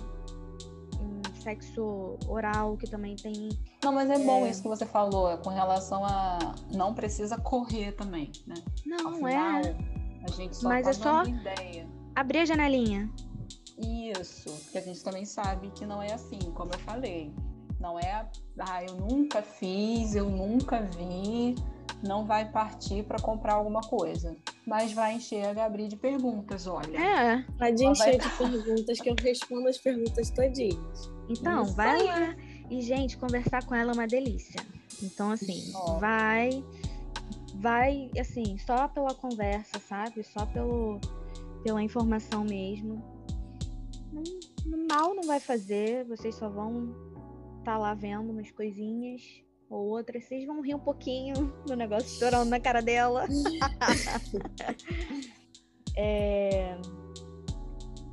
sexo 1.39 2.17
oral, 2.27 2.77
que 2.77 2.87
também 2.87 3.15
tem. 3.15 3.49
Não, 3.83 3.91
mas 3.91 4.09
é, 4.09 4.15
é, 4.15 4.19
bom 4.19 4.45
isso 4.45 4.61
que 4.61 4.67
você 4.67 4.85
falou, 4.85 5.37
com 5.39 5.49
relação 5.49 6.05
a 6.05 6.55
não 6.73 6.93
precisa 6.93 7.37
correr 7.37 7.93
também, 7.93 8.31
né? 8.45 8.55
Não, 8.85 9.09
Afinal, 9.09 9.61
é. 9.61 9.77
A 10.23 10.31
gente 10.31 10.55
só 10.57 10.69
mas 10.69 10.83
tá 10.83 10.89
é 10.89 10.93
só 10.93 11.23
ideia. 11.23 11.87
abrir 12.15 12.39
a 12.39 12.45
janelinha. 12.45 13.09
Isso, 13.77 14.49
porque 14.63 14.77
a 14.77 14.81
gente 14.81 15.01
também 15.03 15.25
sabe 15.25 15.71
que 15.71 15.85
não 15.85 16.01
é 16.01 16.13
assim, 16.13 16.39
como 16.53 16.73
eu 16.73 16.79
falei. 16.79 17.33
Não 17.79 17.97
é, 17.97 18.29
ah, 18.59 18.83
eu 18.83 18.95
nunca 18.95 19.41
fiz, 19.41 20.13
eu 20.13 20.29
nunca 20.29 20.81
vi, 20.81 21.55
não 22.01 22.25
vai 22.25 22.49
partir 22.49 23.03
para 23.03 23.19
comprar 23.19 23.53
alguma 23.53 23.81
coisa. 23.81 24.35
Mas 24.65 24.93
vai 24.93 25.15
encher 25.15 25.45
a 25.47 25.53
Gabri 25.53 25.87
de 25.87 25.95
perguntas, 25.95 26.67
olha. 26.67 26.97
É, 26.97 27.43
pode 27.57 27.83
encher 27.83 28.17
vai... 28.17 28.17
de 28.17 28.29
perguntas 28.37 28.99
que 28.99 29.09
eu 29.09 29.15
respondo 29.21 29.67
as 29.67 29.77
perguntas 29.77 30.29
todinhas. 30.29 31.11
Então, 31.29 31.63
Isso 31.63 31.75
vai 31.75 32.01
lá. 32.03 32.35
E, 32.69 32.81
gente, 32.81 33.17
conversar 33.17 33.65
com 33.65 33.75
ela 33.75 33.91
é 33.91 33.93
uma 33.93 34.07
delícia. 34.07 34.61
Então, 35.01 35.31
assim, 35.31 35.71
oh. 35.75 35.97
vai. 35.97 36.63
Vai, 37.55 38.09
assim, 38.17 38.57
só 38.59 38.87
pela 38.87 39.13
conversa, 39.13 39.79
sabe? 39.79 40.23
Só 40.23 40.45
pelo, 40.45 40.99
pela 41.63 41.83
informação 41.83 42.43
mesmo. 42.43 43.03
Não, 44.65 44.87
mal 44.87 45.13
não 45.13 45.23
vai 45.23 45.39
fazer, 45.39 46.05
vocês 46.05 46.35
só 46.35 46.47
vão 46.47 46.95
estar 47.59 47.73
tá 47.73 47.77
lá 47.77 47.93
vendo 47.93 48.31
umas 48.31 48.49
coisinhas 48.51 49.21
ou 49.69 49.89
outras. 49.89 50.25
Vocês 50.25 50.45
vão 50.45 50.61
rir 50.61 50.75
um 50.75 50.79
pouquinho 50.79 51.53
do 51.65 51.75
negócio 51.75 52.07
estourando 52.07 52.49
na 52.49 52.59
cara 52.59 52.81
dela. 52.81 53.27
é 55.95 56.77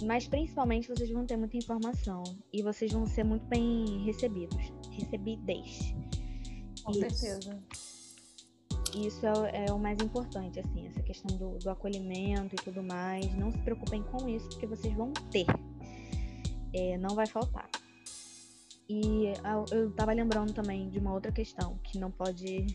mas 0.05 0.29
principalmente 0.29 0.89
vocês 0.89 1.11
vão 1.11 1.25
ter 1.25 1.37
muita 1.37 1.57
informação 1.57 2.23
e 2.53 2.63
vocês 2.63 2.93
vão 2.93 3.07
ser 3.07 3.25
muito 3.25 3.47
bem 3.47 4.05
recebidos, 4.05 4.73
recebidez. 4.91 5.95
Com 6.83 6.93
Isso. 6.93 7.17
certeza. 7.17 7.63
Isso 8.95 9.27
é, 9.27 9.67
é, 9.67 9.73
o 9.73 9.79
mais 9.79 10.01
importante, 10.01 10.61
assim, 10.61 10.87
essa 10.87 11.03
questão 11.03 11.37
do, 11.37 11.59
do, 11.59 11.69
acolhimento 11.69 12.55
e 12.55 12.65
tudo 12.65 12.83
mais. 12.83 13.35
Não 13.35 13.51
se 13.51 13.59
preocupem 13.59 14.03
com 14.05 14.29
isso, 14.29 14.49
porque 14.51 14.67
vocês 14.67 14.95
vão 14.95 15.13
ter. 15.31 15.47
É, 16.73 16.97
não 16.97 17.15
vai 17.15 17.27
faltar. 17.27 17.69
E 18.89 19.32
eu 19.72 19.91
tava 19.93 20.12
lembrando 20.12 20.53
também 20.53 20.89
de 20.89 20.99
uma 20.99 21.12
outra 21.12 21.32
questão 21.32 21.78
que 21.82 21.99
não 21.99 22.11
pode. 22.11 22.66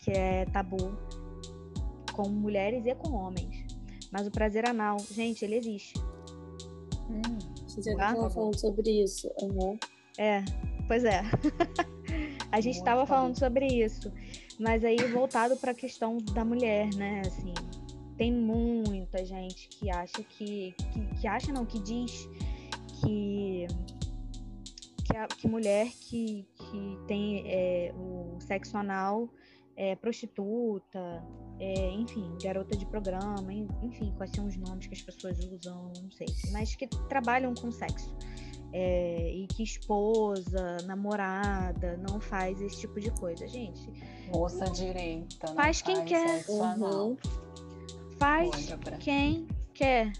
que 0.00 0.10
é 0.10 0.44
tabu 0.46 0.96
com 2.12 2.28
mulheres 2.28 2.86
e 2.86 2.94
com 2.94 3.12
homens. 3.12 3.64
Mas 4.10 4.26
o 4.26 4.30
prazer 4.30 4.68
anal, 4.68 4.98
gente, 4.98 5.44
ele 5.44 5.56
existe. 5.56 5.94
Hum, 7.10 7.38
você 7.66 7.82
já 7.82 7.92
estava 7.92 8.30
falando 8.30 8.58
sobre 8.58 9.02
isso. 9.02 9.30
Uhum. 9.40 9.78
É, 10.18 10.42
pois 10.88 11.04
é. 11.04 11.22
a 12.50 12.60
gente 12.60 12.78
estava 12.78 13.06
falando 13.06 13.38
sobre 13.38 13.66
isso. 13.66 14.10
Mas 14.58 14.84
aí 14.84 14.96
voltado 15.12 15.56
para 15.58 15.72
a 15.72 15.74
questão 15.74 16.16
da 16.32 16.44
mulher, 16.44 16.88
né? 16.94 17.20
Assim, 17.26 17.52
tem 18.16 18.32
muita 18.32 19.24
gente 19.24 19.68
que 19.68 19.90
acha 19.90 20.22
que, 20.22 20.74
que, 20.92 21.06
que 21.20 21.28
acha 21.28 21.52
não, 21.52 21.66
que 21.66 21.78
diz 21.80 22.28
que 23.02 23.66
que, 25.06 25.16
a, 25.16 25.26
que 25.26 25.48
mulher 25.48 25.86
que, 26.00 26.46
que 26.56 26.98
tem 27.06 27.44
é, 27.46 27.92
o 27.94 28.38
sexo 28.40 28.76
anal 28.76 29.28
é 29.76 29.94
prostituta, 29.94 31.22
é, 31.60 31.90
enfim, 31.92 32.36
garota 32.42 32.76
de 32.76 32.86
programa, 32.86 33.52
enfim, 33.82 34.12
quais 34.16 34.30
são 34.32 34.46
os 34.46 34.56
nomes 34.56 34.86
que 34.86 34.94
as 34.94 35.02
pessoas 35.02 35.38
usam, 35.38 35.92
não 36.02 36.10
sei, 36.10 36.26
mas 36.50 36.74
que 36.74 36.86
trabalham 37.08 37.54
com 37.54 37.70
sexo. 37.70 38.16
É, 38.72 39.32
e 39.32 39.46
que 39.46 39.62
esposa, 39.62 40.76
namorada, 40.84 41.96
não 41.98 42.20
faz 42.20 42.60
esse 42.60 42.80
tipo 42.80 43.00
de 43.00 43.10
coisa, 43.12 43.46
gente. 43.46 43.88
Moça 44.34 44.64
direita. 44.66 45.46
Faz 45.54 45.80
quem 45.80 45.96
faz 45.96 46.08
quer. 46.08 46.44
Uhum. 46.48 47.16
Faz 48.18 48.74
quem 48.98 49.46
quer. 49.72 50.12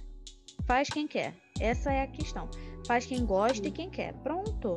Faz 0.64 0.88
quem 0.88 1.06
quer. 1.06 1.34
Essa 1.60 1.92
é 1.92 2.02
a 2.02 2.06
questão. 2.06 2.48
Faz 2.86 3.06
quem 3.06 3.24
gosta 3.24 3.66
e 3.66 3.70
quem 3.70 3.90
quer. 3.90 4.14
Pronto. 4.22 4.76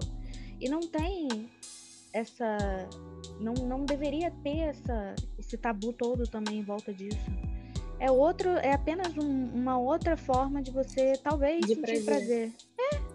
E 0.60 0.68
não 0.68 0.82
tem 0.82 1.50
essa 2.12 2.58
não, 3.40 3.54
não 3.54 3.86
deveria 3.86 4.32
ter 4.44 4.58
essa, 4.60 5.16
esse 5.38 5.58
tabu 5.58 5.94
todo 5.94 6.28
também 6.28 6.60
em 6.60 6.64
volta 6.64 6.94
disso. 6.94 7.20
É 8.00 8.10
outro, 8.10 8.50
é 8.50 8.74
apenas 8.74 9.16
um, 9.18 9.46
uma 9.54 9.78
outra 9.78 10.16
forma 10.16 10.62
de 10.62 10.72
você 10.72 11.14
talvez 11.22 11.62
de 11.62 11.76
sentir 11.76 12.04
prazer. 12.04 12.06
prazer. 12.06 12.54
É. 12.80 13.10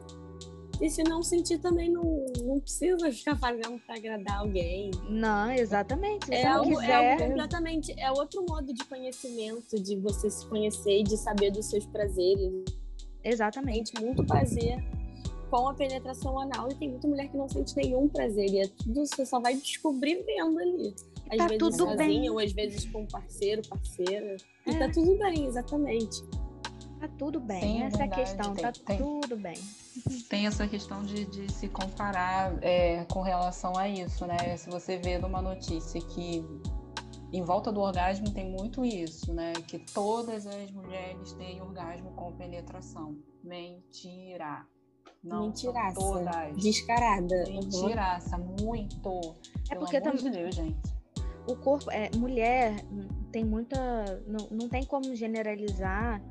E 0.80 0.90
se 0.90 1.02
não 1.04 1.22
sentir 1.22 1.58
também, 1.58 1.88
não, 1.88 2.26
não 2.42 2.60
precisa 2.60 3.10
ficar 3.10 3.36
fazendo 3.36 3.78
para 3.86 3.94
agradar 3.94 4.38
alguém. 4.38 4.90
Não, 5.08 5.50
exatamente. 5.52 6.26
Se 6.26 6.34
é, 6.34 6.46
algo, 6.46 6.70
quiser... 6.70 6.90
é 6.90 7.12
algo 7.12 7.24
completamente. 7.28 7.94
É 8.00 8.10
outro 8.10 8.44
modo 8.46 8.74
de 8.74 8.84
conhecimento, 8.84 9.80
de 9.80 9.96
você 9.96 10.28
se 10.28 10.44
conhecer 10.46 11.00
e 11.00 11.04
de 11.04 11.16
saber 11.16 11.52
dos 11.52 11.66
seus 11.66 11.86
prazeres. 11.86 12.64
Exatamente. 13.24 13.90
Sente 13.90 14.04
muito 14.04 14.24
prazer 14.24 14.84
com 15.50 15.68
a 15.68 15.74
penetração 15.74 16.38
anal 16.38 16.68
e 16.70 16.74
tem 16.74 16.90
muita 16.90 17.06
mulher 17.06 17.28
que 17.28 17.36
não 17.36 17.48
sente 17.48 17.76
nenhum 17.76 18.08
prazer. 18.08 18.50
E 18.50 18.60
é 18.60 18.66
tudo, 18.66 19.06
você 19.06 19.24
só 19.24 19.40
vai 19.40 19.54
descobrir 19.56 20.22
vendo 20.24 20.58
ali. 20.58 20.94
Às 21.30 21.38
tá 21.38 21.46
vezes 21.46 21.58
tudo 21.58 21.76
sozinha, 21.76 21.96
bem. 21.96 22.30
ou 22.30 22.38
às 22.38 22.52
vezes 22.52 22.84
com 22.86 23.06
parceiro, 23.06 23.62
parceira. 23.68 24.36
É. 24.66 24.70
E 24.70 24.78
tá 24.78 24.90
tudo 24.90 25.16
bem, 25.16 25.46
exatamente. 25.46 26.22
Tá 27.00 27.08
tudo 27.18 27.40
bem. 27.40 27.60
Sim, 27.60 27.82
é 27.82 27.86
essa 27.86 28.02
é 28.02 28.04
a 28.04 28.08
questão, 28.08 28.54
tem, 28.54 28.64
tá 28.64 28.72
tem, 28.72 28.98
tudo 28.98 29.36
bem. 29.36 29.54
Tem 30.28 30.46
essa 30.46 30.66
questão 30.66 31.02
de, 31.02 31.24
de 31.26 31.52
se 31.52 31.68
comparar 31.68 32.56
é, 32.62 33.04
com 33.04 33.20
relação 33.20 33.76
a 33.76 33.88
isso, 33.88 34.26
né? 34.26 34.56
Se 34.56 34.70
você 34.70 34.96
vê 34.96 35.18
numa 35.18 35.42
notícia 35.42 36.00
que 36.00 36.44
em 37.34 37.42
volta 37.42 37.72
do 37.72 37.80
orgasmo 37.80 38.30
tem 38.32 38.48
muito 38.48 38.84
isso, 38.84 39.34
né? 39.34 39.52
Que 39.66 39.78
todas 39.92 40.46
as 40.46 40.70
mulheres 40.70 41.32
têm 41.32 41.60
orgasmo 41.60 42.12
com 42.12 42.32
penetração. 42.32 43.16
Mentira. 43.42 44.64
Não, 45.22 45.46
Mentiraça. 45.46 45.98
Todas. 45.98 46.56
Descarada. 46.62 47.44
Mentiraça, 47.48 48.36
uhum. 48.36 48.56
muito. 48.60 49.34
É 49.70 49.74
porque 49.74 50.00
também. 50.00 50.22
De 50.22 50.30
Deus, 50.30 50.54
gente. 50.54 50.94
O 51.48 51.56
corpo, 51.56 51.90
é, 51.90 52.10
mulher 52.16 52.76
tem 53.32 53.44
muita. 53.44 53.76
Não, 54.26 54.46
não 54.50 54.68
tem 54.68 54.84
como 54.84 55.14
generalizar, 55.14 56.22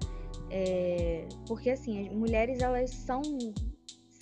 é, 0.50 1.28
porque 1.48 1.72
assim, 1.72 2.08
as 2.08 2.16
mulheres 2.16 2.62
elas 2.62 2.92
são, 2.92 3.22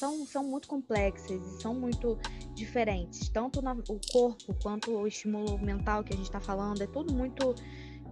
são, 0.02 0.26
são 0.26 0.43
muito 0.43 0.68
complexas 0.68 1.39
e 1.39 1.62
são 1.62 1.76
muito 1.76 2.18
diferentes. 2.56 3.30
Tanto 3.30 3.62
no, 3.62 3.72
o 3.88 3.99
corpo 4.12 4.56
quanto 4.62 4.91
o 4.91 5.06
estímulo 5.08 5.60
mental 5.60 6.04
que 6.04 6.12
a 6.12 6.16
gente 6.16 6.26
está 6.26 6.39
falando, 6.39 6.82
é 6.82 6.88
tudo 6.88 7.14
muito 7.14 7.54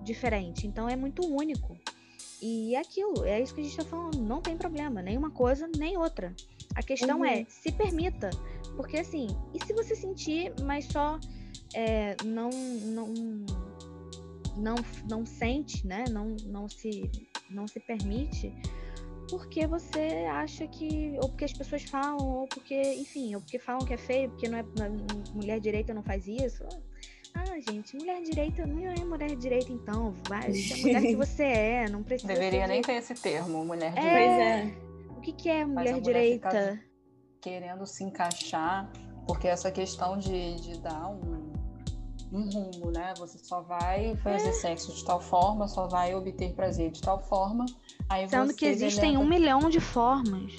diferente. 0.04 0.68
Então 0.68 0.88
é 0.88 0.96
muito 0.96 1.26
único. 1.26 1.76
E 2.42 2.76
é 2.76 2.80
aquilo, 2.80 3.26
é 3.26 3.42
isso 3.42 3.56
que 3.56 3.62
a 3.62 3.64
gente 3.64 3.78
está 3.78 3.84
falando. 3.84 4.20
Não 4.20 4.40
tem 4.40 4.56
problema, 4.56 5.02
nem 5.02 5.18
uma 5.18 5.32
coisa, 5.32 5.68
nem 5.78 5.98
outra. 5.98 6.34
A 6.76 6.84
questão 6.84 7.26
é, 7.26 7.34
uhum. 7.34 7.42
é, 7.42 7.46
se 7.50 7.72
permita. 7.72 8.30
Porque 8.76 8.98
assim, 8.98 9.28
e 9.54 9.66
se 9.66 9.74
você 9.74 9.96
sentir, 9.96 10.54
mas 10.62 10.86
só 10.86 11.20
é, 11.74 12.16
não, 12.24 12.52
não, 12.86 13.14
não, 14.56 14.76
não 15.10 15.26
sente, 15.26 15.86
né? 15.88 16.06
Não, 16.12 16.38
não, 16.46 16.70
se, 16.70 17.10
não 17.50 17.68
se 17.68 17.80
permite, 17.80 18.54
porque 19.30 19.68
você 19.68 20.26
acha 20.30 20.68
que. 20.68 21.18
Ou 21.22 21.30
porque 21.30 21.46
as 21.46 21.54
pessoas 21.54 21.84
falam, 21.84 22.18
ou 22.18 22.48
porque, 22.48 22.82
enfim, 22.96 23.36
ou 23.36 23.42
porque 23.42 23.60
falam 23.60 23.86
que 23.86 23.94
é 23.94 23.98
feio, 23.98 24.30
porque 24.30 24.48
não 24.48 24.58
é, 24.58 24.66
mulher 25.34 25.60
direita 25.60 25.94
não 25.94 26.04
faz 26.04 26.28
isso. 26.28 26.64
Ah, 27.34 27.60
gente, 27.72 27.96
mulher 27.96 28.22
direita 28.22 28.66
não 28.66 28.80
é 28.80 29.06
mulher 29.06 29.36
direita, 29.36 29.72
então. 29.72 30.14
Vai 30.28 30.48
a 30.48 30.78
mulher 30.78 31.02
que 31.02 31.16
você 31.18 31.44
é, 31.44 31.90
não 31.90 32.04
precisa. 32.04 32.34
Deveria 32.34 32.68
nem 32.68 32.82
ter 32.82 32.94
esse 32.94 33.14
termo, 33.14 33.64
mulher 33.64 33.94
direita. 33.94 34.10
É... 34.10 34.62
Pois 34.62 34.78
é. 34.78 34.90
O 35.18 35.22
que, 35.22 35.34
que 35.34 35.50
é 35.50 35.66
mulher, 35.66 35.92
mulher 35.92 36.02
direita? 36.02 36.80
Querendo 37.42 37.86
se 37.86 38.04
encaixar, 38.04 38.92
porque 39.28 39.48
essa 39.48 39.72
questão 39.72 40.18
de, 40.18 40.56
de 40.56 40.80
dar 40.80 41.08
um, 41.08 41.39
um 42.32 42.50
rumo, 42.50 42.92
né? 42.92 43.14
Você 43.18 43.38
só 43.40 43.62
vai 43.62 44.16
fazer 44.18 44.50
é. 44.50 44.54
sexo 44.54 44.94
de 44.94 45.04
tal 45.04 45.20
forma, 45.20 45.68
só 45.68 45.88
vai 45.88 46.14
obter 46.14 46.54
prazer 46.54 46.92
de 46.92 47.02
tal 47.02 47.20
forma. 47.20 47.66
Aí 48.08 48.28
Sendo 48.30 48.54
que 48.54 48.66
existem 48.66 49.14
deleta... 49.14 49.26
um 49.26 49.28
milhão 49.28 49.70
de 49.70 49.80
formas. 49.80 50.54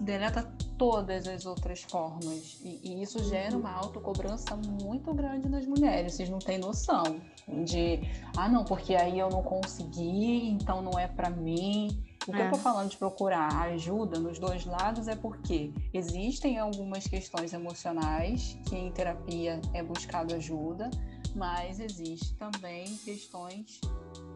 Deleta 0.00 0.42
todas 0.78 1.28
as 1.28 1.44
outras 1.44 1.82
formas. 1.82 2.58
E, 2.64 2.80
e, 2.82 3.02
isso 3.02 3.22
gera 3.24 3.54
uma 3.54 3.70
autocobrança 3.70 4.56
muito 4.56 5.12
grande 5.12 5.46
nas 5.46 5.66
mulheres. 5.66 6.14
Vocês 6.14 6.30
não 6.30 6.38
têm 6.38 6.58
noção 6.58 7.20
de, 7.64 8.00
ah, 8.34 8.48
não, 8.48 8.64
porque 8.64 8.94
aí 8.94 9.18
eu 9.18 9.28
não 9.28 9.42
consegui, 9.42 10.48
então 10.48 10.80
não 10.80 10.98
é 10.98 11.06
para 11.06 11.28
mim. 11.28 12.02
O 12.26 12.32
que 12.32 12.40
é. 12.40 12.46
eu 12.46 12.50
tô 12.50 12.58
falando 12.58 12.90
de 12.90 12.96
procurar 12.98 13.50
ajuda 13.62 14.18
nos 14.18 14.38
dois 14.38 14.66
lados 14.66 15.08
é 15.08 15.16
porque 15.16 15.72
existem 15.92 16.58
algumas 16.58 17.06
questões 17.06 17.52
emocionais 17.52 18.58
que 18.66 18.76
em 18.76 18.90
terapia 18.92 19.60
é 19.72 19.82
buscado 19.82 20.34
ajuda, 20.34 20.90
mas 21.34 21.80
existe 21.80 22.34
também 22.34 22.84
questões 22.98 23.80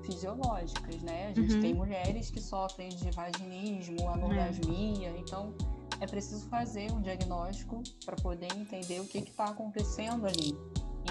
fisiológicas, 0.05 1.03
né? 1.03 1.29
A 1.29 1.35
gente 1.35 1.55
uhum. 1.55 1.61
tem 1.61 1.75
mulheres 1.75 2.31
que 2.31 2.41
sofrem 2.41 2.89
de 2.89 3.11
vaginismo, 3.11 4.09
anorgasmia, 4.09 5.09
é. 5.09 5.19
então 5.19 5.55
é 6.01 6.07
preciso 6.07 6.49
fazer 6.49 6.91
um 6.91 7.01
diagnóstico 7.01 7.83
para 8.05 8.17
poder 8.17 8.49
entender 8.57 9.01
o 9.01 9.07
que 9.07 9.19
está 9.19 9.47
acontecendo 9.47 10.27
ali. 10.27 10.57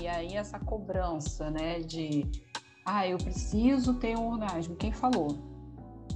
E 0.02 0.08
aí 0.08 0.36
essa 0.36 0.60
cobrança, 0.60 1.52
né, 1.52 1.80
de 1.82 2.26
ah, 2.86 3.08
eu 3.08 3.18
preciso 3.18 3.94
ter 3.96 4.18
um 4.18 4.32
orgasmo. 4.32 4.76
Quem 4.76 4.92
falou? 4.92 5.53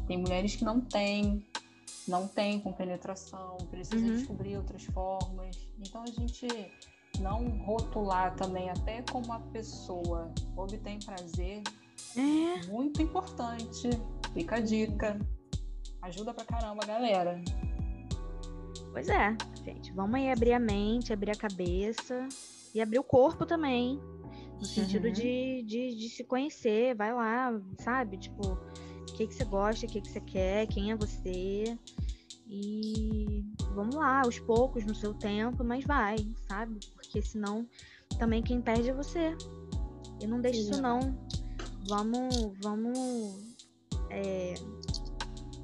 Tem 0.08 0.18
mulheres 0.18 0.56
que 0.56 0.64
não 0.64 0.80
têm, 0.82 1.46
não 2.08 2.28
têm 2.28 2.60
com 2.60 2.72
penetração, 2.72 3.58
precisa 3.70 3.98
uhum. 3.98 4.16
descobrir 4.16 4.58
outras 4.58 4.84
formas. 4.86 5.70
Então 5.80 6.04
a 6.04 6.08
gente 6.08 6.48
não 7.20 7.58
rotular 7.60 8.36
também 8.36 8.70
até 8.70 9.02
como 9.12 9.34
a 9.34 9.40
pessoa 9.40 10.32
obtém 10.56 11.00
prazer 11.00 11.64
é 12.16 12.66
muito 12.68 13.02
importante. 13.02 13.90
Fica 14.34 14.58
a 14.58 14.60
dica. 14.60 15.20
Ajuda 16.02 16.34
pra 16.34 16.46
caramba, 16.46 16.86
galera. 16.86 17.42
Pois 18.92 19.10
é, 19.10 19.36
gente, 19.64 19.92
vamos 19.94 20.16
aí 20.16 20.32
abrir 20.32 20.54
a 20.54 20.60
mente, 20.60 21.14
abrir 21.14 21.32
a 21.32 21.36
cabeça 21.36 22.28
e 22.74 22.82
abrir 22.82 23.00
o 23.00 23.04
corpo 23.04 23.46
também. 23.46 24.00
No 24.58 24.66
sentido 24.66 25.06
uhum. 25.06 25.14
de, 25.14 25.64
de, 25.64 25.96
de, 25.96 26.10
se 26.10 26.24
conhecer, 26.24 26.96
vai 26.96 27.14
lá, 27.14 27.52
sabe? 27.80 28.18
Tipo, 28.18 28.58
que, 29.18 29.28
que 29.28 29.34
você 29.34 29.46
gosta, 29.46 29.86
o 29.86 29.90
que, 29.90 30.00
que 30.00 30.10
você 30.10 30.22
quer, 30.22 30.68
quem 30.68 30.92
é 30.92 30.96
você. 30.96 31.78
E 32.48 33.44
vamos 33.74 33.96
lá, 33.96 34.22
aos 34.22 34.40
poucos, 34.40 34.86
no 34.86 34.96
seu 34.96 35.14
tempo, 35.14 35.64
mas 35.64 35.84
vai, 35.84 36.18
sabe? 36.48 36.80
Porque 36.94 37.22
senão 37.22 37.68
também 38.20 38.44
quem 38.44 38.62
perde 38.62 38.90
é 38.90 38.94
você. 38.94 39.36
E 40.22 40.28
não 40.28 40.40
deixe 40.40 40.62
isso 40.62 40.82
não. 40.82 41.00
Vamos, 41.88 42.54
vamos 42.62 43.56
é, 44.10 44.54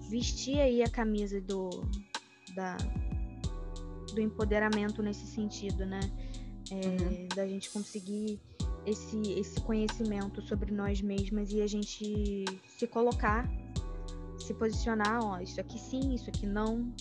vestir 0.09 0.59
aí 0.59 0.81
a 0.81 0.89
camisa 0.89 1.39
do, 1.39 1.69
da, 2.55 2.75
do 4.13 4.19
empoderamento 4.19 5.01
nesse 5.03 5.27
sentido, 5.27 5.85
né? 5.85 5.99
É, 6.71 6.75
uhum. 6.75 7.27
Da 7.35 7.47
gente 7.47 7.69
conseguir 7.69 8.39
esse, 8.85 9.19
esse 9.33 9.59
conhecimento 9.61 10.41
sobre 10.41 10.71
nós 10.71 11.01
mesmas 11.01 11.51
e 11.51 11.61
a 11.61 11.67
gente 11.67 12.45
se 12.67 12.87
colocar, 12.87 13.49
se 14.39 14.53
posicionar, 14.53 15.23
ó, 15.23 15.39
isso 15.39 15.59
aqui 15.59 15.79
sim, 15.79 16.13
isso 16.13 16.29
aqui 16.29 16.45
não, 16.45 16.75
uhum. 16.75 16.93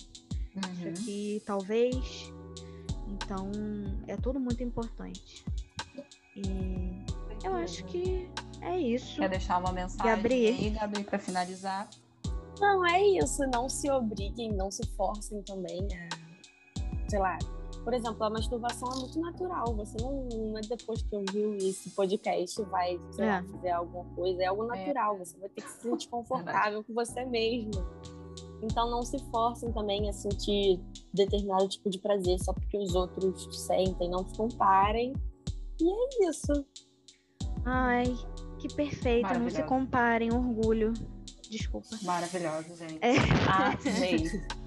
isso 0.73 0.87
aqui 0.87 1.41
talvez. 1.45 2.33
Então, 3.07 3.51
é 4.07 4.17
tudo 4.17 4.39
muito 4.39 4.63
importante. 4.63 5.45
E 6.35 6.41
eu 7.43 7.53
acho 7.55 7.83
que 7.85 8.27
é 8.61 8.79
isso. 8.79 9.17
Quer 9.17 9.29
deixar 9.29 9.59
uma 9.59 9.71
mensagem 9.71 10.15
Gabriel. 10.15 10.55
aí, 10.55 10.69
Gabi, 10.71 11.03
para 11.03 11.19
finalizar? 11.19 11.89
Não, 12.59 12.85
é 12.85 13.01
isso. 13.03 13.45
Não 13.47 13.69
se 13.69 13.91
obriguem, 13.91 14.51
não 14.53 14.71
se 14.71 14.85
forcem 14.95 15.41
também 15.43 15.87
a 15.93 16.23
sei 17.13 17.19
lá, 17.19 17.37
por 17.83 17.93
exemplo, 17.93 18.23
a 18.23 18.29
masturbação 18.29 18.89
é 18.91 18.95
muito 18.95 19.19
natural. 19.19 19.75
Você 19.75 19.97
não, 20.01 20.27
não 20.29 20.57
é 20.57 20.61
depois 20.61 21.01
que 21.01 21.15
ouviu 21.15 21.55
esse 21.55 21.89
podcast 21.91 22.61
vai 22.63 22.99
sei 23.11 23.25
é. 23.25 23.27
lá, 23.27 23.43
fazer 23.43 23.69
alguma 23.71 24.05
coisa. 24.15 24.43
É 24.43 24.45
algo 24.45 24.63
é. 24.63 24.67
natural. 24.67 25.15
É. 25.15 25.19
Você 25.19 25.37
vai 25.37 25.49
ter 25.49 25.61
que 25.61 25.69
se 25.69 25.81
sentir 25.81 26.07
confortável 26.09 26.83
com 26.83 26.93
você 26.93 27.25
mesmo. 27.25 27.71
Então 28.61 28.89
não 28.89 29.03
se 29.03 29.19
forcem 29.29 29.71
também 29.73 30.09
a 30.09 30.13
sentir 30.13 30.79
determinado 31.13 31.67
tipo 31.67 31.89
de 31.89 31.99
prazer 31.99 32.39
só 32.39 32.53
porque 32.53 32.77
os 32.77 32.95
outros 32.95 33.59
sentem. 33.65 34.09
Não 34.09 34.27
se 34.27 34.37
comparem. 34.37 35.13
E 35.81 35.89
é 35.89 36.29
isso. 36.29 36.65
Ai, 37.65 38.05
que 38.59 38.73
perfeito. 38.73 39.27
Não 39.37 39.49
se 39.49 39.63
comparem. 39.63 40.33
Orgulho. 40.33 40.93
Desculpa. 41.49 41.89
Maravilhoso, 42.01 42.75
gente. 42.77 42.99
É. 43.01 43.15
Ah, 43.47 43.77
gente. 43.83 44.62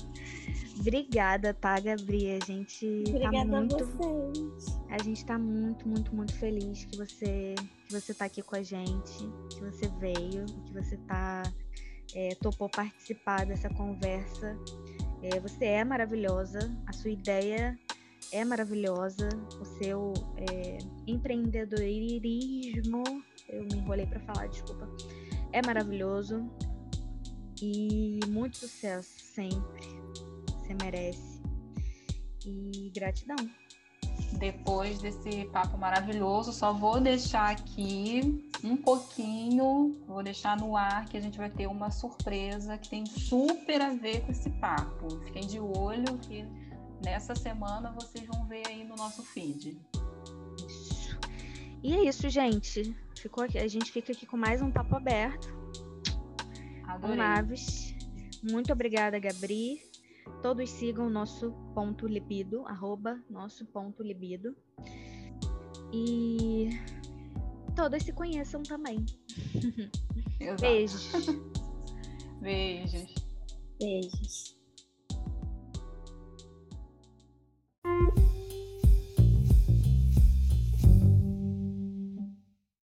Obrigada, 0.81 1.55
tá, 1.55 1.81
Gabri? 1.81 2.31
A 2.31 2.45
gente 2.45 3.05
tá 3.05 3.11
Obrigada 3.11 3.51
tá 3.51 3.61
muito. 3.61 3.77
A, 3.77 3.87
vocês. 3.87 4.81
a 4.91 5.03
gente 5.03 5.25
tá 5.25 5.39
muito, 5.39 5.89
muito, 5.89 6.15
muito 6.15 6.35
feliz 6.35 6.85
que 6.85 6.97
você, 6.97 7.55
que 7.87 7.93
você 7.93 8.15
tá 8.15 8.27
aqui 8.27 8.43
com 8.43 8.57
a 8.57 8.63
gente, 8.63 9.29
que 9.51 9.61
você 9.61 9.89
veio, 9.99 10.45
que 10.65 10.73
você 10.73 10.97
tá. 10.99 11.43
É, 12.15 12.35
topou 12.37 12.69
participar 12.69 13.45
dessa 13.45 13.69
conversa. 13.71 14.57
É, 15.23 15.41
você 15.41 15.65
é 15.65 15.85
maravilhosa, 15.85 16.59
a 16.87 16.93
sua 16.93 17.11
ideia 17.11 17.77
é 18.33 18.45
maravilhosa, 18.45 19.29
o 19.61 19.65
seu 19.65 20.13
é, 20.37 20.79
empreendedorismo, 21.07 23.03
eu 23.49 23.65
me 23.65 23.79
enrolei 23.79 24.07
para 24.07 24.21
falar, 24.21 24.47
desculpa, 24.47 24.89
é 25.53 25.61
maravilhoso 25.67 26.49
e 27.61 28.21
muito 28.29 28.57
sucesso 28.57 29.19
sempre 29.19 29.96
você 30.67 30.75
merece. 30.75 31.41
E 32.45 32.91
gratidão. 32.95 33.37
Depois 34.39 34.99
desse 34.99 35.45
papo 35.47 35.79
maravilhoso, 35.79 36.53
só 36.53 36.73
vou 36.73 37.01
deixar 37.01 37.51
aqui 37.51 38.51
um 38.65 38.77
pouquinho, 38.77 39.97
vou 40.07 40.23
deixar 40.23 40.59
no 40.59 40.77
ar 40.77 41.07
que 41.07 41.17
a 41.17 41.21
gente 41.21 41.39
vai 41.39 41.51
ter 41.51 41.67
uma 41.67 41.91
surpresa 41.91 42.77
que 42.77 42.91
tem 42.91 43.07
super 43.07 43.81
a 43.81 43.91
ver 43.95 44.23
com 44.23 44.33
esse 44.33 44.51
papo. 44.51 45.21
Fiquem 45.25 45.47
de 45.47 45.61
olho 45.61 46.19
que 46.19 46.45
nessa 47.05 47.35
semana 47.35 47.93
vocês 47.93 48.27
vão 48.27 48.47
ver 48.47 48.67
aí 48.67 48.85
no 48.85 48.97
nosso 48.97 49.23
feed. 49.23 49.79
Isso. 50.67 51.19
E 51.83 51.95
é 51.95 52.05
isso, 52.05 52.29
gente. 52.29 52.97
Ficou 53.17 53.45
aqui, 53.45 53.59
a 53.59 53.69
gente 53.69 53.93
fica 53.93 54.13
aqui 54.13 54.27
com 54.27 54.37
mais 54.37 54.61
um 54.61 54.71
papo 54.71 54.97
aberto. 54.97 55.55
Adorei. 56.87 57.17
Com 57.17 57.23
Naves. 57.23 57.95
Muito 58.43 58.73
obrigada, 58.73 59.19
Gabri. 59.19 59.81
Todos 60.43 60.71
sigam 60.71 61.11
nosso 61.11 61.53
ponto 61.75 62.07
libido, 62.07 62.67
arroba 62.67 63.23
nosso 63.29 63.65
ponto 63.67 64.03
libido. 64.03 64.57
E 65.93 66.69
todos 67.75 68.03
se 68.03 68.13
conheçam 68.13 68.63
também. 68.63 69.05
Exato. 70.41 70.61
Beijos. 70.61 71.11
Beijos. 72.41 73.15
Beijos. 73.79 74.56